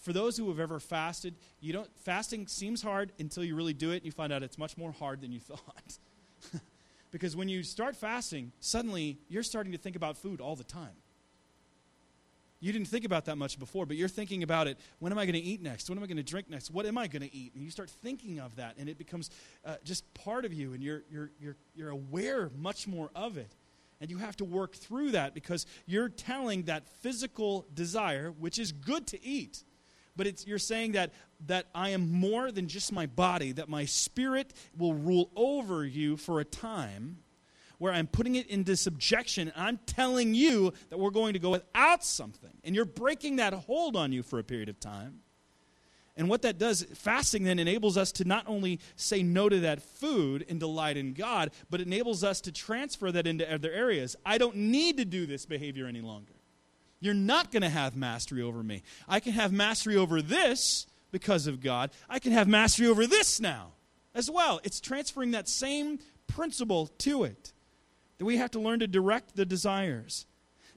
for 0.00 0.12
those 0.12 0.36
who 0.36 0.48
have 0.48 0.60
ever 0.60 0.80
fasted, 0.80 1.34
you 1.60 1.72
don't 1.72 1.88
fasting 1.98 2.46
seems 2.46 2.82
hard 2.82 3.12
until 3.18 3.44
you 3.44 3.54
really 3.54 3.74
do 3.74 3.90
it 3.90 3.96
and 3.96 4.06
you 4.06 4.12
find 4.12 4.32
out 4.32 4.42
it's 4.42 4.58
much 4.58 4.76
more 4.76 4.92
hard 4.92 5.20
than 5.20 5.32
you 5.32 5.40
thought. 5.50 5.98
Because 7.16 7.34
when 7.34 7.48
you 7.48 7.62
start 7.62 7.96
fasting, 7.96 8.52
suddenly 8.60 9.16
you're 9.30 9.42
starting 9.42 9.72
to 9.72 9.78
think 9.78 9.96
about 9.96 10.18
food 10.18 10.38
all 10.38 10.54
the 10.54 10.64
time. 10.64 10.92
You 12.60 12.74
didn't 12.74 12.88
think 12.88 13.06
about 13.06 13.24
that 13.24 13.36
much 13.36 13.58
before, 13.58 13.86
but 13.86 13.96
you're 13.96 14.06
thinking 14.06 14.42
about 14.42 14.66
it. 14.66 14.76
When 14.98 15.12
am 15.12 15.18
I 15.18 15.24
going 15.24 15.32
to 15.32 15.40
eat 15.40 15.62
next? 15.62 15.88
When 15.88 15.96
am 15.96 16.04
I 16.04 16.08
going 16.08 16.18
to 16.18 16.22
drink 16.22 16.50
next? 16.50 16.70
What 16.70 16.84
am 16.84 16.98
I 16.98 17.06
going 17.06 17.22
to 17.22 17.34
eat? 17.34 17.54
And 17.54 17.64
you 17.64 17.70
start 17.70 17.88
thinking 17.88 18.38
of 18.38 18.54
that, 18.56 18.74
and 18.76 18.86
it 18.86 18.98
becomes 18.98 19.30
uh, 19.64 19.76
just 19.82 20.12
part 20.12 20.44
of 20.44 20.52
you, 20.52 20.74
and 20.74 20.82
you're, 20.82 21.04
you're, 21.10 21.30
you're, 21.40 21.56
you're 21.74 21.88
aware 21.88 22.50
much 22.54 22.86
more 22.86 23.08
of 23.14 23.38
it. 23.38 23.56
And 24.02 24.10
you 24.10 24.18
have 24.18 24.36
to 24.36 24.44
work 24.44 24.74
through 24.74 25.12
that 25.12 25.32
because 25.32 25.64
you're 25.86 26.10
telling 26.10 26.64
that 26.64 26.86
physical 27.00 27.64
desire, 27.72 28.30
which 28.30 28.58
is 28.58 28.72
good 28.72 29.06
to 29.06 29.24
eat, 29.24 29.64
but 30.16 30.26
it's, 30.26 30.46
you're 30.46 30.58
saying 30.58 30.92
that, 30.92 31.12
that 31.46 31.66
I 31.74 31.90
am 31.90 32.12
more 32.12 32.50
than 32.50 32.68
just 32.68 32.92
my 32.92 33.06
body, 33.06 33.52
that 33.52 33.68
my 33.68 33.84
spirit 33.84 34.52
will 34.76 34.94
rule 34.94 35.30
over 35.36 35.84
you 35.84 36.16
for 36.16 36.40
a 36.40 36.44
time 36.44 37.18
where 37.78 37.92
I'm 37.92 38.06
putting 38.06 38.36
it 38.36 38.46
into 38.48 38.76
subjection. 38.76 39.52
I'm 39.54 39.78
telling 39.86 40.34
you 40.34 40.72
that 40.88 40.98
we're 40.98 41.10
going 41.10 41.34
to 41.34 41.38
go 41.38 41.50
without 41.50 42.04
something. 42.04 42.52
And 42.64 42.74
you're 42.74 42.84
breaking 42.84 43.36
that 43.36 43.52
hold 43.52 43.96
on 43.96 44.12
you 44.12 44.22
for 44.22 44.38
a 44.38 44.44
period 44.44 44.68
of 44.68 44.80
time. 44.80 45.20
And 46.16 46.30
what 46.30 46.42
that 46.42 46.56
does, 46.56 46.82
fasting 46.94 47.44
then 47.44 47.58
enables 47.58 47.98
us 47.98 48.10
to 48.12 48.24
not 48.24 48.44
only 48.46 48.80
say 48.96 49.22
no 49.22 49.50
to 49.50 49.60
that 49.60 49.82
food 49.82 50.46
and 50.48 50.58
delight 50.58 50.96
in 50.96 51.12
God, 51.12 51.50
but 51.68 51.80
it 51.80 51.86
enables 51.86 52.24
us 52.24 52.40
to 52.42 52.52
transfer 52.52 53.12
that 53.12 53.26
into 53.26 53.52
other 53.52 53.70
areas. 53.70 54.16
I 54.24 54.38
don't 54.38 54.56
need 54.56 54.96
to 54.96 55.04
do 55.04 55.26
this 55.26 55.44
behavior 55.44 55.86
any 55.86 56.00
longer. 56.00 56.32
You're 57.06 57.14
not 57.14 57.52
going 57.52 57.62
to 57.62 57.68
have 57.68 57.94
mastery 57.94 58.42
over 58.42 58.64
me. 58.64 58.82
I 59.08 59.20
can 59.20 59.32
have 59.32 59.52
mastery 59.52 59.96
over 59.96 60.20
this 60.20 60.86
because 61.12 61.46
of 61.46 61.60
God. 61.60 61.92
I 62.10 62.18
can 62.18 62.32
have 62.32 62.48
mastery 62.48 62.88
over 62.88 63.06
this 63.06 63.40
now 63.40 63.74
as 64.12 64.28
well. 64.28 64.60
It's 64.64 64.80
transferring 64.80 65.30
that 65.30 65.48
same 65.48 66.00
principle 66.26 66.88
to 66.98 67.22
it. 67.22 67.52
that 68.18 68.24
we 68.24 68.38
have 68.38 68.50
to 68.50 68.58
learn 68.58 68.80
to 68.80 68.88
direct 68.88 69.36
the 69.36 69.44
desires. 69.44 70.26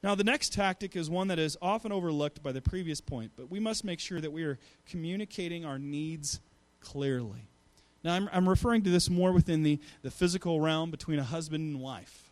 Now, 0.03 0.13
the 0.13 0.23
next 0.23 0.53
tactic 0.53 0.95
is 0.95 1.09
one 1.09 1.29
that 1.29 1.39
is 1.39 1.57
often 1.61 1.91
overlooked 1.91 2.43
by 2.43 2.51
the 2.51 2.61
previous 2.61 3.01
point, 3.01 3.31
but 3.35 3.49
we 3.49 3.59
must 3.59 3.83
make 3.83 3.99
sure 3.99 4.21
that 4.21 4.31
we 4.31 4.43
are 4.43 4.59
communicating 4.85 5.65
our 5.65 5.79
needs 5.79 6.39
clearly. 6.79 7.49
Now, 8.03 8.13
I'm, 8.13 8.29
I'm 8.31 8.47
referring 8.47 8.83
to 8.83 8.89
this 8.89 9.09
more 9.09 9.31
within 9.31 9.63
the, 9.63 9.79
the 10.03 10.11
physical 10.11 10.61
realm 10.61 10.91
between 10.91 11.19
a 11.19 11.23
husband 11.23 11.73
and 11.73 11.81
wife. 11.81 12.28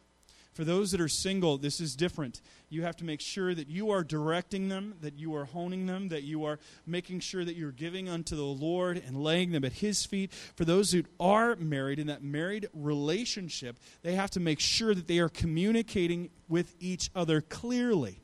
For 0.57 0.65
those 0.65 0.89
that 0.89 1.01
are 1.01 1.07
single, 1.07 1.59
this 1.59 1.79
is 1.79 1.95
different. 1.95 2.41
You 2.69 2.81
have 2.81 2.95
to 2.95 3.05
make 3.05 3.21
sure 3.21 3.53
that 3.53 3.67
you 3.67 3.91
are 3.91 4.03
directing 4.03 4.69
them, 4.69 4.95
that 5.01 5.13
you 5.13 5.35
are 5.35 5.45
honing 5.45 5.85
them, 5.85 6.09
that 6.09 6.23
you 6.23 6.45
are 6.45 6.57
making 6.87 7.19
sure 7.19 7.45
that 7.45 7.55
you're 7.55 7.71
giving 7.71 8.09
unto 8.09 8.35
the 8.35 8.41
Lord 8.41 8.99
and 9.05 9.23
laying 9.23 9.51
them 9.51 9.63
at 9.63 9.73
His 9.73 10.03
feet. 10.03 10.33
For 10.33 10.65
those 10.65 10.91
who 10.91 11.03
are 11.19 11.55
married 11.57 11.99
in 11.99 12.07
that 12.07 12.23
married 12.23 12.69
relationship, 12.73 13.77
they 14.01 14.15
have 14.15 14.31
to 14.31 14.39
make 14.39 14.59
sure 14.59 14.95
that 14.95 15.05
they 15.05 15.19
are 15.19 15.29
communicating 15.29 16.31
with 16.49 16.73
each 16.79 17.11
other 17.13 17.39
clearly 17.39 18.23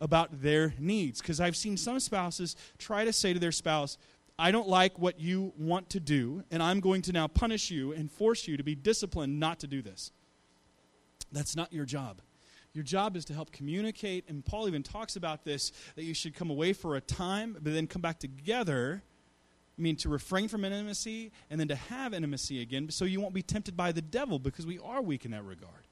about 0.00 0.40
their 0.40 0.72
needs. 0.78 1.20
Because 1.20 1.38
I've 1.38 1.54
seen 1.54 1.76
some 1.76 2.00
spouses 2.00 2.56
try 2.78 3.04
to 3.04 3.12
say 3.12 3.34
to 3.34 3.38
their 3.38 3.52
spouse, 3.52 3.98
I 4.38 4.52
don't 4.52 4.68
like 4.68 4.98
what 4.98 5.20
you 5.20 5.52
want 5.58 5.90
to 5.90 6.00
do, 6.00 6.44
and 6.50 6.62
I'm 6.62 6.80
going 6.80 7.02
to 7.02 7.12
now 7.12 7.26
punish 7.26 7.70
you 7.70 7.92
and 7.92 8.10
force 8.10 8.48
you 8.48 8.56
to 8.56 8.62
be 8.62 8.74
disciplined 8.74 9.38
not 9.38 9.58
to 9.60 9.66
do 9.66 9.82
this. 9.82 10.12
That's 11.32 11.56
not 11.56 11.72
your 11.72 11.84
job. 11.84 12.20
Your 12.74 12.84
job 12.84 13.16
is 13.16 13.24
to 13.26 13.34
help 13.34 13.50
communicate, 13.50 14.28
and 14.28 14.44
Paul 14.44 14.68
even 14.68 14.82
talks 14.82 15.16
about 15.16 15.44
this 15.44 15.72
that 15.96 16.04
you 16.04 16.14
should 16.14 16.34
come 16.34 16.50
away 16.50 16.72
for 16.72 16.96
a 16.96 17.00
time, 17.00 17.56
but 17.60 17.72
then 17.72 17.86
come 17.86 18.02
back 18.02 18.20
together. 18.20 19.02
I 19.76 19.82
mean, 19.82 19.96
to 19.96 20.08
refrain 20.08 20.48
from 20.48 20.64
intimacy 20.64 21.32
and 21.50 21.58
then 21.58 21.68
to 21.68 21.74
have 21.74 22.12
intimacy 22.14 22.60
again, 22.62 22.90
so 22.90 23.04
you 23.04 23.20
won't 23.20 23.34
be 23.34 23.42
tempted 23.42 23.76
by 23.76 23.92
the 23.92 24.02
devil 24.02 24.38
because 24.38 24.66
we 24.66 24.78
are 24.78 25.02
weak 25.02 25.24
in 25.24 25.30
that 25.32 25.44
regard. 25.44 25.87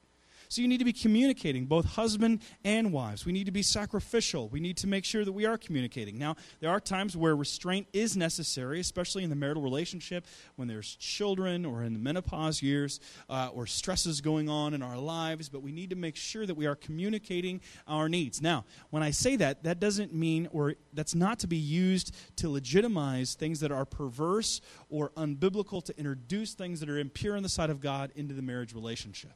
So 0.49 0.61
you 0.61 0.67
need 0.67 0.77
to 0.77 0.85
be 0.85 0.93
communicating, 0.93 1.65
both 1.65 1.85
husband 1.85 2.41
and 2.63 2.93
wives. 2.93 3.25
We 3.25 3.31
need 3.31 3.45
to 3.45 3.51
be 3.51 3.63
sacrificial. 3.63 4.49
We 4.49 4.59
need 4.59 4.77
to 4.77 4.87
make 4.87 5.05
sure 5.05 5.25
that 5.25 5.31
we 5.31 5.45
are 5.45 5.57
communicating. 5.57 6.17
Now, 6.17 6.35
there 6.59 6.69
are 6.69 6.79
times 6.79 7.17
where 7.17 7.35
restraint 7.35 7.87
is 7.93 8.15
necessary, 8.15 8.79
especially 8.79 9.23
in 9.23 9.29
the 9.29 9.35
marital 9.35 9.61
relationship, 9.61 10.25
when 10.55 10.67
there's 10.67 10.95
children 10.95 11.65
or 11.65 11.83
in 11.83 11.93
the 11.93 11.99
menopause 11.99 12.61
years 12.61 12.99
uh, 13.29 13.49
or 13.53 13.67
stresses 13.67 14.21
going 14.21 14.49
on 14.49 14.73
in 14.73 14.81
our 14.81 14.97
lives, 14.97 15.49
but 15.49 15.61
we 15.61 15.71
need 15.71 15.89
to 15.89 15.95
make 15.95 16.15
sure 16.15 16.45
that 16.45 16.55
we 16.55 16.65
are 16.65 16.75
communicating 16.75 17.61
our 17.87 18.07
needs. 18.07 18.41
Now, 18.41 18.65
when 18.89 19.03
I 19.03 19.11
say 19.11 19.35
that, 19.37 19.63
that 19.63 19.79
doesn't 19.79 20.13
mean, 20.13 20.47
or 20.51 20.75
that's 20.93 21.15
not 21.15 21.39
to 21.39 21.47
be 21.47 21.57
used 21.57 22.15
to 22.37 22.49
legitimize 22.49 23.35
things 23.35 23.59
that 23.59 23.71
are 23.71 23.85
perverse 23.85 24.61
or 24.89 25.09
unbiblical, 25.11 25.83
to 25.83 25.97
introduce 25.97 26.53
things 26.53 26.79
that 26.79 26.89
are 26.89 26.97
impure 26.97 27.35
in 27.35 27.43
the 27.43 27.49
sight 27.49 27.69
of 27.69 27.79
God 27.79 28.11
into 28.15 28.33
the 28.33 28.41
marriage 28.41 28.73
relationship. 28.73 29.31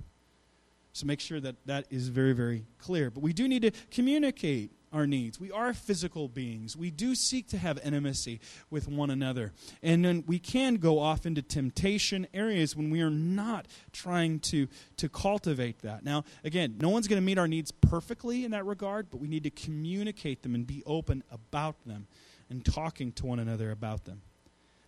So 0.94 1.06
make 1.06 1.20
sure 1.20 1.40
that 1.40 1.56
that 1.66 1.86
is 1.90 2.10
very, 2.10 2.34
very 2.34 2.66
clear. 2.78 3.10
But 3.10 3.24
we 3.24 3.34
do 3.34 3.48
need 3.48 3.62
to 3.62 3.72
communicate 3.92 4.72
our 4.94 5.08
needs. 5.08 5.40
We 5.40 5.52
are 5.52 5.74
physical 5.74 6.28
beings. 6.28 6.76
We 6.76 6.92
do 6.92 7.16
seek 7.16 7.48
to 7.50 7.58
have 7.58 7.80
intimacy 7.84 8.42
with 8.70 8.88
one 8.88 9.10
another. 9.10 9.54
And 9.82 10.04
then 10.04 10.24
we 10.28 10.38
can 10.38 10.76
go 10.76 11.00
off 11.00 11.26
into 11.26 11.42
temptation 11.42 12.28
areas 12.34 12.76
when 12.76 12.90
we 12.90 13.02
are 13.02 13.10
not 13.10 13.68
trying 13.94 14.40
to, 14.42 14.68
to 14.98 15.10
cultivate 15.10 15.80
that. 15.84 16.04
Now, 16.04 16.26
again, 16.44 16.76
no 16.80 16.90
one's 16.90 17.08
going 17.08 17.22
to 17.22 17.26
meet 17.26 17.38
our 17.38 17.48
needs 17.48 17.72
perfectly 17.72 18.44
in 18.44 18.52
that 18.52 18.66
regard, 18.66 19.10
but 19.10 19.22
we 19.22 19.28
need 19.28 19.44
to 19.44 19.50
communicate 19.50 20.44
them 20.44 20.56
and 20.56 20.68
be 20.68 20.84
open 20.86 21.24
about 21.32 21.76
them 21.86 22.08
and 22.50 22.66
talking 22.66 23.14
to 23.14 23.26
one 23.26 23.40
another 23.40 23.72
about 23.72 24.04
them. 24.04 24.22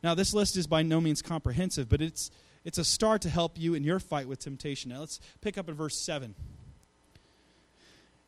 Now, 0.04 0.14
this 0.16 0.34
list 0.34 0.58
is 0.58 0.68
by 0.68 0.84
no 0.84 1.00
means 1.00 1.22
comprehensive, 1.22 1.88
but 1.88 2.02
it's 2.02 2.30
it's 2.64 2.78
a 2.78 2.86
start 2.86 3.22
to 3.24 3.30
help 3.30 3.60
you 3.60 3.74
in 3.74 3.84
your 3.84 4.00
fight 4.00 4.28
with 4.28 4.40
temptation. 4.40 4.92
Now 4.92 5.02
let's 5.02 5.20
pick 5.42 5.58
up 5.58 5.70
at 5.70 5.76
verse 5.76 5.98
7. 5.98 6.36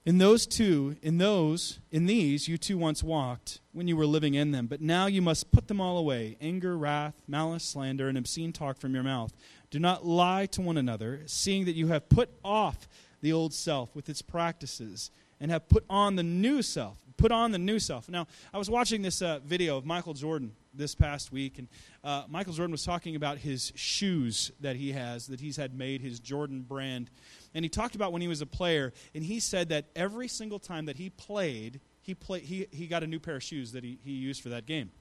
In 0.06 0.20
those 0.20 0.46
two, 0.46 0.98
in 1.02 1.18
those, 1.18 1.80
in 1.92 2.06
these, 2.06 2.48
you 2.48 2.60
two 2.60 2.78
once 2.78 3.02
walked 3.02 3.60
when 3.72 3.88
you 3.88 3.98
were 3.98 4.06
living 4.06 4.36
in 4.36 4.52
them, 4.52 4.68
but 4.68 4.80
now 4.80 5.08
you 5.08 5.20
must 5.20 5.52
put 5.52 5.68
them 5.68 5.82
all 5.82 5.98
away 5.98 6.38
anger, 6.40 6.78
wrath, 6.78 7.16
malice, 7.28 7.64
slander, 7.64 8.08
and 8.08 8.16
obscene 8.16 8.54
talk 8.54 8.78
from 8.78 8.94
your 8.94 9.02
mouth. 9.02 9.34
Do 9.72 9.80
not 9.80 10.06
lie 10.06 10.46
to 10.48 10.62
one 10.62 10.78
another, 10.78 11.22
seeing 11.26 11.66
that 11.66 11.76
you 11.76 11.88
have 11.88 12.08
put 12.08 12.30
off 12.44 12.88
the 13.22 13.34
old 13.34 13.52
self 13.52 13.96
with 13.96 14.08
its 14.08 14.22
practices 14.22 15.10
and 15.40 15.50
have 15.50 15.68
put 15.68 15.84
on 15.90 16.18
the 16.18 16.24
new 16.24 16.62
self. 16.62 17.00
Put 17.18 17.32
on 17.32 17.52
the 17.52 17.58
new 17.58 17.80
self. 17.80 18.08
Now, 18.08 18.28
I 18.54 18.60
was 18.60 18.70
watching 18.70 19.02
this 19.02 19.24
uh, 19.24 19.40
video 19.44 19.76
of 19.78 19.86
Michael 19.86 20.14
Jordan 20.14 20.52
this 20.78 20.96
past 20.96 21.32
week, 21.32 21.58
and 21.58 21.68
uh, 22.04 22.24
Michael 22.28 22.54
Jordan 22.54 22.72
was 22.72 22.84
talking 22.84 23.16
about 23.16 23.38
his 23.38 23.72
shoes 23.76 24.52
that 24.60 24.76
he 24.76 24.92
has, 24.92 25.28
that 25.28 25.40
he's 25.40 25.58
had 25.58 25.74
made, 25.74 26.02
his 26.02 26.20
Jordan 26.20 26.62
brand. 26.62 27.10
And 27.54 27.64
he 27.64 27.70
talked 27.70 27.96
about 27.96 28.12
when 28.12 28.22
he 28.22 28.28
was 28.28 28.42
a 28.42 28.46
player, 28.46 28.94
and 29.14 29.24
he 29.24 29.40
said 29.40 29.70
that 29.70 29.86
every 29.96 30.28
single 30.28 30.60
time 30.60 30.86
that 30.86 30.98
he 30.98 31.10
played, 31.10 31.80
he, 32.02 32.14
play, 32.14 32.40
he, 32.40 32.68
he 32.72 32.88
got 32.88 33.04
a 33.04 33.08
new 33.08 33.20
pair 33.20 33.38
of 33.38 33.44
shoes 33.44 33.72
that 33.72 33.84
he, 33.84 34.00
he 34.04 34.12
used 34.12 34.42
for 34.42 34.50
that 34.50 34.66
game. 34.66 34.92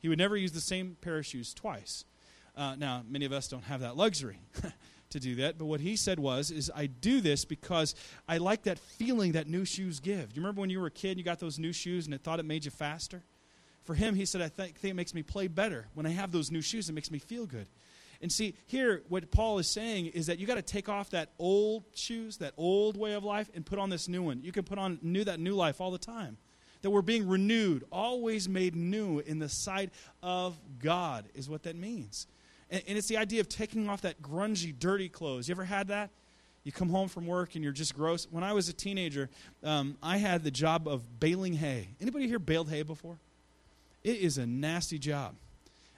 He 0.00 0.08
would 0.08 0.18
never 0.18 0.36
use 0.36 0.52
the 0.52 0.60
same 0.60 0.96
pair 1.00 1.18
of 1.18 1.26
shoes 1.26 1.54
twice. 1.54 2.04
Uh, 2.56 2.74
now, 2.76 3.02
many 3.08 3.24
of 3.24 3.32
us 3.32 3.48
don't 3.48 3.64
have 3.64 3.80
that 3.80 3.96
luxury. 3.96 4.38
to 5.12 5.20
do 5.20 5.34
that 5.34 5.58
but 5.58 5.66
what 5.66 5.80
he 5.80 5.94
said 5.94 6.18
was 6.18 6.50
is 6.50 6.70
i 6.74 6.86
do 6.86 7.20
this 7.20 7.44
because 7.44 7.94
i 8.26 8.38
like 8.38 8.62
that 8.62 8.78
feeling 8.78 9.32
that 9.32 9.46
new 9.46 9.62
shoes 9.64 10.00
give 10.00 10.32
do 10.32 10.36
you 10.36 10.40
remember 10.40 10.62
when 10.62 10.70
you 10.70 10.80
were 10.80 10.86
a 10.86 10.90
kid 10.90 11.10
and 11.10 11.18
you 11.18 11.24
got 11.24 11.38
those 11.38 11.58
new 11.58 11.70
shoes 11.70 12.06
and 12.06 12.14
it 12.14 12.22
thought 12.22 12.40
it 12.40 12.46
made 12.46 12.64
you 12.64 12.70
faster 12.70 13.22
for 13.84 13.94
him, 13.94 14.14
he 14.14 14.24
said, 14.24 14.40
I 14.40 14.48
think, 14.48 14.76
think 14.76 14.92
it 14.92 14.94
makes 14.94 15.14
me 15.14 15.22
play 15.22 15.48
better. 15.48 15.86
When 15.94 16.06
I 16.06 16.10
have 16.10 16.32
those 16.32 16.50
new 16.50 16.62
shoes, 16.62 16.88
it 16.88 16.92
makes 16.92 17.10
me 17.10 17.18
feel 17.18 17.46
good. 17.46 17.66
And 18.20 18.30
see, 18.30 18.54
here, 18.66 19.02
what 19.08 19.28
Paul 19.32 19.58
is 19.58 19.66
saying 19.66 20.06
is 20.06 20.26
that 20.26 20.38
you 20.38 20.46
got 20.46 20.54
to 20.54 20.62
take 20.62 20.88
off 20.88 21.10
that 21.10 21.30
old 21.40 21.82
shoes, 21.92 22.36
that 22.36 22.54
old 22.56 22.96
way 22.96 23.14
of 23.14 23.24
life, 23.24 23.50
and 23.52 23.66
put 23.66 23.80
on 23.80 23.90
this 23.90 24.06
new 24.08 24.22
one. 24.22 24.40
You 24.44 24.52
can 24.52 24.62
put 24.62 24.78
on 24.78 25.00
new 25.02 25.24
that 25.24 25.40
new 25.40 25.54
life 25.54 25.80
all 25.80 25.90
the 25.90 25.98
time. 25.98 26.36
That 26.82 26.90
we're 26.90 27.02
being 27.02 27.28
renewed, 27.28 27.84
always 27.90 28.48
made 28.48 28.76
new 28.76 29.18
in 29.20 29.40
the 29.40 29.48
sight 29.48 29.90
of 30.22 30.56
God, 30.80 31.24
is 31.34 31.48
what 31.48 31.64
that 31.64 31.74
means. 31.74 32.28
And, 32.70 32.82
and 32.86 32.96
it's 32.96 33.08
the 33.08 33.16
idea 33.16 33.40
of 33.40 33.48
taking 33.48 33.88
off 33.88 34.02
that 34.02 34.22
grungy, 34.22 34.76
dirty 34.76 35.08
clothes. 35.08 35.48
You 35.48 35.54
ever 35.54 35.64
had 35.64 35.88
that? 35.88 36.10
You 36.64 36.70
come 36.70 36.90
home 36.90 37.08
from 37.08 37.26
work 37.26 37.56
and 37.56 37.64
you're 37.64 37.72
just 37.72 37.94
gross. 37.94 38.28
When 38.30 38.44
I 38.44 38.52
was 38.52 38.68
a 38.68 38.72
teenager, 38.72 39.30
um, 39.64 39.96
I 40.00 40.18
had 40.18 40.44
the 40.44 40.50
job 40.50 40.86
of 40.86 41.18
baling 41.18 41.54
hay. 41.54 41.88
Anybody 42.00 42.28
here 42.28 42.38
baled 42.38 42.70
hay 42.70 42.82
before? 42.82 43.18
It 44.04 44.16
is 44.16 44.38
a 44.38 44.46
nasty 44.46 44.98
job. 44.98 45.34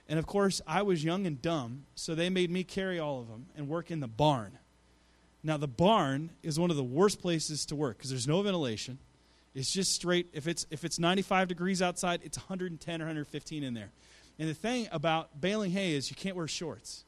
And 0.07 0.19
of 0.19 0.27
course, 0.27 0.61
I 0.67 0.83
was 0.83 1.03
young 1.03 1.25
and 1.25 1.41
dumb, 1.41 1.85
so 1.95 2.13
they 2.13 2.29
made 2.29 2.51
me 2.51 2.63
carry 2.63 2.99
all 2.99 3.19
of 3.19 3.27
them 3.27 3.47
and 3.55 3.67
work 3.67 3.89
in 3.89 3.99
the 3.99 4.07
barn. 4.07 4.59
Now, 5.43 5.57
the 5.57 5.67
barn 5.67 6.31
is 6.43 6.59
one 6.59 6.69
of 6.69 6.77
the 6.77 6.83
worst 6.83 7.21
places 7.21 7.65
to 7.67 7.75
work 7.75 7.97
because 7.97 8.09
there's 8.09 8.27
no 8.27 8.41
ventilation. 8.41 8.99
It's 9.53 9.71
just 9.71 9.93
straight. 9.93 10.27
If 10.33 10.47
it's 10.47 10.65
if 10.69 10.83
it's 10.83 10.99
95 10.99 11.47
degrees 11.47 11.81
outside, 11.81 12.19
it's 12.23 12.37
110 12.37 13.01
or 13.01 13.05
115 13.05 13.63
in 13.63 13.73
there. 13.73 13.91
And 14.37 14.49
the 14.49 14.53
thing 14.53 14.87
about 14.91 15.39
baling 15.39 15.71
hay 15.71 15.93
is 15.93 16.09
you 16.09 16.15
can't 16.15 16.35
wear 16.35 16.47
shorts. 16.47 17.05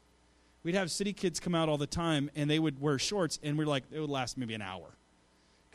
We'd 0.63 0.75
have 0.75 0.89
city 0.89 1.13
kids 1.13 1.39
come 1.39 1.55
out 1.55 1.69
all 1.69 1.77
the 1.77 1.87
time, 1.87 2.29
and 2.35 2.49
they 2.49 2.59
would 2.59 2.79
wear 2.79 2.97
shorts, 2.99 3.39
and 3.43 3.57
we're 3.57 3.65
like, 3.65 3.83
it 3.91 3.99
would 3.99 4.09
last 4.09 4.37
maybe 4.37 4.53
an 4.53 4.61
hour 4.61 4.96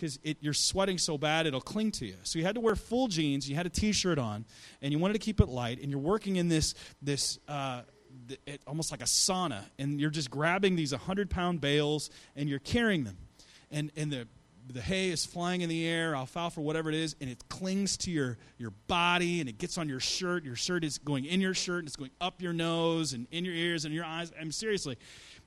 because 0.03 0.19
you're 0.41 0.53
sweating 0.53 0.99
so 0.99 1.17
bad 1.17 1.47
it'll 1.47 1.61
cling 1.61 1.93
to 1.93 2.05
you. 2.05 2.17
So 2.25 2.41
you 2.41 2.45
had 2.45 2.57
to 2.57 2.61
wear 2.61 2.75
full 2.75 3.07
jeans, 3.07 3.49
you 3.49 3.55
had 3.55 3.67
a 3.67 3.71
t-shirt 3.71 4.19
on, 4.19 4.45
and 4.81 4.93
you 4.93 4.99
wanted 4.99 5.13
to 5.13 5.21
keep 5.21 5.41
it 5.41 5.49
light, 5.49 5.81
and 5.81 5.93
you're 5.93 6.01
working 6.01 6.37
in 6.37 6.49
this 6.49 6.75
this 7.01 7.39
uh, 7.47 7.83
it, 8.45 8.63
almost 8.67 8.91
like 8.91 9.01
a 9.01 9.05
sauna, 9.05 9.63
and 9.79 10.01
you're 10.01 10.11
just 10.11 10.29
grabbing 10.29 10.75
these 10.75 10.91
100 10.91 11.31
pound 11.31 11.61
bales 11.61 12.11
and 12.35 12.49
you're 12.49 12.59
carrying 12.59 13.05
them, 13.05 13.17
and 13.71 13.93
and 13.97 14.13
the 14.13 14.27
the 14.69 14.81
hay 14.81 15.11
is 15.11 15.25
flying 15.25 15.61
in 15.61 15.69
the 15.69 15.87
air, 15.87 16.15
alfalfa, 16.15 16.61
whatever 16.61 16.89
it 16.89 16.95
is, 16.95 17.15
and 17.21 17.29
it 17.29 17.49
clings 17.49 17.97
to 17.97 18.13
your, 18.13 18.39
your 18.59 18.71
body 18.87 19.41
and 19.41 19.49
it 19.49 19.59
gets 19.59 19.77
on 19.77 19.89
your 19.89 19.99
shirt. 19.99 20.45
Your 20.45 20.55
shirt 20.55 20.85
is 20.85 20.99
going 20.99 21.25
in 21.25 21.41
your 21.41 21.53
shirt 21.53 21.81
and 21.81 21.89
it's 21.89 21.97
going 21.97 22.13
up 22.21 22.41
your 22.41 22.53
nose 22.53 23.13
and 23.13 23.27
in 23.33 23.45
your 23.45 23.55
ears 23.55 23.85
and 23.85 23.93
your 23.93 24.05
eyes. 24.05 24.33
I 24.39 24.43
mean, 24.43 24.53
seriously, 24.53 24.99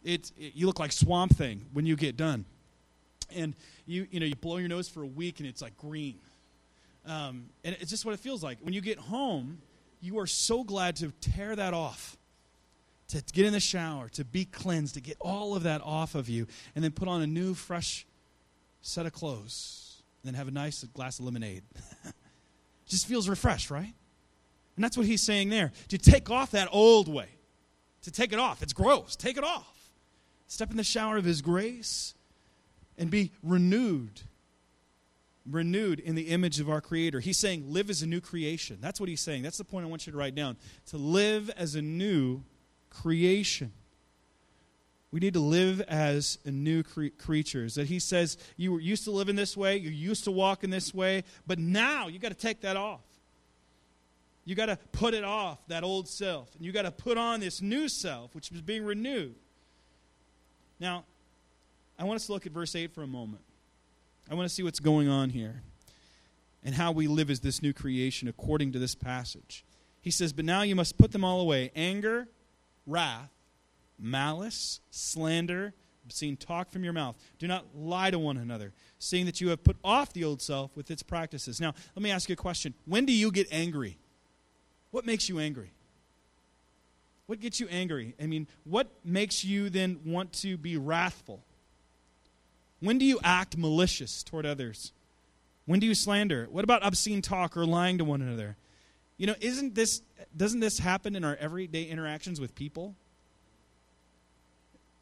it, 0.04 0.34
it, 0.38 0.54
you 0.54 0.68
look 0.68 0.80
like 0.80 0.92
Swamp 0.92 1.34
Thing 1.36 1.66
when 1.72 1.86
you 1.86 1.96
get 1.96 2.18
done. 2.18 2.46
And 3.34 3.56
you 3.86 4.08
you 4.12 4.20
know 4.20 4.26
you 4.26 4.36
blow 4.36 4.58
your 4.58 4.70
nose 4.70 4.90
for 4.90 5.04
a 5.04 5.08
week 5.08 5.40
and 5.40 5.48
it's 5.48 5.62
like 5.62 5.78
green. 5.78 6.20
Um, 7.06 7.46
and 7.64 7.78
it's 7.80 7.92
just 7.92 8.04
what 8.04 8.14
it 8.14 8.20
feels 8.20 8.44
like. 8.44 8.58
When 8.62 8.74
you 8.74 8.82
get 8.82 8.98
home 8.98 9.60
you 10.02 10.20
are 10.20 10.28
so 10.28 10.64
glad 10.64 10.96
to 10.98 11.12
tear 11.20 11.56
that 11.56 11.74
off 11.74 12.18
to 13.08 13.24
get 13.34 13.46
in 13.46 13.54
the 13.54 13.60
shower 13.60 14.10
to 14.10 14.24
be 14.24 14.46
cleansed 14.46 14.96
to 14.96 15.02
get 15.02 15.18
all 15.20 15.56
of 15.56 15.64
that 15.64 15.82
off 15.84 16.16
of 16.16 16.30
you 16.30 16.48
and 16.76 16.84
then 16.84 16.92
put 16.92 17.08
on 17.08 17.22
a 17.22 17.28
new 17.28 17.54
fresh 17.54 18.06
set 18.82 19.06
of 19.06 19.14
clothes 19.14 20.04
and 20.22 20.28
then 20.28 20.38
have 20.38 20.48
a 20.48 20.52
nice 20.52 20.84
glass 20.94 21.20
of 21.20 21.26
lemonade. 21.26 21.64
Just 22.88 23.08
feels 23.08 23.30
refreshed 23.30 23.72
right? 23.72 23.94
And 24.76 24.84
that's 24.84 24.98
what 24.98 25.06
he's 25.06 25.22
saying 25.22 25.50
there. 25.50 25.72
To 25.90 25.98
take 25.98 26.30
off 26.30 26.52
that 26.52 26.68
old 26.72 27.08
way. 27.08 27.30
To 28.04 28.12
take 28.12 28.34
it 28.34 28.40
off. 28.40 28.62
It's 28.62 28.74
gross. 28.74 29.16
Take 29.16 29.38
it 29.38 29.44
off. 29.44 29.90
Step 30.48 30.70
in 30.70 30.78
the 30.78 30.84
shower 30.84 31.18
of 31.18 31.24
his 31.24 31.42
grace 31.42 32.14
and 32.98 33.10
be 33.10 33.32
renewed. 33.44 34.22
Renewed 35.50 36.00
in 36.00 36.16
the 36.16 36.30
image 36.30 36.60
of 36.60 36.70
our 36.70 36.82
Creator. 36.82 37.20
He's 37.20 37.38
saying, 37.38 37.72
live 37.72 37.90
as 37.90 38.02
a 38.02 38.08
new 38.08 38.22
creation. 38.22 38.78
That's 38.82 39.00
what 39.00 39.10
he's 39.10 39.22
saying. 39.22 39.44
That's 39.44 39.58
the 39.58 39.64
point 39.64 39.86
I 39.86 39.90
want 39.90 40.08
you 40.08 40.12
to 40.12 40.18
write 40.18 40.36
down. 40.36 40.58
To 40.88 40.98
live 40.98 41.50
as 41.52 41.76
a 41.76 41.82
new 41.82 42.42
creation. 42.90 43.72
We 45.12 45.20
need 45.20 45.36
to 45.36 45.40
live 45.40 45.82
as 45.82 46.40
a 46.46 46.52
new 46.52 46.84
cre- 46.84 47.08
creatures. 47.18 47.76
That 47.76 47.88
he 47.88 48.00
says 48.00 48.38
you 48.58 48.74
were 48.74 48.82
used 48.82 49.06
to 49.06 49.12
live 49.12 49.30
in 49.30 49.36
this 49.36 49.56
way, 49.56 49.78
you 49.78 49.90
used 49.90 50.26
to 50.26 50.32
walk 50.32 50.64
in 50.64 50.72
this 50.72 50.94
way, 50.94 51.24
but 51.48 51.58
now 51.58 52.08
you 52.08 52.20
got 52.20 52.30
to 52.30 52.34
take 52.34 52.62
that 52.62 52.76
off. 52.76 53.00
You 54.44 54.56
got 54.56 54.66
to 54.68 54.78
put 54.92 55.14
it 55.14 55.24
off, 55.24 55.60
that 55.70 55.84
old 55.84 56.08
self. 56.08 56.54
And 56.56 56.66
you 56.66 56.72
got 56.72 56.82
to 56.82 56.92
put 56.92 57.18
on 57.18 57.40
this 57.40 57.62
new 57.62 57.88
self, 57.88 58.36
which 58.36 58.52
is 58.52 58.62
being 58.62 58.84
renewed. 58.84 59.36
Now, 60.80 61.06
I 61.98 62.04
want 62.04 62.18
us 62.18 62.26
to 62.28 62.34
look 62.34 62.46
at 62.46 62.52
verse 62.52 62.76
8 62.76 62.94
for 62.94 63.04
a 63.04 63.08
moment. 63.08 63.44
I 64.30 64.36
want 64.36 64.48
to 64.50 64.54
see 64.54 64.64
what's 64.64 64.80
going 64.80 65.08
on 65.08 65.30
here 65.30 65.62
and 66.64 66.76
how 66.76 66.92
we 66.92 67.08
live 67.08 67.30
as 67.30 67.40
this 67.40 67.62
new 67.62 67.74
creation 67.74 68.28
according 68.28 68.72
to 68.74 68.80
this 68.80 68.96
passage. 68.96 69.64
He 70.02 70.12
says, 70.12 70.34
But 70.34 70.46
now 70.46 70.64
you 70.64 70.76
must 70.76 70.98
put 70.98 71.12
them 71.12 71.24
all 71.24 71.40
away 71.40 71.72
anger, 71.76 72.28
wrath, 72.88 73.32
malice, 74.00 74.82
slander, 74.90 75.74
obscene 76.06 76.38
talk 76.38 76.72
from 76.72 76.84
your 76.84 76.94
mouth. 76.94 77.16
Do 77.40 77.48
not 77.48 77.66
lie 77.76 78.12
to 78.12 78.20
one 78.20 78.38
another, 78.38 78.74
seeing 79.00 79.26
that 79.26 79.42
you 79.42 79.50
have 79.50 79.64
put 79.64 79.78
off 79.84 80.14
the 80.14 80.24
old 80.24 80.42
self 80.42 80.76
with 80.76 80.92
its 80.92 81.04
practices. 81.04 81.62
Now, 81.62 81.74
let 81.96 82.04
me 82.04 82.12
ask 82.12 82.30
you 82.30 82.34
a 82.34 82.38
question. 82.38 82.74
When 82.86 83.06
do 83.06 83.14
you 83.14 83.32
get 83.32 83.48
angry? 83.52 83.98
What 84.92 85.06
makes 85.06 85.30
you 85.30 85.40
angry? 85.40 85.72
What 87.28 87.40
gets 87.40 87.60
you 87.60 87.68
angry? 87.70 88.14
I 88.22 88.28
mean, 88.28 88.48
what 88.66 88.88
makes 89.04 89.44
you 89.44 89.70
then 89.70 90.00
want 90.06 90.32
to 90.34 90.58
be 90.58 90.78
wrathful? 90.78 91.42
When 92.86 93.00
do 93.00 93.06
you 93.06 93.20
act 93.24 93.58
malicious 93.58 94.22
toward 94.22 94.46
others? 94.46 94.92
When 95.66 95.80
do 95.80 95.88
you 95.88 95.96
slander? 95.96 96.48
What 96.52 96.64
about 96.64 96.86
obscene 96.86 97.24
talk 97.24 97.58
or 97.58 97.66
lying 97.66 97.98
to 97.98 98.06
one 98.06 98.22
another? 98.22 98.58
You 99.18 99.26
know, 99.26 99.36
isn't 99.42 99.74
this 99.74 100.04
doesn't 100.38 100.60
this 100.60 100.78
happen 100.78 101.16
in 101.16 101.24
our 101.24 101.36
everyday 101.38 101.86
interactions 101.86 102.40
with 102.40 102.54
people? 102.54 102.96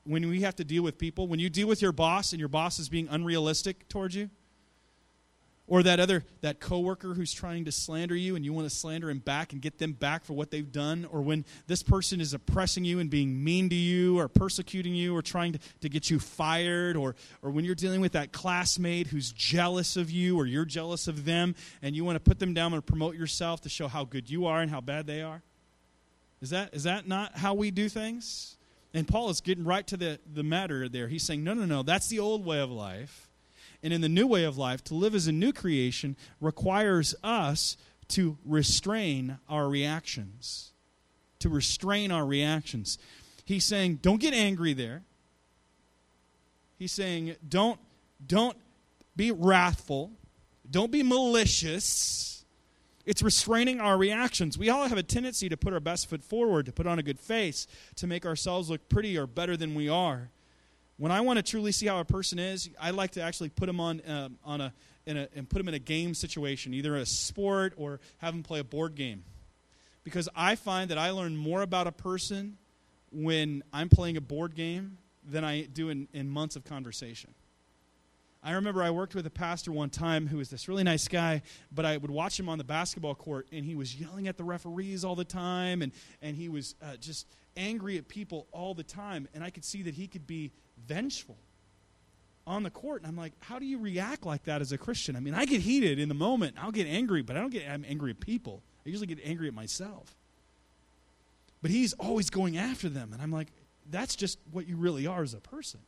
When 0.05 0.29
we 0.29 0.41
have 0.41 0.55
to 0.57 0.63
deal 0.63 0.81
with 0.81 0.97
people, 0.97 1.27
when 1.27 1.39
you 1.39 1.49
deal 1.49 1.67
with 1.67 1.81
your 1.81 1.91
boss 1.91 2.31
and 2.31 2.39
your 2.39 2.47
boss 2.47 2.79
is 2.79 2.87
being 2.87 3.09
unrealistic 3.09 3.89
towards 3.89 4.15
you, 4.15 4.29
or 5.67 5.81
that 5.81 5.99
other 5.99 6.23
that 6.41 6.59
coworker 6.59 7.13
who's 7.13 7.31
trying 7.31 7.65
to 7.65 7.71
slander 7.71 8.15
you 8.15 8.35
and 8.35 8.43
you 8.43 8.51
want 8.51 8.69
to 8.69 8.75
slander 8.75 9.09
him 9.09 9.19
back 9.19 9.53
and 9.53 9.61
get 9.61 9.77
them 9.77 9.93
back 9.93 10.25
for 10.25 10.33
what 10.33 10.51
they've 10.51 10.71
done 10.71 11.07
or 11.09 11.21
when 11.21 11.45
this 11.67 11.81
person 11.81 12.19
is 12.19 12.33
oppressing 12.33 12.83
you 12.83 12.99
and 12.99 13.09
being 13.09 13.43
mean 13.43 13.69
to 13.69 13.75
you 13.75 14.19
or 14.19 14.27
persecuting 14.27 14.93
you 14.93 15.15
or 15.15 15.21
trying 15.21 15.53
to, 15.53 15.59
to 15.81 15.89
get 15.89 16.09
you 16.09 16.19
fired 16.19 16.97
or 16.97 17.15
or 17.41 17.49
when 17.49 17.63
you're 17.63 17.75
dealing 17.75 18.01
with 18.01 18.11
that 18.11 18.31
classmate 18.33 19.07
who's 19.07 19.31
jealous 19.31 19.95
of 19.95 20.11
you 20.11 20.37
or 20.37 20.45
you're 20.45 20.65
jealous 20.65 21.07
of 21.07 21.23
them 21.23 21.55
and 21.81 21.95
you 21.95 22.03
want 22.03 22.17
to 22.17 22.19
put 22.19 22.39
them 22.39 22.53
down 22.53 22.73
and 22.73 22.85
promote 22.85 23.15
yourself 23.15 23.61
to 23.61 23.69
show 23.69 23.87
how 23.87 24.03
good 24.03 24.29
you 24.29 24.45
are 24.45 24.61
and 24.61 24.69
how 24.69 24.81
bad 24.81 25.07
they 25.07 25.21
are? 25.21 25.41
Is 26.41 26.49
that 26.49 26.73
is 26.73 26.83
that 26.83 27.07
not 27.07 27.37
how 27.37 27.53
we 27.53 27.71
do 27.71 27.87
things? 27.87 28.57
And 28.93 29.07
paul 29.07 29.29
is 29.29 29.39
getting 29.39 29.63
right 29.63 29.87
to 29.87 29.95
the 29.95 30.19
the 30.31 30.43
matter 30.43 30.89
there. 30.89 31.07
He's 31.07 31.23
saying 31.23 31.41
no 31.41 31.53
no 31.53 31.65
no 31.65 31.83
that's 31.83 32.09
the 32.09 32.19
old 32.19 32.45
way 32.45 32.59
of 32.59 32.69
life 32.69 33.29
and 33.83 33.91
in 33.91 34.01
the 34.01 34.09
new 34.09 34.25
way 34.25 34.45
of 34.45 34.57
life, 34.57 34.83
to 34.85 34.95
live 34.95 35.13
as 35.13 35.27
a 35.27 35.31
new 35.31 35.51
creation 35.51 36.15
requires 36.39 37.13
us 37.23 37.75
to 38.07 38.37
restrain 38.45 39.37
our 39.49 39.67
reactions. 39.67 40.71
To 41.39 41.49
restrain 41.49 42.11
our 42.11 42.25
reactions. 42.25 42.97
He's 43.43 43.65
saying, 43.65 43.99
don't 44.01 44.21
get 44.21 44.33
angry 44.33 44.73
there. 44.73 45.03
He's 46.79 46.93
saying, 46.93 47.35
don't, 47.47 47.79
don't 48.25 48.57
be 49.15 49.31
wrathful. 49.31 50.11
Don't 50.69 50.91
be 50.91 51.03
malicious. 51.03 52.45
It's 53.05 53.21
restraining 53.21 53.81
our 53.81 53.97
reactions. 53.97 54.57
We 54.57 54.69
all 54.69 54.87
have 54.87 54.97
a 54.97 55.03
tendency 55.03 55.49
to 55.49 55.57
put 55.57 55.73
our 55.73 55.81
best 55.81 56.09
foot 56.09 56.23
forward, 56.23 56.65
to 56.67 56.71
put 56.71 56.87
on 56.87 56.99
a 56.99 57.03
good 57.03 57.19
face, 57.19 57.67
to 57.97 58.07
make 58.07 58.25
ourselves 58.25 58.69
look 58.69 58.87
pretty 58.87 59.17
or 59.17 59.27
better 59.27 59.57
than 59.57 59.75
we 59.75 59.89
are. 59.89 60.29
When 60.97 61.11
I 61.11 61.21
want 61.21 61.37
to 61.37 61.43
truly 61.43 61.71
see 61.71 61.87
how 61.87 61.99
a 61.99 62.05
person 62.05 62.37
is, 62.39 62.69
I 62.79 62.91
like 62.91 63.11
to 63.11 63.21
actually 63.21 63.49
put 63.49 63.65
them 63.65 63.79
on 63.79 64.01
um, 64.07 64.37
on 64.43 64.61
a, 64.61 64.73
a 65.07 65.27
and 65.35 65.49
put 65.49 65.57
them 65.57 65.67
in 65.67 65.73
a 65.73 65.79
game 65.79 66.13
situation, 66.13 66.73
either 66.73 66.95
a 66.95 67.05
sport 67.05 67.73
or 67.77 67.99
have 68.19 68.33
them 68.33 68.43
play 68.43 68.59
a 68.59 68.63
board 68.63 68.95
game, 68.95 69.23
because 70.03 70.29
I 70.35 70.55
find 70.55 70.91
that 70.91 70.97
I 70.97 71.09
learn 71.09 71.35
more 71.35 71.61
about 71.61 71.87
a 71.87 71.91
person 71.91 72.57
when 73.11 73.63
I'm 73.73 73.89
playing 73.89 74.17
a 74.17 74.21
board 74.21 74.55
game 74.55 74.97
than 75.23 75.43
I 75.43 75.63
do 75.63 75.89
in, 75.89 76.07
in 76.13 76.29
months 76.29 76.55
of 76.55 76.63
conversation. 76.63 77.33
I 78.45 78.51
remember 78.51 78.83
I 78.83 78.91
worked 78.91 79.15
with 79.15 79.25
a 79.25 79.29
pastor 79.31 79.71
one 79.71 79.89
time 79.89 80.27
who 80.27 80.37
was 80.37 80.49
this 80.49 80.67
really 80.67 80.83
nice 80.83 81.07
guy, 81.07 81.43
but 81.71 81.85
I 81.85 81.95
would 81.95 82.11
watch 82.11 82.37
him 82.37 82.49
on 82.49 82.57
the 82.57 82.65
basketball 82.65 83.15
court, 83.15 83.47
and 83.53 83.63
he 83.63 83.73
was 83.73 83.95
yelling 83.95 84.27
at 84.27 84.35
the 84.35 84.43
referees 84.43 85.05
all 85.05 85.15
the 85.15 85.23
time, 85.23 85.81
and, 85.81 85.93
and 86.21 86.35
he 86.35 86.49
was 86.49 86.75
uh, 86.81 86.97
just 86.97 87.25
angry 87.55 87.97
at 87.97 88.09
people 88.09 88.47
all 88.51 88.73
the 88.73 88.83
time. 88.83 89.29
And 89.33 89.45
I 89.45 89.49
could 89.49 89.63
see 89.63 89.83
that 89.83 89.93
he 89.93 90.07
could 90.07 90.27
be 90.27 90.51
vengeful 90.87 91.37
on 92.45 92.63
the 92.63 92.69
court. 92.69 93.01
And 93.01 93.07
I'm 93.07 93.15
like, 93.15 93.33
how 93.39 93.59
do 93.59 93.65
you 93.65 93.77
react 93.77 94.25
like 94.25 94.43
that 94.43 94.61
as 94.61 94.71
a 94.71 94.77
Christian? 94.77 95.15
I 95.15 95.19
mean, 95.19 95.33
I 95.33 95.45
get 95.45 95.61
heated 95.61 95.99
in 95.99 96.09
the 96.09 96.15
moment. 96.15 96.55
I'll 96.59 96.71
get 96.71 96.87
angry, 96.87 97.21
but 97.21 97.37
I 97.37 97.41
don't 97.41 97.51
get 97.51 97.69
I'm 97.69 97.85
angry 97.87 98.11
at 98.11 98.19
people. 98.19 98.61
I 98.85 98.89
usually 98.89 99.07
get 99.07 99.19
angry 99.23 99.47
at 99.47 99.53
myself. 99.53 100.15
But 101.61 101.71
he's 101.71 101.93
always 101.93 102.29
going 102.29 102.57
after 102.57 102.89
them. 102.89 103.13
And 103.13 103.21
I'm 103.21 103.31
like, 103.31 103.47
that's 103.89 104.15
just 104.15 104.37
what 104.51 104.67
you 104.67 104.75
really 104.75 105.07
are 105.07 105.23
as 105.23 105.33
a 105.33 105.39
person. 105.39 105.79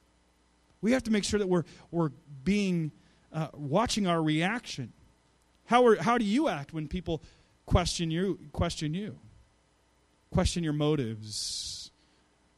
We 0.81 0.93
have 0.93 1.03
to 1.03 1.11
make 1.11 1.23
sure 1.23 1.39
that 1.39 1.47
we're, 1.47 1.63
we're 1.91 2.11
being, 2.43 2.91
uh, 3.33 3.47
watching 3.53 4.07
our 4.07 4.21
reaction. 4.21 4.93
How, 5.65 5.86
are, 5.88 5.95
how 5.97 6.17
do 6.17 6.23
you 6.23 6.47
act 6.47 6.73
when 6.73 6.88
people 6.88 7.21
question 7.65 8.11
you, 8.11 8.39
question 8.53 8.93
you? 8.93 9.19
Question 10.31 10.63
your 10.63 10.73
motives? 10.73 11.91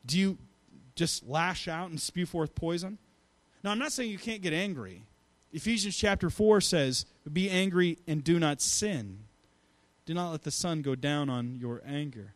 Do 0.05 0.19
you 0.19 0.38
just 0.98 1.26
lash 1.28 1.68
out 1.68 1.89
and 1.89 2.00
spew 2.00 2.26
forth 2.26 2.54
poison? 2.56 2.98
Now, 3.64 3.72
I'm 3.72 3.80
not 3.80 3.91
saying 3.91 4.12
you 4.12 4.18
can't 4.18 4.41
get 4.41 4.54
angry. 4.54 5.04
Ephesians 5.54 5.95
chapter 5.95 6.30
4 6.30 6.62
says, 6.62 7.06
Be 7.32 7.50
angry 7.50 8.00
and 8.08 8.24
do 8.24 8.39
not 8.39 8.62
sin. 8.62 9.20
Do 10.06 10.14
not 10.14 10.32
let 10.32 10.43
the 10.43 10.52
sun 10.52 10.82
go 10.82 10.95
down 10.95 11.30
on 11.30 11.56
your 11.56 11.82
anger. 11.86 12.34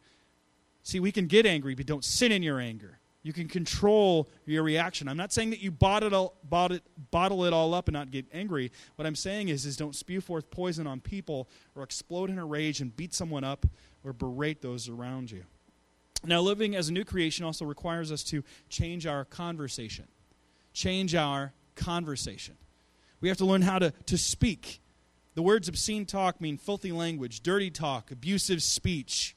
See, 0.84 1.00
we 1.00 1.12
can 1.12 1.28
get 1.28 1.46
angry, 1.46 1.76
but 1.76 1.86
don't 1.86 2.04
sin 2.04 2.32
in 2.32 2.44
your 2.44 2.60
anger. 2.60 3.00
You 3.24 3.34
can 3.34 3.48
control 3.48 4.30
your 4.46 4.64
reaction. 4.64 5.08
I'm 5.08 5.18
not 5.18 5.32
saying 5.32 5.52
that 5.52 5.60
you 5.60 5.70
bottle 5.70 6.08
it, 6.08 6.14
all, 6.14 6.34
bottle, 6.44 6.78
it, 6.78 6.84
bottle 7.12 7.46
it 7.46 7.54
all 7.54 7.74
up 7.74 7.88
and 7.88 7.94
not 7.94 8.10
get 8.10 8.26
angry. 8.34 8.72
What 8.96 9.06
I'm 9.06 9.16
saying 9.16 9.50
is, 9.50 9.66
is 9.66 9.78
don't 9.78 9.96
spew 9.96 10.22
forth 10.22 10.50
poison 10.50 10.88
on 10.88 11.02
people 11.02 11.48
or 11.76 11.84
explode 11.84 12.32
in 12.32 12.40
a 12.40 12.46
rage 12.46 12.82
and 12.82 12.96
beat 12.96 13.14
someone 13.14 13.44
up 13.44 13.66
or 14.04 14.12
berate 14.12 14.62
those 14.62 14.90
around 14.90 15.30
you. 15.30 15.44
Now, 16.24 16.42
living 16.42 16.76
as 16.76 16.90
a 16.90 16.94
new 16.94 17.04
creation 17.04 17.46
also 17.46 17.66
requires 17.66 18.12
us 18.12 18.24
to 18.26 18.44
change 18.70 19.08
our 19.08 19.26
conversation. 19.26 20.08
Change 20.74 21.16
our 21.16 21.54
conversation. 21.76 22.58
We 23.22 23.30
have 23.30 23.38
to 23.38 23.46
learn 23.46 23.64
how 23.64 23.80
to, 23.80 23.92
to 24.08 24.18
speak. 24.18 24.82
The 25.34 25.42
words 25.42 25.68
obscene 25.68 26.06
talk 26.06 26.40
mean 26.42 26.58
filthy 26.58 26.92
language, 26.92 27.42
dirty 27.42 27.72
talk, 27.72 28.12
abusive 28.12 28.62
speech. 28.62 29.36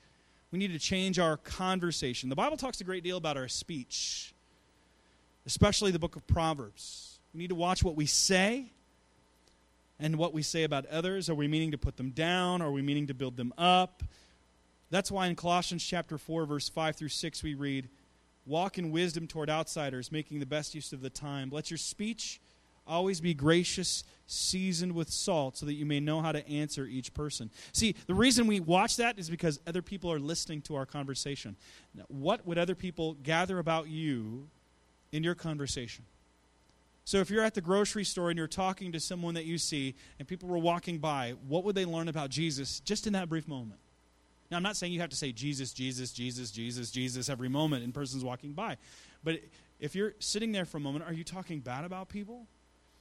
We 0.50 0.58
need 0.58 0.72
to 0.72 0.78
change 0.78 1.18
our 1.18 1.36
conversation. 1.36 2.28
The 2.28 2.36
Bible 2.36 2.56
talks 2.56 2.80
a 2.80 2.84
great 2.84 3.02
deal 3.02 3.16
about 3.16 3.36
our 3.36 3.48
speech, 3.48 4.34
especially 5.46 5.90
the 5.90 5.98
book 5.98 6.16
of 6.16 6.26
Proverbs. 6.26 7.18
We 7.32 7.38
need 7.38 7.48
to 7.48 7.54
watch 7.54 7.82
what 7.82 7.96
we 7.96 8.06
say 8.06 8.72
and 9.98 10.16
what 10.16 10.32
we 10.32 10.42
say 10.42 10.64
about 10.64 10.86
others. 10.86 11.28
Are 11.30 11.34
we 11.34 11.48
meaning 11.48 11.70
to 11.72 11.78
put 11.78 11.96
them 11.96 12.10
down? 12.10 12.62
Are 12.62 12.70
we 12.70 12.82
meaning 12.82 13.06
to 13.08 13.14
build 13.14 13.36
them 13.36 13.52
up? 13.56 14.02
That's 14.94 15.10
why 15.10 15.26
in 15.26 15.34
Colossians 15.34 15.84
chapter 15.84 16.18
4 16.18 16.46
verse 16.46 16.68
5 16.68 16.94
through 16.94 17.08
6 17.08 17.42
we 17.42 17.54
read, 17.54 17.88
"Walk 18.46 18.78
in 18.78 18.92
wisdom 18.92 19.26
toward 19.26 19.50
outsiders, 19.50 20.12
making 20.12 20.38
the 20.38 20.46
best 20.46 20.72
use 20.72 20.92
of 20.92 21.00
the 21.00 21.10
time. 21.10 21.50
Let 21.50 21.68
your 21.68 21.78
speech 21.78 22.40
always 22.86 23.20
be 23.20 23.34
gracious, 23.34 24.04
seasoned 24.28 24.92
with 24.92 25.10
salt, 25.10 25.56
so 25.56 25.66
that 25.66 25.74
you 25.74 25.84
may 25.84 25.98
know 25.98 26.22
how 26.22 26.30
to 26.30 26.46
answer 26.46 26.86
each 26.86 27.12
person." 27.12 27.50
See, 27.72 27.96
the 28.06 28.14
reason 28.14 28.46
we 28.46 28.60
watch 28.60 28.94
that 28.94 29.18
is 29.18 29.28
because 29.28 29.58
other 29.66 29.82
people 29.82 30.12
are 30.12 30.20
listening 30.20 30.62
to 30.62 30.76
our 30.76 30.86
conversation. 30.86 31.56
Now, 31.92 32.04
what 32.06 32.46
would 32.46 32.56
other 32.56 32.76
people 32.76 33.14
gather 33.14 33.58
about 33.58 33.88
you 33.88 34.48
in 35.10 35.24
your 35.24 35.34
conversation? 35.34 36.04
So 37.04 37.18
if 37.18 37.30
you're 37.30 37.42
at 37.42 37.54
the 37.54 37.60
grocery 37.60 38.04
store 38.04 38.30
and 38.30 38.38
you're 38.38 38.46
talking 38.46 38.92
to 38.92 39.00
someone 39.00 39.34
that 39.34 39.44
you 39.44 39.58
see 39.58 39.96
and 40.20 40.28
people 40.28 40.48
were 40.48 40.56
walking 40.56 41.00
by, 41.00 41.32
what 41.32 41.64
would 41.64 41.74
they 41.74 41.84
learn 41.84 42.06
about 42.06 42.30
Jesus 42.30 42.78
just 42.78 43.08
in 43.08 43.12
that 43.14 43.28
brief 43.28 43.48
moment? 43.48 43.80
Now, 44.54 44.58
I'm 44.58 44.62
not 44.62 44.76
saying 44.76 44.92
you 44.92 45.00
have 45.00 45.10
to 45.10 45.16
say 45.16 45.32
Jesus, 45.32 45.72
Jesus, 45.72 46.12
Jesus, 46.12 46.52
Jesus, 46.52 46.92
Jesus 46.92 47.28
every 47.28 47.48
moment 47.48 47.82
in 47.82 47.90
person's 47.90 48.22
walking 48.22 48.52
by. 48.52 48.76
But 49.24 49.40
if 49.80 49.96
you're 49.96 50.14
sitting 50.20 50.52
there 50.52 50.64
for 50.64 50.76
a 50.76 50.80
moment, 50.80 51.04
are 51.04 51.12
you 51.12 51.24
talking 51.24 51.58
bad 51.58 51.84
about 51.84 52.08
people? 52.08 52.46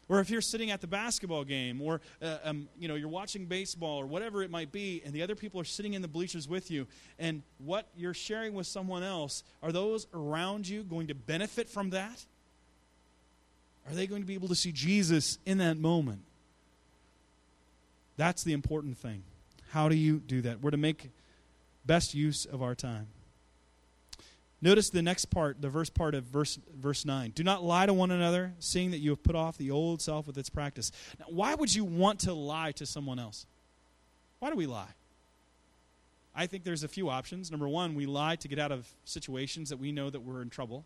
Or 0.10 0.20
if 0.20 0.32
you're 0.32 0.42
sitting 0.42 0.72
at 0.72 0.82
the 0.82 0.88
basketball 0.88 1.44
game, 1.44 1.80
or 1.80 2.02
uh, 2.24 2.38
um, 2.44 2.70
you 2.80 2.88
know 2.88 2.96
you're 2.96 3.08
watching 3.08 3.46
baseball, 3.46 4.00
or 4.00 4.08
whatever 4.08 4.42
it 4.42 4.50
might 4.50 4.72
be, 4.72 5.04
and 5.06 5.14
the 5.14 5.22
other 5.22 5.36
people 5.36 5.62
are 5.62 5.64
sitting 5.64 5.94
in 5.94 6.02
the 6.02 6.08
bleachers 6.08 6.48
with 6.48 6.72
you, 6.72 6.88
and 7.20 7.44
what 7.60 7.88
you're 7.96 8.16
sharing 8.16 8.56
with 8.56 8.66
someone 8.66 9.04
else, 9.04 9.44
are 9.62 9.72
those 9.72 10.08
around 10.12 10.68
you 10.68 10.82
going 10.82 11.06
to 11.06 11.14
benefit 11.14 11.70
from 11.70 11.92
that? 11.92 12.26
Are 13.88 13.94
they 13.94 14.08
going 14.08 14.24
to 14.24 14.28
be 14.28 14.34
able 14.34 14.48
to 14.48 14.56
see 14.56 14.72
Jesus 14.72 15.38
in 15.46 15.60
that 15.60 15.78
moment? 15.78 16.24
That's 18.18 18.44
the 18.44 18.54
important 18.54 18.98
thing. 18.98 19.22
How 19.70 19.88
do 19.88 19.96
you 19.96 20.18
do 20.18 20.42
that? 20.42 20.62
We're 20.62 20.72
to 20.72 20.78
make 20.78 21.12
best 21.86 22.14
use 22.14 22.46
of 22.46 22.62
our 22.62 22.76
time. 22.76 23.08
Notice 24.62 24.90
the 24.90 25.02
next 25.02 25.26
part, 25.26 25.62
the 25.62 25.68
verse 25.68 25.90
part 25.90 26.16
of 26.16 26.24
verse 26.24 26.58
verse 26.74 27.04
9. 27.04 27.32
Do 27.36 27.44
not 27.44 27.64
lie 27.64 27.86
to 27.86 27.94
one 27.94 28.12
another, 28.12 28.54
seeing 28.60 28.92
that 28.92 29.00
you 29.00 29.10
have 29.10 29.22
put 29.22 29.36
off 29.36 29.58
the 29.58 29.72
old 29.72 30.02
self 30.02 30.26
with 30.26 30.38
its 30.38 30.50
practice. 30.50 30.92
Now, 31.20 31.26
why 31.28 31.54
would 31.54 31.76
you 31.76 31.84
want 31.84 32.22
to 32.22 32.34
lie 32.34 32.72
to 32.74 32.86
someone 32.86 33.20
else? 33.20 33.46
Why 34.40 34.50
do 34.50 34.56
we 34.56 34.66
lie? 34.66 34.88
I 36.36 36.48
think 36.48 36.64
there's 36.64 36.84
a 36.84 36.88
few 36.88 37.10
options. 37.10 37.52
Number 37.52 37.68
one, 37.68 37.94
we 37.94 38.06
lie 38.06 38.38
to 38.38 38.48
get 38.48 38.58
out 38.58 38.72
of 38.72 38.88
situations 39.06 39.70
that 39.70 39.78
we 39.78 39.92
know 39.92 40.10
that 40.10 40.22
we're 40.22 40.42
in 40.42 40.50
trouble. 40.50 40.86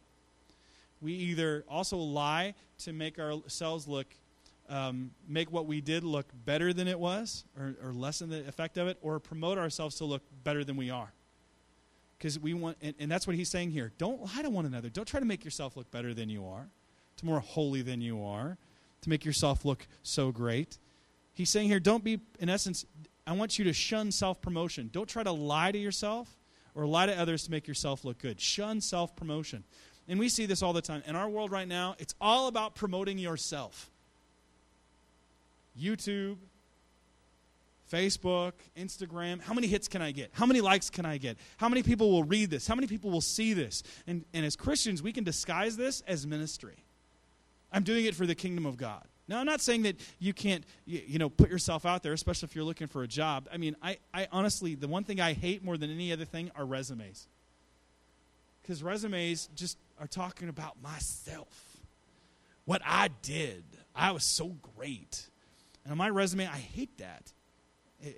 We 1.00 1.14
either 1.14 1.64
also 1.70 1.98
lie 1.98 2.56
to 2.80 2.94
make 2.94 3.20
ourselves 3.20 3.88
look, 3.88 4.08
um, 4.70 5.12
make 5.28 5.52
what 5.52 5.66
we 5.66 5.82
did 5.82 6.04
look 6.04 6.26
better 6.46 6.74
than 6.74 6.88
it 6.88 7.00
was, 7.00 7.46
or, 7.58 7.76
or 7.84 7.94
lessen 7.94 8.30
the 8.30 8.48
effect 8.48 8.78
of 8.78 8.88
it, 8.88 8.98
or 9.02 9.20
promote 9.20 9.58
ourselves 9.58 9.96
to 9.98 10.06
look 10.06 10.24
better 10.44 10.64
than 10.64 10.76
we 10.76 10.90
are. 10.90 11.12
Because 12.18 12.40
we 12.40 12.54
want, 12.54 12.78
and, 12.82 12.96
and 13.00 13.12
that's 13.12 13.28
what 13.28 13.36
he's 13.36 13.50
saying 13.50 13.72
here. 13.72 13.92
Don't 13.98 14.22
lie 14.22 14.42
to 14.42 14.50
one 14.50 14.66
another. 14.66 14.90
Don't 14.90 15.08
try 15.08 15.20
to 15.20 15.26
make 15.26 15.46
yourself 15.46 15.78
look 15.78 15.90
better 15.92 16.14
than 16.14 16.30
you 16.30 16.46
are, 16.48 16.68
to 17.18 17.26
more 17.26 17.40
holy 17.40 17.82
than 17.82 18.02
you 18.02 18.24
are, 18.24 18.58
to 19.02 19.10
make 19.10 19.24
yourself 19.24 19.66
look 19.66 19.88
so 20.04 20.32
great. 20.32 20.78
He's 21.34 21.50
saying 21.50 21.68
here, 21.68 21.80
don't 21.80 22.04
be, 22.04 22.20
in 22.40 22.50
essence, 22.50 22.86
I 23.28 23.34
want 23.34 23.60
you 23.60 23.66
to 23.66 23.74
shun 23.74 24.12
self 24.12 24.42
promotion. 24.42 24.90
Don't 24.92 25.08
try 25.08 25.24
to 25.24 25.32
lie 25.32 25.72
to 25.72 25.78
yourself 25.78 26.30
or 26.74 26.88
lie 26.88 27.06
to 27.06 27.20
others 27.20 27.44
to 27.44 27.52
make 27.52 27.68
yourself 27.68 28.06
look 28.06 28.20
good. 28.20 28.40
Shun 28.40 28.82
self 28.82 29.16
promotion. 29.16 29.64
And 30.08 30.20
we 30.20 30.30
see 30.30 30.46
this 30.46 30.64
all 30.64 30.74
the 30.74 30.82
time. 30.82 31.04
In 31.06 31.16
our 31.16 31.28
world 31.30 31.52
right 31.52 31.68
now, 31.68 31.96
it's 32.00 32.16
all 32.22 32.48
about 32.48 32.76
promoting 32.76 33.18
yourself. 33.18 33.92
YouTube, 35.80 36.38
Facebook, 37.92 38.54
Instagram. 38.78 39.42
How 39.42 39.54
many 39.54 39.68
hits 39.68 39.88
can 39.88 40.02
I 40.02 40.12
get? 40.12 40.32
How 40.34 40.46
many 40.46 40.62
likes 40.62 40.90
can 40.90 41.06
I 41.06 41.18
get? 41.18 41.38
How 41.58 41.70
many 41.70 41.84
people 41.84 42.12
will 42.12 42.24
read 42.24 42.50
this? 42.50 42.68
How 42.68 42.76
many 42.76 42.88
people 42.88 43.10
will 43.10 43.22
see 43.22 43.54
this? 43.54 43.84
And, 44.06 44.26
and 44.34 44.46
as 44.46 44.56
Christians, 44.56 45.02
we 45.02 45.14
can 45.14 45.24
disguise 45.24 45.78
this 45.78 46.02
as 46.08 46.28
ministry. 46.28 46.84
I'm 47.72 47.84
doing 47.84 48.06
it 48.06 48.16
for 48.16 48.26
the 48.26 48.36
kingdom 48.36 48.66
of 48.66 48.78
God. 48.78 49.06
Now, 49.28 49.40
I'm 49.40 49.46
not 49.46 49.60
saying 49.60 49.84
that 49.84 49.98
you 50.20 50.34
can't, 50.34 50.64
you, 50.86 51.20
know, 51.20 51.30
put 51.30 51.50
yourself 51.50 51.86
out 51.86 52.02
there, 52.02 52.14
especially 52.14 52.48
if 52.48 52.56
you're 52.56 52.64
looking 52.64 52.88
for 52.88 53.04
a 53.04 53.08
job. 53.08 53.50
I 53.52 53.58
mean, 53.58 53.76
I, 53.82 53.98
I 54.14 54.28
honestly, 54.32 54.76
the 54.76 54.88
one 54.88 55.04
thing 55.04 55.20
I 55.20 55.34
hate 55.34 55.64
more 55.64 55.78
than 55.78 55.92
any 55.92 56.14
other 56.14 56.24
thing 56.24 56.50
are 56.56 56.66
resumes. 56.66 57.28
Because 58.62 58.82
resumes 58.82 59.50
just 59.54 59.78
are 60.00 60.08
talking 60.08 60.48
about 60.48 60.82
myself, 60.82 61.78
what 62.64 62.82
I 62.86 63.10
did. 63.22 63.64
I 63.94 64.12
was 64.12 64.24
so 64.24 64.56
great. 64.76 65.28
And 65.88 65.94
on 65.94 65.98
my 65.98 66.10
resume, 66.10 66.46
I 66.46 66.58
hate 66.58 66.98
that. 66.98 67.32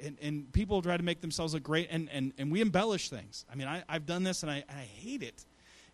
And, 0.04 0.18
and 0.22 0.52
people 0.52 0.82
try 0.82 0.98
to 0.98 1.04
make 1.04 1.22
themselves 1.22 1.54
look 1.54 1.64
great, 1.64 1.88
and, 1.90 2.10
and, 2.12 2.34
and 2.38 2.52
we 2.52 2.60
embellish 2.60 3.10
things. 3.10 3.46
I 3.50 3.56
mean, 3.56 3.68
I, 3.68 3.84
I've 3.88 4.06
done 4.06 4.24
this, 4.24 4.44
and 4.44 4.52
I, 4.52 4.66
I 4.68 4.82
hate 4.82 5.24
it. 5.24 5.46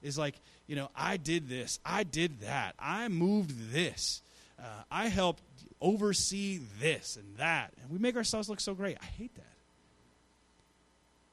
Is 0.01 0.17
like, 0.17 0.36
you 0.65 0.76
know, 0.76 0.89
I 0.95 1.17
did 1.17 1.47
this, 1.47 1.80
I 1.86 2.03
did 2.03 2.41
that, 2.41 2.76
I 2.80 3.07
moved 3.07 3.71
this 3.71 4.21
uh, 4.59 4.84
I 4.89 5.07
helped 5.07 5.43
oversee 5.82 6.61
this 6.80 7.17
and 7.17 7.38
that. 7.38 7.73
And 7.82 7.91
we 7.91 7.99
make 7.99 8.15
ourselves 8.15 8.49
look 8.49 8.59
so 8.59 8.73
great. 8.73 8.97
I 9.01 9.05
hate 9.05 9.36
that. 9.36 9.41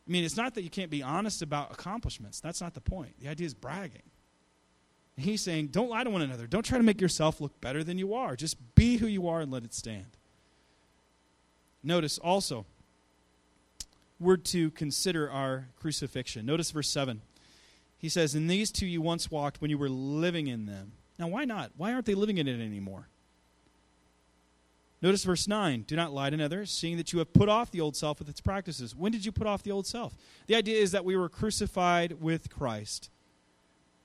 I 0.06 0.10
mean, 0.10 0.24
it's 0.24 0.36
not 0.36 0.54
that 0.54 0.62
you 0.62 0.70
can't 0.70 0.90
be 0.90 1.02
honest 1.02 1.42
about 1.42 1.72
accomplishments. 1.72 2.40
That's 2.40 2.60
not 2.60 2.74
the 2.74 2.80
point. 2.80 3.14
The 3.20 3.28
idea 3.28 3.46
is 3.46 3.54
bragging. 3.54 4.02
And 5.16 5.24
he's 5.24 5.40
saying, 5.40 5.68
don't 5.68 5.90
lie 5.90 6.02
to 6.02 6.10
one 6.10 6.22
another. 6.22 6.46
Don't 6.46 6.64
try 6.64 6.78
to 6.78 6.84
make 6.84 7.00
yourself 7.00 7.40
look 7.40 7.60
better 7.60 7.84
than 7.84 7.98
you 7.98 8.14
are. 8.14 8.34
Just 8.34 8.56
be 8.74 8.96
who 8.96 9.06
you 9.06 9.28
are 9.28 9.40
and 9.40 9.52
let 9.52 9.62
it 9.64 9.74
stand. 9.74 10.06
Notice 11.82 12.18
also, 12.18 12.66
we're 14.20 14.36
to 14.36 14.70
consider 14.70 15.30
our 15.30 15.68
crucifixion. 15.80 16.46
Notice 16.46 16.70
verse 16.70 16.88
7. 16.88 17.20
He 17.98 18.08
says, 18.08 18.34
In 18.34 18.46
these 18.46 18.70
two 18.70 18.86
you 18.86 19.00
once 19.00 19.30
walked 19.30 19.60
when 19.60 19.70
you 19.70 19.78
were 19.78 19.88
living 19.88 20.46
in 20.46 20.66
them. 20.66 20.92
Now, 21.18 21.28
why 21.28 21.44
not? 21.44 21.72
Why 21.76 21.92
aren't 21.92 22.06
they 22.06 22.14
living 22.14 22.38
in 22.38 22.48
it 22.48 22.60
anymore? 22.60 23.08
Notice 25.02 25.24
verse 25.24 25.48
9 25.48 25.84
Do 25.86 25.96
not 25.96 26.12
lie 26.12 26.30
to 26.30 26.34
another, 26.34 26.64
seeing 26.64 26.96
that 26.96 27.12
you 27.12 27.18
have 27.18 27.32
put 27.32 27.48
off 27.48 27.70
the 27.70 27.80
old 27.80 27.96
self 27.96 28.20
with 28.20 28.28
its 28.28 28.40
practices. 28.40 28.94
When 28.94 29.12
did 29.12 29.24
you 29.24 29.32
put 29.32 29.46
off 29.46 29.62
the 29.62 29.72
old 29.72 29.86
self? 29.86 30.16
The 30.46 30.54
idea 30.54 30.80
is 30.80 30.92
that 30.92 31.04
we 31.04 31.16
were 31.16 31.28
crucified 31.28 32.20
with 32.20 32.48
Christ. 32.48 33.10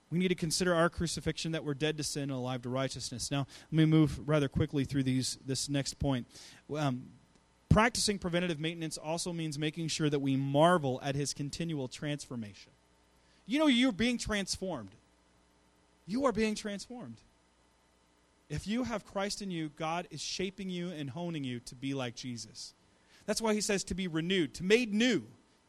We 0.10 0.20
need 0.20 0.30
to 0.30 0.36
consider 0.36 0.74
our 0.74 0.90
crucifixion 0.90 1.52
that 1.52 1.64
we're 1.64 1.74
dead 1.74 1.98
to 1.98 2.04
sin 2.04 2.24
and 2.24 2.32
alive 2.32 2.62
to 2.64 2.70
righteousness. 2.70 3.30
Now, 3.30 3.46
let 3.72 3.78
me 3.78 3.86
move 3.86 4.28
rather 4.28 4.48
quickly 4.48 4.86
through 4.86 5.04
these, 5.04 5.38
this 5.46 5.70
next 5.70 6.00
point. 6.00 6.26
Um, 6.76 7.04
practicing 7.78 8.18
preventative 8.18 8.60
maintenance 8.60 8.98
also 8.98 9.32
means 9.32 9.60
making 9.60 9.88
sure 9.88 10.10
that 10.10 10.18
we 10.18 10.36
marvel 10.36 11.00
at 11.04 11.14
his 11.14 11.32
continual 11.32 11.88
transformation. 11.88 12.72
You 13.46 13.60
know, 13.60 13.68
you're 13.68 13.92
being 13.92 14.18
transformed. 14.18 14.90
You 16.08 16.26
are 16.26 16.32
being 16.32 16.56
transformed. 16.56 17.18
If 18.50 18.66
you 18.66 18.84
have 18.84 19.06
Christ 19.06 19.44
in 19.44 19.52
you, 19.52 19.70
God 19.78 20.08
is 20.10 20.20
shaping 20.20 20.72
you 20.72 20.90
and 20.90 21.08
honing 21.08 21.44
you 21.44 21.60
to 21.60 21.76
be 21.76 21.94
like 21.94 22.16
Jesus. 22.16 22.74
That's 23.28 23.44
why 23.44 23.54
he 23.54 23.62
says 23.62 23.84
to 23.84 23.94
be 23.94 24.08
renewed, 24.08 24.56
to 24.56 24.64
made 24.64 24.92
new 24.92 25.22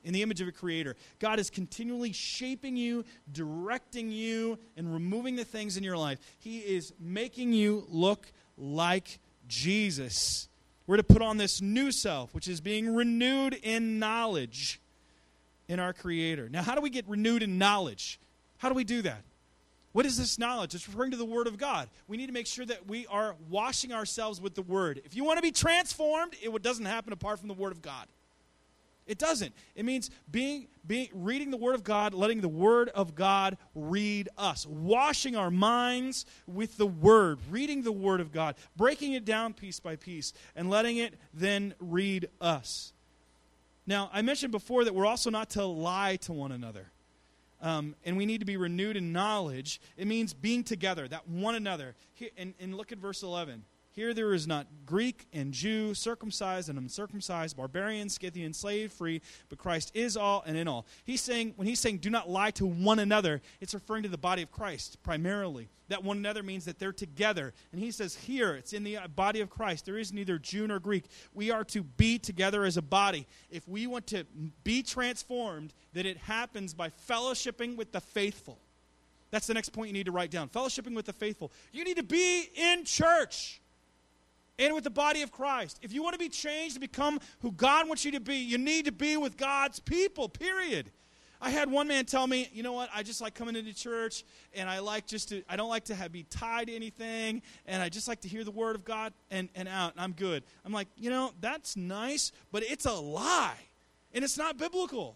in 0.03 0.15
the 0.15 0.23
image 0.23 0.41
of 0.41 0.49
a 0.49 0.53
creator. 0.53 0.97
God 1.19 1.39
is 1.39 1.51
continually 1.51 2.15
shaping 2.15 2.79
you, 2.79 3.05
directing 3.31 4.11
you, 4.11 4.59
and 4.79 4.91
removing 4.95 5.37
the 5.37 5.45
things 5.45 5.77
in 5.77 5.85
your 5.85 5.99
life. 5.99 6.21
He 6.39 6.61
is 6.61 6.95
making 6.99 7.53
you 7.53 7.85
look 7.91 8.33
like 8.57 9.19
Jesus. 9.47 10.49
We're 10.89 10.97
to 10.97 11.05
put 11.05 11.21
on 11.21 11.37
this 11.37 11.61
new 11.61 11.93
self, 11.93 12.35
which 12.35 12.49
is 12.49 12.63
being 12.63 12.95
renewed 12.95 13.53
in 13.53 13.99
knowledge 13.99 14.81
in 15.69 15.81
our 15.81 15.93
Creator. 15.93 16.49
Now, 16.49 16.63
how 16.63 16.75
do 16.75 16.81
we 16.81 16.89
get 16.89 17.07
renewed 17.07 17.43
in 17.43 17.59
knowledge? 17.59 18.19
How 18.57 18.71
do 18.71 18.75
we 18.75 18.85
do 18.85 19.03
that? 19.03 19.23
What 19.93 20.07
is 20.07 20.17
this 20.17 20.39
knowledge? 20.39 20.75
It's 20.75 20.89
referring 20.89 21.11
to 21.11 21.19
the 21.19 21.27
Word 21.27 21.47
of 21.47 21.59
God. 21.59 21.91
We 22.07 22.17
need 22.17 22.29
to 22.29 22.33
make 22.33 22.47
sure 22.47 22.65
that 22.65 22.89
we 22.89 23.07
are 23.09 23.37
washing 23.51 23.93
ourselves 23.93 24.41
with 24.41 24.55
the 24.55 24.63
Word. 24.63 25.03
If 25.05 25.15
you 25.15 25.25
want 25.25 25.37
to 25.37 25.43
be 25.43 25.53
transformed, 25.53 26.35
it 26.41 26.63
doesn't 26.63 26.87
happen 26.87 27.13
apart 27.13 27.39
from 27.39 27.49
the 27.49 27.55
Word 27.55 27.73
of 27.73 27.83
God. 27.83 28.07
It 29.09 29.19
doesn't. 29.19 29.53
It 29.75 29.85
means 29.85 30.11
being, 30.31 30.69
being, 30.87 31.09
reading 31.13 31.51
the 31.51 31.57
Word 31.57 31.75
of 31.75 31.83
God, 31.83 32.15
letting 32.15 32.41
the 32.41 32.49
Word 32.49 32.91
of 32.91 33.17
God 33.17 33.57
read 33.75 34.29
us, 34.39 34.65
washing 34.67 35.35
our 35.35 35.51
minds 35.51 36.27
with 36.47 36.77
the 36.77 36.87
Word, 36.87 37.41
reading 37.51 37.83
the 37.83 37.91
Word 37.91 38.21
of 38.21 38.31
God, 38.31 38.55
breaking 38.77 39.15
it 39.15 39.25
down 39.25 39.55
piece 39.55 39.81
by 39.81 39.97
piece, 39.97 40.33
and 40.55 40.71
letting 40.71 40.99
it 40.99 41.15
then 41.35 41.75
read 41.81 42.29
us. 42.41 42.93
Now, 43.87 44.11
I 44.13 44.23
mentioned 44.23 44.53
before 44.53 44.85
that 44.85 44.95
we're 44.95 45.07
also 45.07 45.31
not 45.31 45.51
to 45.51 45.65
lie 45.65 46.17
to 46.17 46.33
one 46.33 46.53
another 46.53 46.93
um, 47.61 47.97
and 48.05 48.17
we 48.17 48.27
need 48.27 48.39
to 48.39 48.47
be 48.47 48.57
renewed 48.57 48.97
in 48.97 49.13
knowledge. 49.13 49.81
It 49.97 50.07
means 50.07 50.33
being 50.33 50.63
together, 50.63 51.09
that 51.09 51.29
one 51.29 51.55
another. 51.55 51.95
Here, 52.15 52.31
and, 52.37 52.55
and 52.61 52.77
look 52.77 52.93
at 52.93 52.99
verse 52.99 53.23
11. 53.23 53.65
Here 53.99 54.15
there 54.15 54.33
is 54.33 54.47
not 54.47 54.69
Greek 54.87 55.27
and 55.33 55.53
Jew, 55.53 55.93
circumcised 55.93 56.69
and 56.69 56.79
uncircumcised, 56.79 57.57
barbarian, 57.57 58.09
Scythian, 58.09 58.55
slave, 58.55 58.93
free, 58.93 59.21
but 59.49 59.59
Christ 59.59 59.91
is 59.93 60.17
all 60.17 60.45
and 60.47 60.57
in 60.57 60.69
all. 60.69 60.87
He's 61.03 61.21
saying, 61.21 61.55
when 61.57 61.67
he's 61.67 61.81
saying 61.81 61.99
do 61.99 62.09
not 62.09 62.31
lie 62.31 62.53
to 62.53 62.65
one 62.65 63.01
another, 63.01 63.43
it's 63.61 63.75
referring 63.75 64.05
to 64.05 64.09
the 64.09 64.17
body 64.17 64.43
of 64.43 64.53
Christ 64.53 65.03
primarily. 65.03 65.69
That 65.89 66.05
one 66.05 66.17
another 66.17 66.45
means 66.45 66.65
that 66.67 66.79
they're 66.79 66.93
together. 66.93 67.53
And 67.73 67.81
he 67.81 67.91
says 67.91 68.15
here, 68.15 68.55
it's 68.55 68.73
in 68.73 68.85
the 68.85 68.99
uh, 68.99 69.09
body 69.09 69.41
of 69.41 69.51
Christ. 69.51 69.85
There 69.85 69.99
is 69.99 70.13
neither 70.13 70.39
Jew 70.39 70.69
nor 70.69 70.79
Greek. 70.79 71.07
We 71.35 71.51
are 71.51 71.65
to 71.65 71.83
be 71.83 72.21
together 72.21 72.65
as 72.65 72.77
a 72.77 72.83
body. 72.83 73.27
If 73.51 73.67
we 73.67 73.89
want 73.89 74.07
to 74.09 74.23
be 74.63 74.85
transformed, 74.85 75.75
that 75.95 76.07
it 76.07 76.19
happens 76.19 76.73
by 76.73 76.91
fellowshipping 77.09 77.77
with 77.77 77.91
the 77.91 78.01
faithful. 78.01 78.61
That's 79.33 79.49
the 79.49 79.55
next 79.55 79.71
point 79.71 79.89
you 79.89 79.95
need 79.95 80.07
to 80.07 80.13
write 80.13 80.31
down. 80.31 80.51
Fellowshipping 80.51 80.95
with 80.95 81.07
the 81.07 81.13
faithful. 81.13 81.51
You 81.73 81.83
need 81.83 81.97
to 81.97 82.05
be 82.05 82.49
in 82.55 82.85
church 82.85 83.61
and 84.59 84.75
with 84.75 84.85
the 84.85 84.91
body 84.91 85.23
of 85.23 85.31
Christ. 85.31 85.79
If 85.83 85.93
you 85.93 86.03
want 86.03 86.15
to 86.15 86.19
be 86.19 86.29
changed 86.29 86.75
to 86.75 86.81
become 86.81 87.21
who 87.41 87.53
God 87.53 87.87
wants 87.87 88.05
you 88.05 88.13
to 88.13 88.21
be, 88.21 88.37
you 88.37 88.59
need 88.59 88.87
to 88.87 88.93
be 88.93 89.17
with 89.17 89.37
God's 89.37 89.81
people, 89.81 90.29
period. 90.29 90.91
I 91.41 91.51
had 91.51 91.71
one 91.71 91.87
man 91.87 92.05
tell 92.05 92.27
me, 92.27 92.49
you 92.53 92.65
know 92.65 92.73
what, 92.73 92.89
I 92.93 93.05
just 93.05 93.21
like 93.21 93.35
coming 93.35 93.55
into 93.55 93.73
church 93.73 94.25
and 94.55 94.69
I 94.69 94.81
like 94.81 95.07
just 95.07 95.29
to, 95.29 95.43
I 95.49 95.55
don't 95.55 95.69
like 95.69 95.85
to 95.85 95.95
have, 95.95 96.11
be 96.11 96.25
tied 96.25 96.67
to 96.67 96.75
anything 96.75 97.43
and 97.67 97.81
I 97.81 97.89
just 97.89 98.09
like 98.09 98.23
to 98.23 98.29
hear 98.29 98.43
the 98.43 98.51
word 98.51 98.75
of 98.75 98.85
God 98.85 99.13
and, 99.31 99.49
and 99.55 99.69
out 99.69 99.93
and 99.93 100.01
I'm 100.01 100.13
good. 100.13 100.43
I'm 100.65 100.73
like, 100.73 100.89
you 100.97 101.11
know, 101.11 101.33
that's 101.41 101.77
nice, 101.77 102.33
but 102.51 102.65
it's 102.65 102.87
a 102.87 102.93
lie 102.93 103.59
and 104.13 104.25
it's 104.25 104.37
not 104.37 104.59
biblical. 104.59 105.15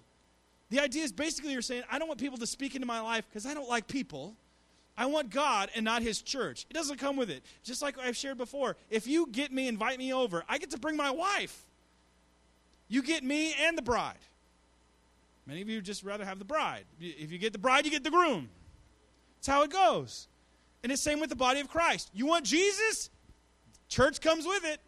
The 0.70 0.78
idea 0.80 1.02
is 1.02 1.10
basically 1.12 1.52
you're 1.52 1.60
saying, 1.60 1.82
I 1.90 1.98
don't 1.98 2.08
want 2.08 2.20
people 2.20 2.38
to 2.38 2.46
speak 2.46 2.76
into 2.76 2.86
my 2.86 3.00
life 3.00 3.24
because 3.28 3.44
I 3.44 3.52
don't 3.52 3.68
like 3.68 3.88
people. 3.88 4.36
I 4.96 5.06
want 5.06 5.30
God 5.30 5.70
and 5.74 5.84
not 5.84 6.02
his 6.02 6.20
church. 6.20 6.66
It 6.68 6.74
doesn't 6.74 6.98
come 6.98 7.16
with 7.16 7.30
it. 7.30 7.42
Just 7.62 7.82
like 7.82 7.98
I've 7.98 8.16
shared 8.16 8.38
before, 8.38 8.76
if 8.90 9.06
you 9.06 9.26
get 9.30 9.50
me, 9.52 9.68
invite 9.68 9.98
me 9.98 10.12
over, 10.12 10.44
I 10.48 10.58
get 10.58 10.70
to 10.70 10.78
bring 10.78 10.96
my 10.96 11.10
wife. 11.10 11.64
You 12.88 13.02
get 13.02 13.24
me 13.24 13.54
and 13.58 13.76
the 13.76 13.82
bride. 13.82 14.18
Many 15.46 15.62
of 15.62 15.68
you 15.68 15.80
just 15.80 16.04
rather 16.04 16.24
have 16.24 16.38
the 16.38 16.44
bride. 16.44 16.84
If 17.00 17.32
you 17.32 17.38
get 17.38 17.52
the 17.52 17.58
bride, 17.58 17.84
you 17.84 17.90
get 17.90 18.04
the 18.04 18.10
groom. 18.10 18.50
That's 19.38 19.48
how 19.48 19.62
it 19.62 19.70
goes. 19.70 20.28
And 20.82 20.92
it's 20.92 21.02
same 21.02 21.20
with 21.20 21.30
the 21.30 21.36
body 21.36 21.60
of 21.60 21.68
Christ. 21.68 22.10
You 22.12 22.26
want 22.26 22.44
Jesus? 22.44 23.10
Church 23.88 24.20
comes 24.20 24.46
with 24.46 24.64
it. 24.64 24.80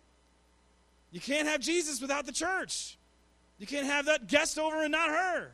You 1.10 1.20
can't 1.20 1.48
have 1.48 1.60
Jesus 1.60 2.00
without 2.00 2.26
the 2.26 2.32
church. 2.32 2.98
You 3.58 3.66
can't 3.66 3.86
have 3.86 4.06
that 4.06 4.26
guest 4.26 4.58
over 4.58 4.82
and 4.82 4.92
not 4.92 5.08
her. 5.08 5.52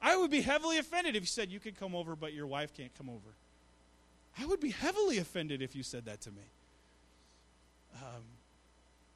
I 0.00 0.16
would 0.16 0.30
be 0.30 0.40
heavily 0.40 0.78
offended 0.78 1.16
if 1.16 1.22
you 1.22 1.26
said 1.26 1.50
you 1.50 1.60
could 1.60 1.78
come 1.78 1.94
over, 1.94 2.16
but 2.16 2.32
your 2.32 2.46
wife 2.46 2.74
can't 2.74 2.94
come 2.96 3.08
over. 3.08 3.34
I 4.38 4.46
would 4.46 4.60
be 4.60 4.70
heavily 4.70 5.18
offended 5.18 5.62
if 5.62 5.74
you 5.74 5.82
said 5.82 6.06
that 6.06 6.20
to 6.22 6.30
me. 6.30 6.42
Um, 7.96 8.22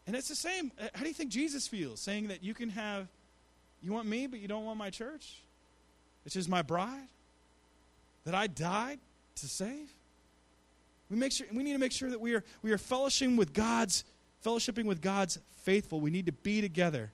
and 0.07 0.17
it's 0.17 0.29
the 0.29 0.35
same. 0.35 0.73
Uh, 0.79 0.89
how 0.95 1.03
do 1.03 1.09
you 1.09 1.15
think 1.15 1.31
Jesus 1.31 1.67
feels 1.67 2.01
saying 2.01 2.29
that 2.29 2.43
you 2.43 2.55
can 2.55 2.69
have, 2.71 3.09
you 3.83 3.93
want 3.93 4.07
me, 4.07 4.27
but 4.27 4.41
you 4.41 4.49
don't 4.49 4.65
want 4.65 4.79
my 4.79 4.91
church, 4.91 5.41
which 6.25 6.37
is 6.37 6.49
my 6.49 6.63
bride, 6.63 7.09
that 8.25 8.35
I 8.35 8.47
died 8.47 8.99
to 9.37 9.47
save? 9.47 9.89
We, 11.11 11.17
make 11.17 11.33
sure, 11.33 11.47
we 11.53 11.63
need 11.63 11.75
to 11.75 11.79
make 11.79 11.93
sure 11.93 12.11
that 12.11 12.21
we 12.21 12.35
are, 12.35 12.45
we 12.63 12.73
are 12.73 12.79
fellowshipping 12.79 13.37
with 13.37 13.53
God's 13.53 14.05
fellowshipping 14.45 14.85
with 14.85 15.01
God's 15.01 15.39
faithful. 15.63 16.01
We 16.01 16.11
need 16.11 16.27
to 16.27 16.33
be 16.33 16.61
together. 16.61 17.11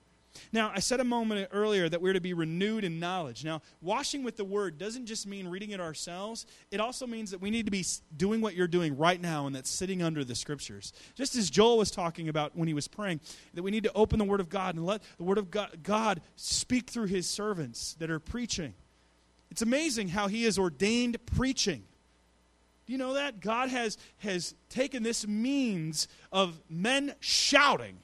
Now, 0.53 0.71
I 0.73 0.79
said 0.79 0.99
a 0.99 1.03
moment 1.03 1.49
earlier 1.51 1.89
that 1.89 2.01
we're 2.01 2.13
to 2.13 2.21
be 2.21 2.33
renewed 2.33 2.83
in 2.83 2.99
knowledge. 2.99 3.43
Now, 3.43 3.61
washing 3.81 4.23
with 4.23 4.37
the 4.37 4.43
word 4.43 4.77
doesn't 4.77 5.05
just 5.05 5.27
mean 5.27 5.47
reading 5.47 5.71
it 5.71 5.79
ourselves, 5.79 6.45
it 6.71 6.79
also 6.79 7.07
means 7.07 7.31
that 7.31 7.41
we 7.41 7.49
need 7.49 7.65
to 7.65 7.71
be 7.71 7.85
doing 8.15 8.41
what 8.41 8.55
you're 8.55 8.67
doing 8.67 8.97
right 8.97 9.19
now, 9.19 9.47
and 9.47 9.55
that's 9.55 9.69
sitting 9.69 10.01
under 10.01 10.23
the 10.23 10.35
scriptures. 10.35 10.93
Just 11.15 11.35
as 11.35 11.49
Joel 11.49 11.77
was 11.77 11.91
talking 11.91 12.29
about 12.29 12.55
when 12.55 12.67
he 12.67 12.73
was 12.73 12.87
praying, 12.87 13.19
that 13.53 13.63
we 13.63 13.71
need 13.71 13.83
to 13.83 13.93
open 13.93 14.19
the 14.19 14.25
word 14.25 14.39
of 14.39 14.49
God 14.49 14.75
and 14.75 14.85
let 14.85 15.01
the 15.17 15.23
word 15.23 15.37
of 15.37 15.51
God 15.51 16.21
speak 16.35 16.89
through 16.89 17.07
his 17.07 17.27
servants 17.27 17.95
that 17.99 18.09
are 18.09 18.19
preaching. 18.19 18.73
It's 19.49 19.61
amazing 19.61 20.09
how 20.09 20.27
he 20.27 20.45
has 20.45 20.57
ordained 20.57 21.17
preaching. 21.25 21.83
Do 22.85 22.93
you 22.93 22.97
know 22.97 23.13
that? 23.13 23.41
God 23.41 23.69
has, 23.69 23.97
has 24.17 24.55
taken 24.69 25.03
this 25.03 25.27
means 25.27 26.07
of 26.31 26.59
men 26.69 27.13
shouting 27.19 27.97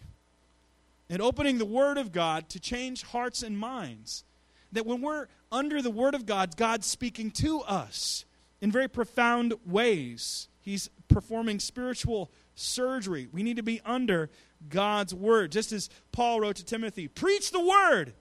and 1.09 1.21
opening 1.21 1.57
the 1.57 1.65
Word 1.65 1.97
of 1.97 2.11
God 2.11 2.49
to 2.49 2.59
change 2.59 3.03
hearts 3.03 3.43
and 3.43 3.57
minds. 3.57 4.23
That 4.71 4.85
when 4.85 5.01
we're 5.01 5.27
under 5.51 5.81
the 5.81 5.91
Word 5.91 6.15
of 6.15 6.25
God, 6.25 6.57
God's 6.57 6.87
speaking 6.87 7.31
to 7.31 7.61
us 7.61 8.25
in 8.61 8.71
very 8.71 8.87
profound 8.87 9.53
ways. 9.65 10.49
He's 10.59 10.89
performing 11.07 11.59
spiritual 11.59 12.31
surgery. 12.55 13.27
We 13.31 13.43
need 13.43 13.57
to 13.57 13.63
be 13.63 13.81
under 13.85 14.29
God's 14.69 15.13
Word. 15.13 15.51
Just 15.51 15.71
as 15.71 15.89
Paul 16.11 16.41
wrote 16.41 16.57
to 16.57 16.65
Timothy 16.65 17.07
Preach 17.07 17.51
the 17.51 17.61
Word. 17.61 18.13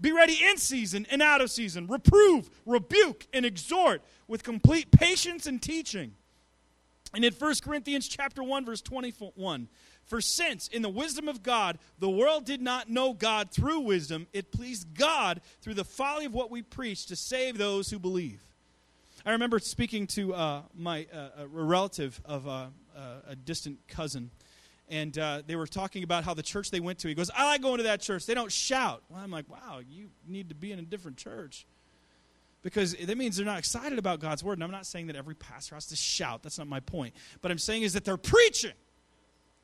Be 0.00 0.10
ready 0.10 0.36
in 0.44 0.56
season 0.56 1.06
and 1.12 1.22
out 1.22 1.40
of 1.40 1.48
season. 1.48 1.86
Reprove, 1.86 2.50
rebuke, 2.66 3.28
and 3.32 3.46
exhort 3.46 4.02
with 4.26 4.42
complete 4.42 4.90
patience 4.90 5.46
and 5.46 5.62
teaching. 5.62 6.14
And 7.14 7.24
in 7.24 7.32
1 7.32 7.54
Corinthians 7.62 8.08
chapter 8.08 8.42
1 8.42 8.64
verse 8.64 8.80
21, 8.80 9.68
for 10.12 10.20
since 10.20 10.68
in 10.68 10.82
the 10.82 10.90
wisdom 10.90 11.26
of 11.26 11.42
God 11.42 11.78
the 11.98 12.10
world 12.10 12.44
did 12.44 12.60
not 12.60 12.90
know 12.90 13.14
God 13.14 13.50
through 13.50 13.80
wisdom, 13.80 14.26
it 14.34 14.52
pleased 14.52 14.94
God 14.94 15.40
through 15.62 15.72
the 15.72 15.86
folly 15.86 16.26
of 16.26 16.34
what 16.34 16.50
we 16.50 16.60
preach 16.60 17.06
to 17.06 17.16
save 17.16 17.56
those 17.56 17.88
who 17.88 17.98
believe. 17.98 18.42
I 19.24 19.32
remember 19.32 19.58
speaking 19.58 20.06
to 20.08 20.34
uh, 20.34 20.62
my 20.76 21.06
uh, 21.10 21.44
a 21.44 21.46
relative 21.46 22.20
of 22.26 22.46
uh, 22.46 22.66
uh, 22.94 23.00
a 23.26 23.34
distant 23.34 23.78
cousin, 23.88 24.30
and 24.90 25.16
uh, 25.16 25.40
they 25.46 25.56
were 25.56 25.66
talking 25.66 26.04
about 26.04 26.24
how 26.24 26.34
the 26.34 26.42
church 26.42 26.70
they 26.70 26.80
went 26.80 26.98
to. 26.98 27.08
He 27.08 27.14
goes, 27.14 27.30
"I 27.34 27.46
like 27.46 27.62
going 27.62 27.78
to 27.78 27.84
that 27.84 28.02
church. 28.02 28.26
They 28.26 28.34
don't 28.34 28.52
shout." 28.52 29.02
Well, 29.08 29.18
I'm 29.18 29.30
like, 29.30 29.48
"Wow, 29.48 29.80
you 29.90 30.10
need 30.28 30.50
to 30.50 30.54
be 30.54 30.72
in 30.72 30.78
a 30.78 30.82
different 30.82 31.16
church." 31.16 31.64
because 32.62 32.94
that 32.94 33.18
means 33.18 33.36
they're 33.36 33.44
not 33.44 33.58
excited 33.58 33.98
about 33.98 34.20
God's 34.20 34.44
word. 34.44 34.52
And 34.52 34.62
I'm 34.62 34.70
not 34.70 34.86
saying 34.86 35.08
that 35.08 35.16
every 35.16 35.34
pastor 35.34 35.74
has 35.74 35.86
to 35.86 35.96
shout. 35.96 36.44
That's 36.44 36.58
not 36.58 36.68
my 36.68 36.78
point. 36.78 37.12
But 37.40 37.50
I'm 37.50 37.58
saying 37.58 37.82
is 37.82 37.94
that 37.94 38.04
they're 38.04 38.16
preaching 38.16 38.70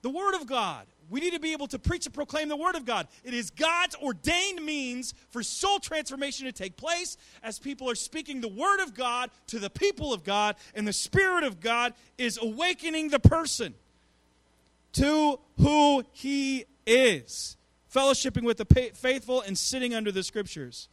the 0.03 0.11
word 0.11 0.34
of 0.34 0.46
God. 0.46 0.86
We 1.11 1.20
need 1.20 1.32
to 1.32 1.40
be 1.40 1.53
able 1.53 1.68
to 1.68 1.78
preach 1.78 2.05
and 2.05 2.14
proclaim 2.14 2.49
the 2.49 2.57
word 2.57 2.74
of 2.74 2.84
God. 2.84 3.09
It 3.24 3.32
is 3.32 3.51
God's 3.51 3.96
ordained 3.96 4.64
means 4.64 5.14
for 5.30 5.42
soul 5.42 5.78
transformation 5.78 6.44
to 6.44 6.53
take 6.53 6.76
place 6.76 7.16
as 7.42 7.59
people 7.59 7.88
are 7.88 7.94
speaking 7.94 8.40
the 8.40 8.49
word 8.49 8.82
of 8.82 8.94
God 8.94 9.30
to 9.46 9.59
the 9.59 9.70
people 9.70 10.12
of 10.12 10.22
God, 10.22 10.57
and 10.74 10.86
the 10.86 10.92
Spirit 10.92 11.44
of 11.44 11.61
God 11.61 11.94
is 12.18 12.38
awakening 12.40 13.09
the 13.09 13.18
person 13.18 13.74
to 14.92 15.38
who 15.59 16.05
he 16.12 16.66
is, 16.86 17.57
fellowshipping 17.94 18.42
with 18.42 18.59
the 18.59 18.92
faithful 18.94 19.40
and 19.40 19.57
sitting 19.57 19.94
under 19.94 20.12
the 20.12 20.22
scriptures. 20.22 20.88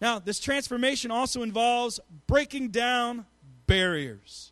Now, 0.00 0.18
this 0.18 0.40
transformation 0.40 1.10
also 1.10 1.42
involves 1.42 2.00
breaking 2.26 2.70
down 2.70 3.26
barriers. 3.66 4.49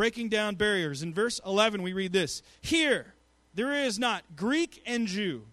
Breaking 0.00 0.30
down 0.30 0.54
barriers. 0.54 1.02
In 1.02 1.12
verse 1.12 1.42
11, 1.44 1.82
we 1.82 1.92
read 1.92 2.10
this 2.10 2.42
Here, 2.62 3.12
there 3.52 3.84
is 3.84 3.98
not 3.98 4.24
Greek 4.34 4.82
and 4.86 5.06
Jew 5.06 5.44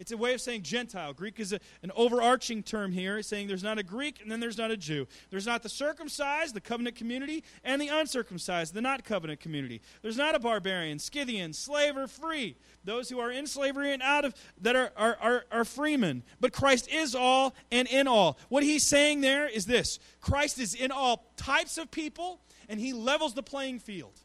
it's 0.00 0.12
a 0.12 0.16
way 0.16 0.32
of 0.32 0.40
saying 0.40 0.62
Gentile. 0.62 1.12
Greek 1.12 1.38
is 1.38 1.52
a, 1.52 1.60
an 1.82 1.92
overarching 1.94 2.62
term 2.62 2.90
here, 2.90 3.22
saying 3.22 3.48
there's 3.48 3.62
not 3.62 3.78
a 3.78 3.82
Greek 3.82 4.22
and 4.22 4.32
then 4.32 4.40
there's 4.40 4.56
not 4.56 4.70
a 4.70 4.76
Jew. 4.76 5.06
There's 5.28 5.46
not 5.46 5.62
the 5.62 5.68
circumcised, 5.68 6.54
the 6.54 6.60
covenant 6.60 6.96
community, 6.96 7.44
and 7.62 7.80
the 7.80 7.88
uncircumcised, 7.88 8.72
the 8.72 8.80
not 8.80 9.04
covenant 9.04 9.40
community. 9.40 9.82
There's 10.00 10.16
not 10.16 10.34
a 10.34 10.38
barbarian, 10.38 10.98
Scythian, 10.98 11.52
slave 11.52 11.98
or 11.98 12.06
free. 12.06 12.56
Those 12.82 13.10
who 13.10 13.20
are 13.20 13.30
in 13.30 13.46
slavery 13.46 13.92
and 13.92 14.02
out 14.02 14.24
of 14.24 14.34
that 14.62 14.74
are, 14.74 14.90
are, 14.96 15.18
are, 15.20 15.44
are 15.52 15.64
freemen. 15.66 16.22
But 16.40 16.54
Christ 16.54 16.88
is 16.90 17.14
all 17.14 17.54
and 17.70 17.86
in 17.86 18.08
all. 18.08 18.38
What 18.48 18.62
he's 18.62 18.86
saying 18.86 19.20
there 19.20 19.46
is 19.46 19.66
this 19.66 19.98
Christ 20.22 20.58
is 20.58 20.74
in 20.74 20.90
all 20.90 21.30
types 21.36 21.76
of 21.76 21.90
people, 21.90 22.40
and 22.70 22.80
he 22.80 22.94
levels 22.94 23.34
the 23.34 23.42
playing 23.42 23.80
field 23.80 24.18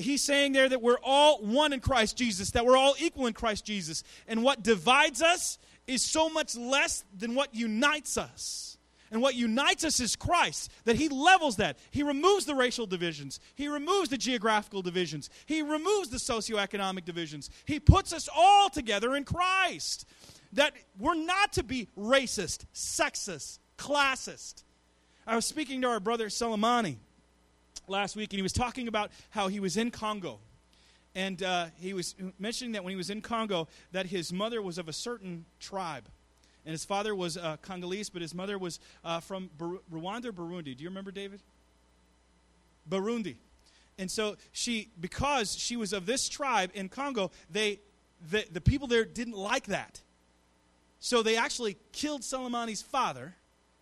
he's 0.00 0.22
saying 0.22 0.52
there 0.52 0.68
that 0.68 0.82
we're 0.82 0.98
all 1.02 1.38
one 1.38 1.72
in 1.72 1.80
Christ 1.80 2.16
Jesus, 2.16 2.52
that 2.52 2.64
we're 2.64 2.76
all 2.76 2.94
equal 2.98 3.26
in 3.26 3.32
Christ 3.32 3.64
Jesus. 3.64 4.04
And 4.26 4.42
what 4.42 4.62
divides 4.62 5.22
us 5.22 5.58
is 5.86 6.02
so 6.02 6.28
much 6.28 6.56
less 6.56 7.04
than 7.16 7.34
what 7.34 7.54
unites 7.54 8.16
us. 8.16 8.76
And 9.10 9.22
what 9.22 9.34
unites 9.34 9.84
us 9.84 10.00
is 10.00 10.16
Christ, 10.16 10.70
that 10.84 10.96
He 10.96 11.08
levels 11.08 11.56
that. 11.56 11.78
He 11.90 12.02
removes 12.02 12.44
the 12.44 12.54
racial 12.54 12.86
divisions, 12.86 13.40
He 13.54 13.66
removes 13.66 14.10
the 14.10 14.18
geographical 14.18 14.82
divisions, 14.82 15.30
He 15.46 15.62
removes 15.62 16.10
the 16.10 16.18
socioeconomic 16.18 17.06
divisions. 17.06 17.48
He 17.64 17.80
puts 17.80 18.12
us 18.12 18.28
all 18.34 18.68
together 18.68 19.16
in 19.16 19.24
Christ. 19.24 20.04
That 20.52 20.74
we're 20.98 21.14
not 21.14 21.54
to 21.54 21.62
be 21.62 21.88
racist, 21.96 22.64
sexist, 22.74 23.58
classist. 23.78 24.64
I 25.26 25.34
was 25.34 25.46
speaking 25.46 25.82
to 25.82 25.88
our 25.88 26.00
brother 26.00 26.28
Salamani 26.28 26.96
last 27.90 28.16
week, 28.16 28.32
and 28.32 28.38
he 28.38 28.42
was 28.42 28.52
talking 28.52 28.88
about 28.88 29.10
how 29.30 29.48
he 29.48 29.60
was 29.60 29.76
in 29.76 29.90
Congo. 29.90 30.40
And 31.14 31.42
uh, 31.42 31.66
he 31.76 31.94
was 31.94 32.14
mentioning 32.38 32.72
that 32.72 32.84
when 32.84 32.92
he 32.92 32.96
was 32.96 33.10
in 33.10 33.20
Congo, 33.20 33.68
that 33.92 34.06
his 34.06 34.32
mother 34.32 34.62
was 34.62 34.78
of 34.78 34.88
a 34.88 34.92
certain 34.92 35.46
tribe. 35.58 36.08
And 36.64 36.72
his 36.72 36.84
father 36.84 37.14
was 37.14 37.36
uh, 37.36 37.56
Congolese, 37.62 38.10
but 38.10 38.20
his 38.22 38.34
mother 38.34 38.58
was 38.58 38.78
uh, 39.04 39.20
from 39.20 39.50
Bur- 39.56 39.80
Rwanda 39.92 40.26
or 40.26 40.32
Burundi. 40.32 40.76
Do 40.76 40.84
you 40.84 40.90
remember, 40.90 41.10
David? 41.10 41.42
Burundi. 42.88 43.36
And 43.98 44.10
so 44.10 44.36
she, 44.52 44.90
because 45.00 45.56
she 45.56 45.76
was 45.76 45.92
of 45.92 46.06
this 46.06 46.28
tribe 46.28 46.70
in 46.74 46.88
Congo, 46.88 47.30
they, 47.50 47.80
the, 48.30 48.44
the 48.52 48.60
people 48.60 48.86
there 48.86 49.04
didn't 49.04 49.36
like 49.36 49.66
that. 49.66 50.02
So 51.00 51.22
they 51.22 51.36
actually 51.36 51.76
killed 51.92 52.22
Salamani's 52.22 52.82
father 52.82 53.34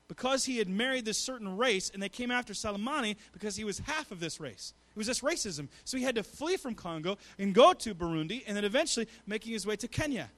because 0.08 0.44
he 0.44 0.58
had 0.58 0.68
married 0.68 1.04
this 1.04 1.18
certain 1.18 1.56
race, 1.56 1.90
and 1.92 2.02
they 2.02 2.08
came 2.08 2.30
after 2.30 2.52
Salamani 2.52 3.16
because 3.32 3.56
he 3.56 3.64
was 3.64 3.78
half 3.80 4.10
of 4.10 4.20
this 4.20 4.40
race. 4.40 4.72
It 4.90 4.98
was 4.98 5.06
this 5.06 5.20
racism. 5.20 5.68
So 5.84 5.96
he 5.96 6.04
had 6.04 6.14
to 6.14 6.22
flee 6.22 6.56
from 6.56 6.74
Congo 6.74 7.18
and 7.38 7.54
go 7.54 7.72
to 7.72 7.94
Burundi, 7.94 8.42
and 8.46 8.56
then 8.56 8.64
eventually 8.64 9.08
making 9.26 9.52
his 9.52 9.66
way 9.66 9.76
to 9.76 9.88
Kenya 9.88 10.30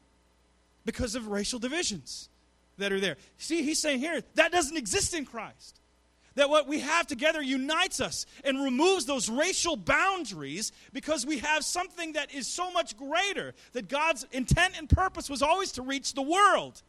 because 0.85 1.15
of 1.15 1.29
racial 1.29 1.59
divisions 1.59 2.29
that 2.79 2.93
are 2.93 3.01
there. 3.01 3.17
See, 3.37 3.63
he's 3.63 3.81
saying 3.81 4.01
here 4.01 4.23
that 4.35 4.53
doesn't 4.53 4.77
exist 4.77 5.15
in 5.15 5.25
Christ. 5.25 5.81
That 6.35 6.51
what 6.51 6.69
we 6.69 6.81
have 6.81 7.07
together 7.09 7.43
unites 7.43 8.01
us 8.01 8.25
and 8.45 8.63
removes 8.63 9.07
those 9.07 9.29
racial 9.29 9.77
boundaries 9.77 10.71
because 10.93 11.27
we 11.27 11.39
have 11.39 11.65
something 11.65 12.13
that 12.13 12.33
is 12.33 12.47
so 12.47 12.71
much 12.71 12.97
greater. 12.97 13.55
That 13.73 13.89
God's 13.89 14.25
intent 14.31 14.79
and 14.79 14.89
purpose 14.89 15.29
was 15.29 15.43
always 15.43 15.73
to 15.73 15.83
reach 15.83 16.15
the 16.15 16.23
world. 16.23 16.81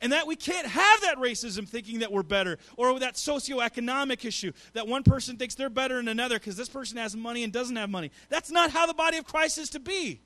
And 0.00 0.12
that 0.12 0.26
we 0.26 0.36
can't 0.36 0.66
have 0.66 1.00
that 1.02 1.16
racism 1.16 1.68
thinking 1.68 2.00
that 2.00 2.12
we're 2.12 2.22
better, 2.22 2.58
or 2.76 2.98
that 3.00 3.14
socioeconomic 3.14 4.24
issue 4.24 4.52
that 4.74 4.86
one 4.86 5.02
person 5.02 5.36
thinks 5.36 5.56
they're 5.56 5.68
better 5.68 5.96
than 5.96 6.08
another 6.08 6.38
because 6.38 6.56
this 6.56 6.68
person 6.68 6.98
has 6.98 7.16
money 7.16 7.42
and 7.42 7.52
doesn't 7.52 7.76
have 7.76 7.90
money. 7.90 8.12
That's 8.28 8.50
not 8.50 8.70
how 8.70 8.86
the 8.86 8.94
body 8.94 9.16
of 9.16 9.26
Christ 9.26 9.58
is 9.58 9.70
to 9.70 9.80
be. 9.80 10.20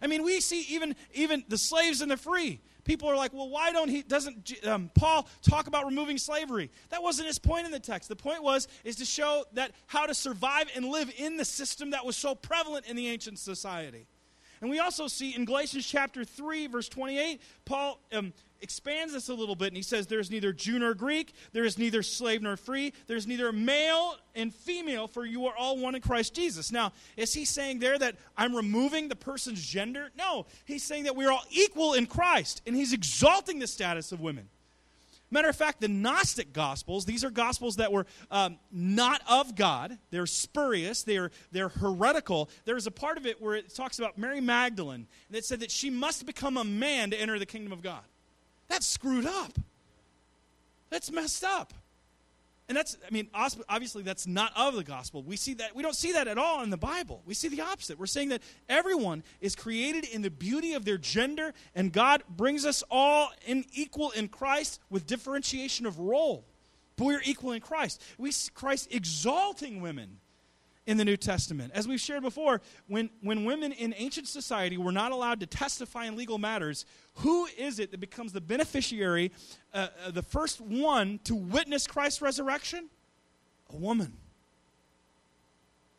I 0.00 0.08
mean, 0.08 0.24
we 0.24 0.40
see 0.40 0.62
even 0.62 0.96
even 1.14 1.44
the 1.48 1.56
slaves 1.56 2.00
and 2.00 2.10
the 2.10 2.16
free. 2.16 2.60
People 2.84 3.08
are 3.08 3.14
like, 3.14 3.32
well, 3.32 3.48
why 3.48 3.70
don't 3.70 3.88
he 3.88 4.02
doesn't 4.02 4.52
um, 4.66 4.90
Paul 4.94 5.28
talk 5.42 5.68
about 5.68 5.86
removing 5.86 6.18
slavery? 6.18 6.68
That 6.88 7.00
wasn't 7.00 7.28
his 7.28 7.38
point 7.38 7.64
in 7.64 7.70
the 7.70 7.78
text. 7.78 8.08
The 8.08 8.16
point 8.16 8.42
was 8.42 8.66
is 8.82 8.96
to 8.96 9.04
show 9.04 9.44
that 9.52 9.70
how 9.86 10.06
to 10.06 10.14
survive 10.14 10.66
and 10.74 10.86
live 10.86 11.12
in 11.16 11.36
the 11.36 11.44
system 11.44 11.90
that 11.90 12.04
was 12.04 12.16
so 12.16 12.34
prevalent 12.34 12.86
in 12.86 12.96
the 12.96 13.06
ancient 13.06 13.38
society. 13.38 14.08
And 14.60 14.70
we 14.70 14.80
also 14.80 15.06
see 15.06 15.34
in 15.34 15.44
Galatians 15.44 15.86
chapter 15.86 16.24
3, 16.24 16.68
verse 16.68 16.88
28, 16.88 17.40
Paul 17.64 18.00
um, 18.12 18.32
expands 18.62 19.12
this 19.12 19.28
a 19.28 19.34
little 19.34 19.56
bit 19.56 19.68
and 19.68 19.76
he 19.76 19.82
says, 19.82 20.06
There's 20.06 20.30
neither 20.30 20.52
Jew 20.52 20.78
nor 20.78 20.94
Greek, 20.94 21.32
there 21.52 21.64
is 21.64 21.78
neither 21.78 22.02
slave 22.02 22.42
nor 22.42 22.56
free, 22.56 22.92
there's 23.06 23.26
neither 23.26 23.52
male 23.52 24.16
and 24.34 24.54
female, 24.54 25.06
for 25.06 25.26
you 25.26 25.46
are 25.46 25.56
all 25.56 25.78
one 25.78 25.94
in 25.94 26.00
Christ 26.00 26.34
Jesus. 26.34 26.72
Now, 26.72 26.92
is 27.16 27.34
he 27.34 27.44
saying 27.44 27.80
there 27.80 27.98
that 27.98 28.16
I'm 28.36 28.54
removing 28.54 29.08
the 29.08 29.16
person's 29.16 29.64
gender? 29.64 30.10
No, 30.16 30.46
he's 30.64 30.82
saying 30.82 31.04
that 31.04 31.16
we're 31.16 31.30
all 31.30 31.44
equal 31.50 31.94
in 31.94 32.06
Christ, 32.06 32.62
and 32.66 32.74
he's 32.74 32.92
exalting 32.92 33.58
the 33.58 33.66
status 33.66 34.12
of 34.12 34.20
women. 34.20 34.48
Matter 35.32 35.48
of 35.48 35.56
fact, 35.56 35.80
the 35.80 35.88
Gnostic 35.88 36.52
Gospels, 36.52 37.06
these 37.06 37.24
are 37.24 37.30
Gospels 37.30 37.76
that 37.76 37.90
were 37.90 38.04
um, 38.30 38.58
not 38.70 39.22
of 39.26 39.56
God. 39.56 39.96
They're 40.10 40.26
spurious, 40.26 41.04
they're, 41.04 41.30
they're 41.50 41.70
heretical. 41.70 42.50
There's 42.66 42.86
a 42.86 42.90
part 42.90 43.16
of 43.16 43.24
it 43.24 43.40
where 43.40 43.54
it 43.54 43.74
talks 43.74 43.98
about 43.98 44.18
Mary 44.18 44.42
Magdalene, 44.42 45.06
it 45.32 45.46
said 45.46 45.60
that 45.60 45.70
she 45.70 45.88
must 45.88 46.26
become 46.26 46.58
a 46.58 46.64
man 46.64 47.10
to 47.12 47.16
enter 47.16 47.38
the 47.38 47.46
kingdom 47.46 47.72
of 47.72 47.82
God. 47.82 48.02
That's 48.72 48.86
screwed 48.86 49.26
up. 49.26 49.52
That's 50.88 51.12
messed 51.12 51.44
up. 51.44 51.74
And 52.70 52.74
that's, 52.74 52.96
I 53.06 53.12
mean, 53.12 53.28
obviously 53.34 54.02
that's 54.02 54.26
not 54.26 54.50
of 54.56 54.74
the 54.74 54.82
gospel. 54.82 55.22
We 55.22 55.36
see 55.36 55.52
that, 55.54 55.76
we 55.76 55.82
don't 55.82 55.94
see 55.94 56.12
that 56.12 56.26
at 56.26 56.38
all 56.38 56.62
in 56.62 56.70
the 56.70 56.78
Bible. 56.78 57.20
We 57.26 57.34
see 57.34 57.48
the 57.48 57.60
opposite. 57.60 57.98
We're 57.98 58.06
saying 58.06 58.30
that 58.30 58.40
everyone 58.70 59.24
is 59.42 59.54
created 59.54 60.06
in 60.06 60.22
the 60.22 60.30
beauty 60.30 60.72
of 60.72 60.86
their 60.86 60.96
gender, 60.96 61.52
and 61.74 61.92
God 61.92 62.22
brings 62.30 62.64
us 62.64 62.82
all 62.90 63.30
in 63.46 63.66
equal 63.74 64.10
in 64.12 64.28
Christ 64.28 64.80
with 64.88 65.06
differentiation 65.06 65.84
of 65.84 65.98
role. 65.98 66.46
But 66.96 67.04
we're 67.04 67.20
equal 67.26 67.52
in 67.52 67.60
Christ. 67.60 68.00
We 68.16 68.32
see 68.32 68.50
Christ 68.54 68.88
exalting 68.90 69.82
women 69.82 70.16
in 70.86 70.96
the 70.96 71.04
New 71.04 71.16
Testament. 71.16 71.72
As 71.74 71.86
we've 71.86 72.00
shared 72.00 72.22
before, 72.22 72.60
when, 72.88 73.10
when 73.20 73.44
women 73.44 73.72
in 73.72 73.94
ancient 73.96 74.26
society 74.28 74.76
were 74.76 74.92
not 74.92 75.12
allowed 75.12 75.40
to 75.40 75.46
testify 75.46 76.06
in 76.06 76.16
legal 76.16 76.38
matters, 76.38 76.84
who 77.16 77.46
is 77.56 77.78
it 77.78 77.90
that 77.92 78.00
becomes 78.00 78.32
the 78.32 78.40
beneficiary, 78.40 79.32
uh, 79.72 79.88
uh, 80.06 80.10
the 80.10 80.22
first 80.22 80.60
one 80.60 81.20
to 81.24 81.34
witness 81.34 81.86
Christ's 81.86 82.20
resurrection? 82.20 82.88
A 83.72 83.76
woman. 83.76 84.14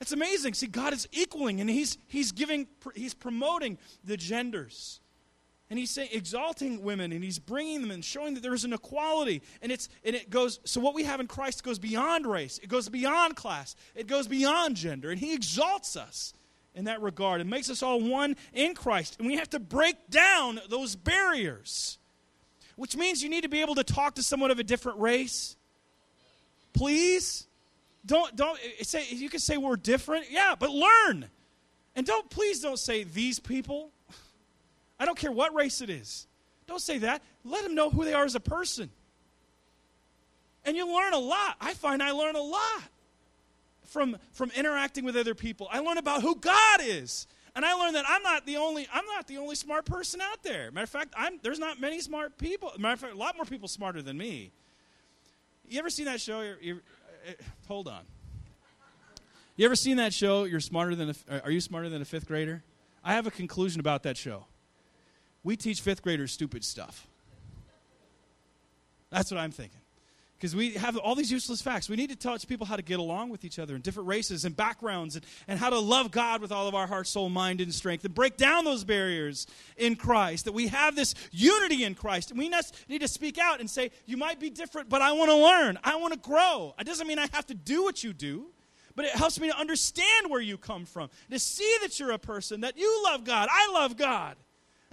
It's 0.02 0.12
amazing. 0.12 0.54
See, 0.54 0.68
God 0.68 0.92
is 0.92 1.08
equaling 1.14 1.62
and 1.62 1.70
He's, 1.70 1.98
he's 2.08 2.34
giving, 2.34 2.68
He's 2.94 3.14
promoting 3.14 3.78
the 4.04 4.18
genders 4.18 5.00
and 5.70 5.80
he's 5.80 5.92
saying 5.92 6.10
exalting 6.12 6.84
women 6.84 7.12
and 7.12 7.24
he's 7.24 7.40
bringing 7.40 7.82
them 7.82 7.92
and 7.92 8.04
showing 8.04 8.34
that 8.36 8.44
there 8.44 8.54
is 8.54 8.64
an 8.64 8.74
equality. 8.74 9.42
And 9.62 9.72
it's 9.72 9.90
and 10.04 10.16
it 10.16 10.30
goes 10.30 10.60
so 10.66 10.80
what 10.82 10.94
we 10.94 11.04
have 11.04 11.20
in 11.20 11.28
christ 11.28 11.64
goes 11.64 11.80
beyond 11.80 12.28
race. 12.28 12.60
It 12.62 12.70
goes 12.70 12.90
beyond 12.90 13.36
class. 13.36 13.76
It 13.96 14.08
goes 14.08 14.28
beyond 14.28 14.76
gender. 14.76 15.10
And 15.10 15.20
he 15.20 15.34
exalts 15.34 15.96
us 15.96 16.34
in 16.76 16.86
that 16.86 17.02
regard. 17.02 17.42
And 17.42 17.50
makes 17.50 17.70
us 17.70 17.82
all 17.82 18.02
one 18.02 18.36
in 18.54 18.76
christ. 18.76 19.16
And 19.18 19.28
we 19.28 19.38
have 19.38 19.50
to 19.52 19.60
break 19.60 20.10
down 20.10 20.60
those 20.70 20.96
barriers 20.96 21.98
which 22.76 22.96
means 22.96 23.22
you 23.22 23.30
need 23.30 23.42
to 23.42 23.50
be 23.50 23.62
able 23.62 23.76
to 23.76 23.84
talk 23.84 24.16
to 24.16 24.24
someone 24.24 24.52
of 24.52 24.60
a 24.60 24.64
different 24.64 25.00
race. 25.00 25.56
Please? 26.74 27.48
Don't 28.06 28.36
don't 28.36 28.60
eh, 28.80 28.84
say 28.84 29.06
you 29.10 29.30
can 29.30 29.40
say 29.40 29.58
we're 29.58 29.76
different. 29.76 30.26
Yeah 30.30 30.56
but 30.58 30.70
learn. 30.70 31.30
And 31.96 32.06
don't 32.06 32.30
please 32.30 32.60
don't 32.60 32.80
say 32.80 33.04
these 33.04 33.40
people 33.40 33.92
I 35.04 35.06
don't 35.06 35.18
care 35.18 35.34
what 35.34 35.54
race 35.54 35.82
it 35.82 35.90
is. 35.90 36.28
Don't 36.66 36.80
say 36.80 37.00
that. 37.00 37.22
Let 37.44 37.64
them 37.64 37.76
know 37.76 37.90
who 37.90 38.06
they 38.06 38.14
are 38.14 38.24
as 38.24 38.36
a 38.36 38.40
person. 38.40 38.90
And 40.64 40.78
you 40.78 40.88
learn 40.88 41.12
a 41.12 41.20
lot. 41.20 41.58
I 41.60 41.74
find 41.74 42.02
I 42.02 42.12
learn 42.12 42.38
a 42.38 42.42
lot 42.42 42.84
from, 43.88 44.16
from 44.32 44.50
interacting 44.56 45.04
with 45.04 45.18
other 45.18 45.36
people. 45.36 45.68
I 45.70 45.80
learn 45.80 45.98
about 45.98 46.22
who 46.22 46.38
God 46.38 46.80
is. 46.82 47.28
And 47.54 47.66
I 47.66 47.74
learned 47.74 47.98
that 47.98 48.06
I'm 48.08 48.24
not 48.24 48.46
the 48.46 48.56
only 48.56 48.88
I'm 48.94 49.06
not 49.06 49.28
the 49.28 49.40
only 49.40 49.56
smart 49.56 49.84
person 49.84 50.22
out 50.22 50.42
there. 50.42 50.72
Matter 50.72 50.86
of 50.86 50.90
fact, 50.90 51.14
I'm, 51.18 51.38
there's 51.44 51.60
not 51.60 51.82
many 51.82 52.00
smart 52.00 52.38
people. 52.38 52.72
Matter 52.80 52.94
of 52.94 53.00
fact, 53.02 53.14
a 53.14 53.18
lot 53.18 53.36
more 53.36 53.44
people 53.44 53.68
smarter 53.68 54.02
than 54.02 54.18
me. 54.18 54.54
You 55.68 55.80
ever 55.80 55.90
seen 55.90 56.06
that 56.06 56.22
show? 56.22 56.40
You're, 56.40 56.58
you're, 56.62 56.82
uh, 57.28 57.34
hold 57.68 57.90
on. 57.90 58.04
You 59.58 59.66
ever 59.66 59.76
seen 59.76 59.98
that 59.98 60.14
show? 60.14 60.46
You're 60.46 60.62
smarter 60.62 60.96
than 60.96 61.14
a, 61.30 61.42
are 61.42 61.52
you 61.52 61.60
smarter 61.60 61.90
than 61.90 62.02
a 62.02 62.06
fifth 62.06 62.26
grader? 62.26 62.64
I 63.04 63.16
have 63.16 63.28
a 63.28 63.32
conclusion 63.32 63.82
about 63.82 64.04
that 64.04 64.16
show 64.16 64.46
we 65.44 65.56
teach 65.56 65.82
fifth 65.82 66.02
graders 66.02 66.32
stupid 66.32 66.64
stuff. 66.64 67.08
That's 69.10 69.30
what 69.30 69.40
I'm 69.40 69.52
thinking. 69.52 69.80
Because 70.44 70.58
we 70.58 70.72
have 70.72 70.98
all 70.98 71.16
these 71.16 71.32
useless 71.32 71.62
facts. 71.62 71.88
We 71.88 71.96
need 71.96 72.10
to 72.10 72.18
teach 72.18 72.50
people 72.50 72.66
how 72.66 72.76
to 72.76 72.82
get 72.82 73.00
along 73.00 73.30
with 73.30 73.46
each 73.46 73.60
other 73.60 73.78
in 73.78 73.82
different 73.82 74.10
races 74.10 74.44
and 74.44 74.54
backgrounds 74.54 75.16
and, 75.16 75.26
and 75.48 75.58
how 75.58 75.70
to 75.70 75.80
love 75.80 76.12
God 76.12 76.42
with 76.42 76.52
all 76.52 76.68
of 76.68 76.76
our 76.76 76.86
heart, 76.86 77.08
soul, 77.08 77.30
mind, 77.30 77.62
and 77.62 77.74
strength 77.74 78.04
and 78.04 78.14
break 78.14 78.36
down 78.36 78.66
those 78.66 78.84
barriers 78.84 79.48
in 79.78 79.96
Christ. 79.96 80.44
That 80.44 80.52
we 80.52 80.68
have 80.68 80.98
this 80.98 81.16
unity 81.32 81.86
in 81.86 81.96
Christ. 81.96 82.30
And 82.32 82.38
we 82.38 82.52
need 82.90 83.00
to 83.00 83.08
speak 83.08 83.38
out 83.38 83.62
and 83.62 83.70
say, 83.70 83.92
You 84.06 84.18
might 84.18 84.38
be 84.38 84.50
different, 84.50 84.90
but 84.90 85.02
I 85.02 85.14
want 85.14 85.30
to 85.30 85.38
learn. 85.38 85.80
I 85.82 85.96
want 85.96 86.12
to 86.12 86.20
grow. 86.20 86.76
It 86.78 86.84
doesn't 86.84 87.08
mean 87.08 87.20
I 87.20 87.30
have 87.32 87.46
to 87.46 87.56
do 87.56 87.84
what 87.84 88.04
you 88.04 88.12
do, 88.12 88.48
but 88.98 89.06
it 89.06 89.12
helps 89.12 89.40
me 89.40 89.50
to 89.50 89.58
understand 89.58 90.30
where 90.30 90.42
you 90.42 90.58
come 90.58 90.84
from, 90.84 91.10
to 91.32 91.40
see 91.40 91.78
that 91.84 92.02
you're 92.02 92.12
a 92.12 92.20
person, 92.20 92.62
that 92.62 92.78
you 92.78 93.02
love 93.06 93.24
God. 93.24 93.48
I 93.50 93.72
love 93.72 93.96
God. 93.96 94.36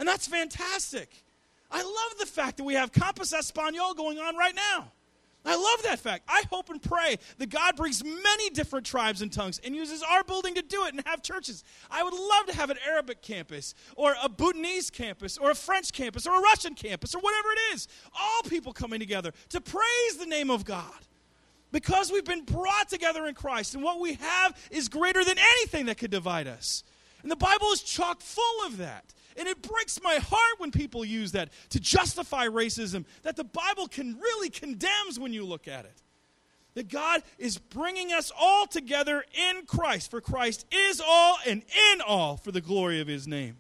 And 0.01 0.09
that's 0.09 0.27
fantastic. 0.27 1.25
I 1.71 1.83
love 1.83 2.19
the 2.19 2.27
fact 2.27 2.57
that 2.57 2.65
we 2.65 2.75
have 2.75 2.91
Campus 2.91 3.33
Espanol 3.33 3.95
going 3.95 4.19
on 4.19 4.35
right 4.35 4.55
now. 4.57 4.91
I 5.45 5.57
love 5.57 5.83
that 5.85 6.01
fact. 6.01 6.25
I 6.27 6.43
hope 6.51 6.69
and 6.71 6.83
pray 6.83 7.19
that 7.39 7.49
God 7.49 7.77
brings 7.77 8.03
many 8.03 8.51
different 8.51 8.85
tribes 8.85 9.23
and 9.23 9.33
tongues 9.33 9.61
and 9.63 9.77
uses 9.77 10.03
our 10.03 10.25
building 10.25 10.55
to 10.55 10.63
do 10.63 10.85
it 10.85 10.95
and 10.95 11.03
have 11.07 11.23
churches. 11.23 11.65
I 11.91 12.03
would 12.03 12.13
love 12.13 12.47
to 12.47 12.57
have 12.57 12.71
an 12.71 12.79
Arabic 12.87 13.23
campus 13.23 13.75
or 13.95 14.15
a 14.23 14.29
Bhutanese 14.29 14.91
campus 14.91 15.39
or 15.39 15.51
a 15.51 15.55
French 15.55 15.93
campus 15.93 16.27
or 16.27 16.35
a 16.35 16.41
Russian 16.41 16.75
campus 16.75 17.15
or 17.15 17.21
whatever 17.21 17.49
it 17.53 17.75
is. 17.75 17.89
All 18.19 18.43
people 18.49 18.73
coming 18.73 19.01
together 19.01 19.33
to 19.51 19.61
praise 19.61 20.17
the 20.19 20.27
name 20.27 20.51
of 20.51 20.65
God. 20.65 20.93
Because 21.73 22.11
we've 22.11 22.25
been 22.25 22.45
brought 22.45 22.89
together 22.89 23.27
in 23.27 23.35
Christ 23.35 23.75
and 23.75 23.85
what 23.85 24.01
we 24.01 24.15
have 24.15 24.57
is 24.71 24.89
greater 24.89 25.25
than 25.25 25.37
anything 25.39 25.87
that 25.87 25.99
could 25.99 26.11
divide 26.11 26.49
us. 26.49 26.85
And 27.23 27.31
the 27.31 27.37
Bible 27.37 27.69
is 27.73 27.83
chock 27.83 28.21
full 28.21 28.67
of 28.67 28.79
that. 28.79 29.05
And 29.37 29.49
it 29.49 29.63
breaks 29.63 30.01
my 30.03 30.17
heart 30.17 30.59
when 30.59 30.71
people 30.71 31.05
use 31.05 31.33
that 31.33 31.51
to 31.71 31.81
justify 31.81 32.47
racism 32.47 33.05
that 33.23 33.37
the 33.37 33.45
Bible 33.45 33.87
can 33.87 34.19
really 34.19 34.51
condemns 34.51 35.19
when 35.19 35.33
you 35.33 35.45
look 35.45 35.69
at 35.69 35.85
it. 35.85 36.03
That 36.75 36.89
God 36.89 37.23
is 37.39 37.59
bringing 37.59 38.13
us 38.13 38.31
all 38.39 38.67
together 38.67 39.25
in 39.35 39.67
Christ, 39.67 40.11
for 40.11 40.21
Christ 40.21 40.67
is 40.71 41.01
all 41.05 41.37
and 41.47 41.63
in 41.93 42.01
all 42.01 42.37
for 42.37 42.53
the 42.53 42.61
glory 42.61 43.01
of 43.01 43.09
his 43.09 43.27
name. 43.27 43.57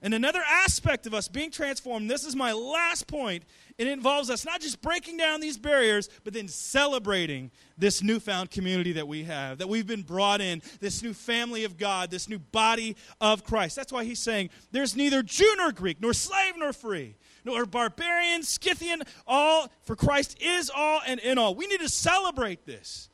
And 0.00 0.14
another 0.14 0.42
aspect 0.46 1.06
of 1.06 1.14
us 1.14 1.28
being 1.28 1.50
transformed, 1.50 2.10
this 2.10 2.24
is 2.24 2.34
my 2.34 2.52
last 2.52 3.06
point, 3.06 3.44
it 3.78 3.86
involves 3.86 4.30
us 4.30 4.44
not 4.44 4.60
just 4.60 4.80
breaking 4.80 5.16
down 5.16 5.40
these 5.40 5.58
barriers, 5.58 6.08
but 6.24 6.32
then 6.32 6.48
celebrating 6.48 7.50
this 7.78 8.02
newfound 8.02 8.50
community 8.50 8.92
that 8.92 9.08
we 9.08 9.24
have, 9.24 9.58
that 9.58 9.68
we've 9.68 9.86
been 9.86 10.02
brought 10.02 10.40
in, 10.40 10.62
this 10.80 11.02
new 11.02 11.14
family 11.14 11.64
of 11.64 11.78
God, 11.78 12.10
this 12.10 12.28
new 12.28 12.38
body 12.38 12.96
of 13.20 13.44
Christ. 13.44 13.76
That's 13.76 13.92
why 13.92 14.04
he's 14.04 14.20
saying 14.20 14.50
there's 14.70 14.96
neither 14.96 15.22
Jew 15.22 15.54
nor 15.56 15.72
Greek, 15.72 16.00
nor 16.00 16.12
slave 16.12 16.54
nor 16.56 16.72
free, 16.72 17.16
nor 17.44 17.66
barbarian, 17.66 18.42
Scythian, 18.42 19.02
all, 19.26 19.70
for 19.82 19.96
Christ 19.96 20.36
is 20.40 20.70
all 20.74 21.00
and 21.06 21.20
in 21.20 21.38
all. 21.38 21.54
We 21.54 21.66
need 21.66 21.80
to 21.80 21.88
celebrate 21.88 22.66
this. 22.66 23.08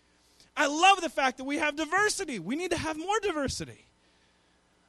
I 0.56 0.66
love 0.66 1.00
the 1.00 1.08
fact 1.08 1.38
that 1.38 1.44
we 1.44 1.58
have 1.58 1.76
diversity. 1.76 2.38
We 2.38 2.56
need 2.56 2.72
to 2.72 2.78
have 2.78 2.98
more 2.98 3.20
diversity. 3.22 3.87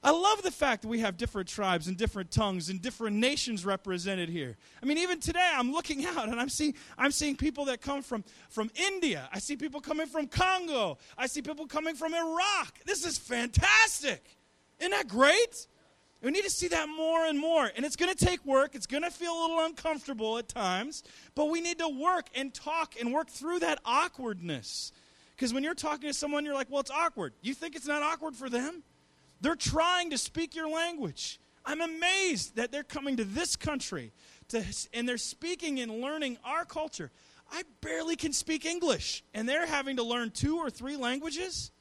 I 0.01 0.11
love 0.11 0.41
the 0.43 0.51
fact 0.51 0.83
that 0.83 0.87
we 0.87 0.99
have 0.99 1.17
different 1.17 1.49
tribes 1.49 1.87
and 1.87 1.97
different 1.97 2.31
tongues 2.31 2.69
and 2.69 2.81
different 2.81 3.17
nations 3.17 3.65
represented 3.65 4.29
here. 4.29 4.55
I 4.81 4.85
mean, 4.85 4.97
even 4.97 5.19
today, 5.19 5.51
I'm 5.53 5.73
looking 5.73 6.05
out 6.05 6.29
and 6.29 6.39
I'm 6.39 6.47
seeing, 6.47 6.73
I'm 6.97 7.11
seeing 7.11 7.35
people 7.35 7.65
that 7.65 7.81
come 7.81 8.01
from, 8.01 8.23
from 8.49 8.71
India. 8.75 9.27
I 9.33 9.39
see 9.39 9.57
people 9.57 9.81
coming 9.81 10.07
from 10.07 10.27
Congo. 10.27 10.97
I 11.17 11.27
see 11.27 11.41
people 11.41 11.67
coming 11.67 11.95
from 11.95 12.13
Iraq. 12.13 12.79
This 12.85 13.05
is 13.05 13.17
fantastic. 13.17 14.23
Isn't 14.79 14.91
that 14.91 15.09
great? 15.09 15.67
We 16.21 16.31
need 16.31 16.43
to 16.43 16.49
see 16.49 16.69
that 16.69 16.87
more 16.87 17.25
and 17.25 17.37
more. 17.37 17.69
And 17.75 17.85
it's 17.85 17.95
going 17.97 18.13
to 18.13 18.25
take 18.25 18.45
work. 18.45 18.75
It's 18.75 18.87
going 18.87 19.03
to 19.03 19.11
feel 19.11 19.31
a 19.31 19.39
little 19.41 19.65
uncomfortable 19.65 20.37
at 20.37 20.47
times. 20.47 21.03
But 21.35 21.45
we 21.45 21.59
need 21.59 21.79
to 21.79 21.89
work 21.89 22.27
and 22.35 22.53
talk 22.53 22.95
and 22.99 23.13
work 23.13 23.29
through 23.29 23.59
that 23.59 23.79
awkwardness. 23.83 24.93
Because 25.35 25.53
when 25.53 25.63
you're 25.63 25.73
talking 25.73 26.09
to 26.09 26.13
someone, 26.13 26.45
you're 26.45 26.53
like, 26.53 26.69
well, 26.69 26.81
it's 26.81 26.91
awkward. 26.91 27.33
You 27.41 27.53
think 27.53 27.75
it's 27.75 27.87
not 27.87 28.01
awkward 28.01 28.35
for 28.35 28.49
them? 28.49 28.83
They're 29.41 29.55
trying 29.55 30.09
to 30.09 30.17
speak 30.17 30.55
your 30.55 30.69
language. 30.69 31.39
I'm 31.65 31.81
amazed 31.81 32.55
that 32.55 32.71
they're 32.71 32.83
coming 32.83 33.17
to 33.17 33.23
this 33.23 33.55
country 33.55 34.11
to, 34.49 34.63
and 34.93 35.07
they're 35.07 35.17
speaking 35.17 35.79
and 35.79 36.01
learning 36.01 36.37
our 36.43 36.65
culture. 36.65 37.11
I 37.51 37.63
barely 37.81 38.15
can 38.15 38.33
speak 38.33 38.65
English, 38.65 39.23
and 39.33 39.47
they're 39.47 39.65
having 39.67 39.97
to 39.97 40.03
learn 40.03 40.31
two 40.31 40.57
or 40.57 40.69
three 40.69 40.97
languages? 40.97 41.71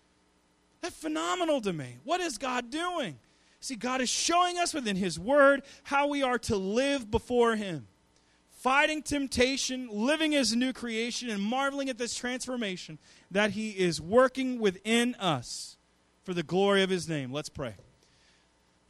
That's 0.80 0.96
phenomenal 0.96 1.61
to 1.62 1.72
me. 1.72 1.96
What 2.04 2.20
is 2.20 2.38
God 2.38 2.70
doing? 2.70 3.18
See, 3.61 3.74
God 3.74 4.00
is 4.00 4.09
showing 4.09 4.59
us 4.59 4.72
within 4.72 4.96
His 4.96 5.18
Word 5.18 5.62
how 5.82 6.06
we 6.06 6.22
are 6.22 6.38
to 6.40 6.56
live 6.56 7.11
before 7.11 7.56
Him. 7.56 7.86
Fighting 8.50 9.02
temptation, 9.02 9.88
living 9.90 10.34
as 10.34 10.52
a 10.52 10.56
new 10.56 10.72
creation, 10.72 11.30
and 11.30 11.42
marveling 11.42 11.88
at 11.88 11.98
this 11.98 12.14
transformation 12.14 12.98
that 13.30 13.52
He 13.52 13.70
is 13.70 14.00
working 14.00 14.61
within 14.61 15.14
us 15.16 15.78
for 16.29 16.35
the 16.35 16.43
glory 16.43 16.83
of 16.83 16.91
his 16.91 17.09
name. 17.09 17.33
Let's 17.33 17.49
pray. 17.49 17.74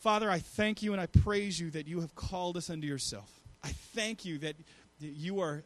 Father, 0.01 0.29
I 0.29 0.41
thank 0.41 0.83
you 0.83 0.91
and 0.91 1.01
I 1.01 1.07
praise 1.07 1.61
you 1.61 1.71
that 1.71 1.87
you 1.87 2.01
have 2.01 2.17
called 2.17 2.57
us 2.57 2.69
unto 2.69 2.85
yourself. 2.85 3.31
I 3.63 3.69
thank 3.69 4.25
you 4.25 4.39
that 4.39 4.57
you 4.99 5.39
are 5.39 5.63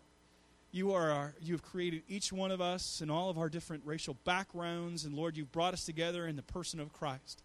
you 0.71 0.93
are 0.93 1.11
our, 1.11 1.35
you 1.41 1.55
have 1.55 1.63
created 1.63 2.03
each 2.09 2.31
one 2.31 2.51
of 2.51 2.61
us 2.61 3.01
and 3.01 3.11
all 3.11 3.31
of 3.31 3.39
our 3.39 3.49
different 3.49 3.85
racial 3.87 4.19
backgrounds 4.25 5.07
and 5.07 5.15
Lord, 5.15 5.35
you've 5.35 5.51
brought 5.51 5.73
us 5.73 5.87
together 5.87 6.27
in 6.27 6.37
the 6.37 6.43
person 6.43 6.79
of 6.79 6.93
Christ. 6.93 7.43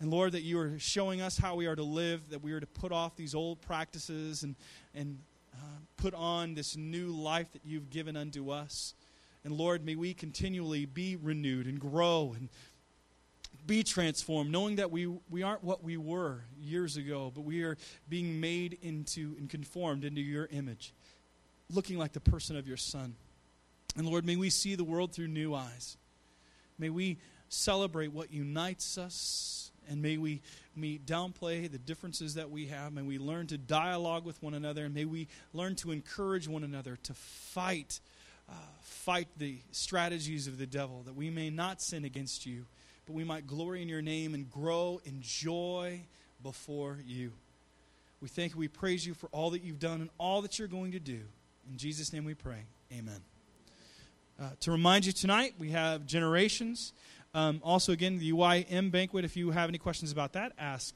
And 0.00 0.10
Lord, 0.10 0.32
that 0.32 0.42
you 0.42 0.58
are 0.58 0.78
showing 0.78 1.22
us 1.22 1.38
how 1.38 1.54
we 1.54 1.64
are 1.64 1.76
to 1.76 1.82
live, 1.82 2.28
that 2.28 2.42
we 2.42 2.52
are 2.52 2.60
to 2.60 2.66
put 2.66 2.92
off 2.92 3.16
these 3.16 3.34
old 3.34 3.58
practices 3.62 4.42
and 4.42 4.54
and 4.94 5.18
uh, 5.54 5.78
put 5.96 6.12
on 6.12 6.52
this 6.52 6.76
new 6.76 7.06
life 7.06 7.50
that 7.54 7.62
you've 7.64 7.88
given 7.88 8.18
unto 8.18 8.50
us. 8.50 8.92
And 9.44 9.54
Lord, 9.54 9.82
may 9.82 9.94
we 9.94 10.12
continually 10.12 10.84
be 10.84 11.16
renewed 11.16 11.66
and 11.66 11.80
grow 11.80 12.34
and 12.36 12.50
be 13.66 13.82
transformed, 13.82 14.50
knowing 14.50 14.76
that 14.76 14.90
we, 14.90 15.06
we 15.30 15.42
aren't 15.42 15.64
what 15.64 15.82
we 15.82 15.96
were 15.96 16.44
years 16.60 16.96
ago, 16.96 17.32
but 17.34 17.42
we 17.42 17.62
are 17.62 17.76
being 18.08 18.40
made 18.40 18.78
into 18.82 19.34
and 19.38 19.48
conformed 19.48 20.04
into 20.04 20.20
your 20.20 20.48
image, 20.50 20.92
looking 21.70 21.98
like 21.98 22.12
the 22.12 22.20
person 22.20 22.56
of 22.56 22.68
your 22.68 22.76
Son. 22.76 23.14
And 23.96 24.06
Lord, 24.06 24.24
may 24.24 24.36
we 24.36 24.50
see 24.50 24.74
the 24.74 24.84
world 24.84 25.12
through 25.12 25.28
new 25.28 25.54
eyes. 25.54 25.96
May 26.78 26.90
we 26.90 27.18
celebrate 27.48 28.12
what 28.12 28.32
unites 28.32 28.98
us, 28.98 29.70
and 29.88 30.02
may 30.02 30.16
we, 30.16 30.42
may 30.74 30.98
downplay 30.98 31.70
the 31.70 31.78
differences 31.78 32.34
that 32.34 32.50
we 32.50 32.66
have. 32.66 32.92
May 32.92 33.02
we 33.02 33.18
learn 33.18 33.46
to 33.48 33.58
dialogue 33.58 34.24
with 34.24 34.42
one 34.42 34.54
another, 34.54 34.84
and 34.84 34.94
may 34.94 35.04
we 35.04 35.28
learn 35.52 35.76
to 35.76 35.92
encourage 35.92 36.48
one 36.48 36.64
another 36.64 36.98
to 37.04 37.14
fight, 37.14 38.00
uh, 38.48 38.54
fight 38.82 39.28
the 39.36 39.58
strategies 39.70 40.48
of 40.48 40.58
the 40.58 40.66
devil, 40.66 41.02
that 41.04 41.14
we 41.14 41.30
may 41.30 41.50
not 41.50 41.80
sin 41.80 42.04
against 42.04 42.44
you 42.44 42.66
but 43.06 43.14
we 43.14 43.24
might 43.24 43.46
glory 43.46 43.82
in 43.82 43.88
your 43.88 44.02
name 44.02 44.34
and 44.34 44.50
grow 44.50 45.00
in 45.04 45.20
joy 45.20 46.00
before 46.42 46.98
you. 47.06 47.32
We 48.20 48.28
thank 48.28 48.52
you. 48.52 48.58
We 48.58 48.68
praise 48.68 49.06
you 49.06 49.14
for 49.14 49.28
all 49.32 49.50
that 49.50 49.62
you've 49.62 49.78
done 49.78 50.00
and 50.00 50.10
all 50.18 50.42
that 50.42 50.58
you're 50.58 50.68
going 50.68 50.92
to 50.92 51.00
do. 51.00 51.20
In 51.70 51.76
Jesus' 51.76 52.12
name 52.12 52.24
we 52.24 52.34
pray. 52.34 52.64
Amen. 52.92 53.20
Uh, 54.40 54.50
to 54.60 54.72
remind 54.72 55.06
you 55.06 55.12
tonight, 55.12 55.54
we 55.58 55.70
have 55.70 56.06
generations. 56.06 56.92
Um, 57.34 57.60
also, 57.64 57.92
again, 57.92 58.18
the 58.18 58.32
UIM 58.32 58.90
banquet. 58.90 59.24
If 59.24 59.36
you 59.36 59.50
have 59.50 59.68
any 59.68 59.78
questions 59.78 60.12
about 60.12 60.32
that, 60.34 60.52
ask 60.58 60.92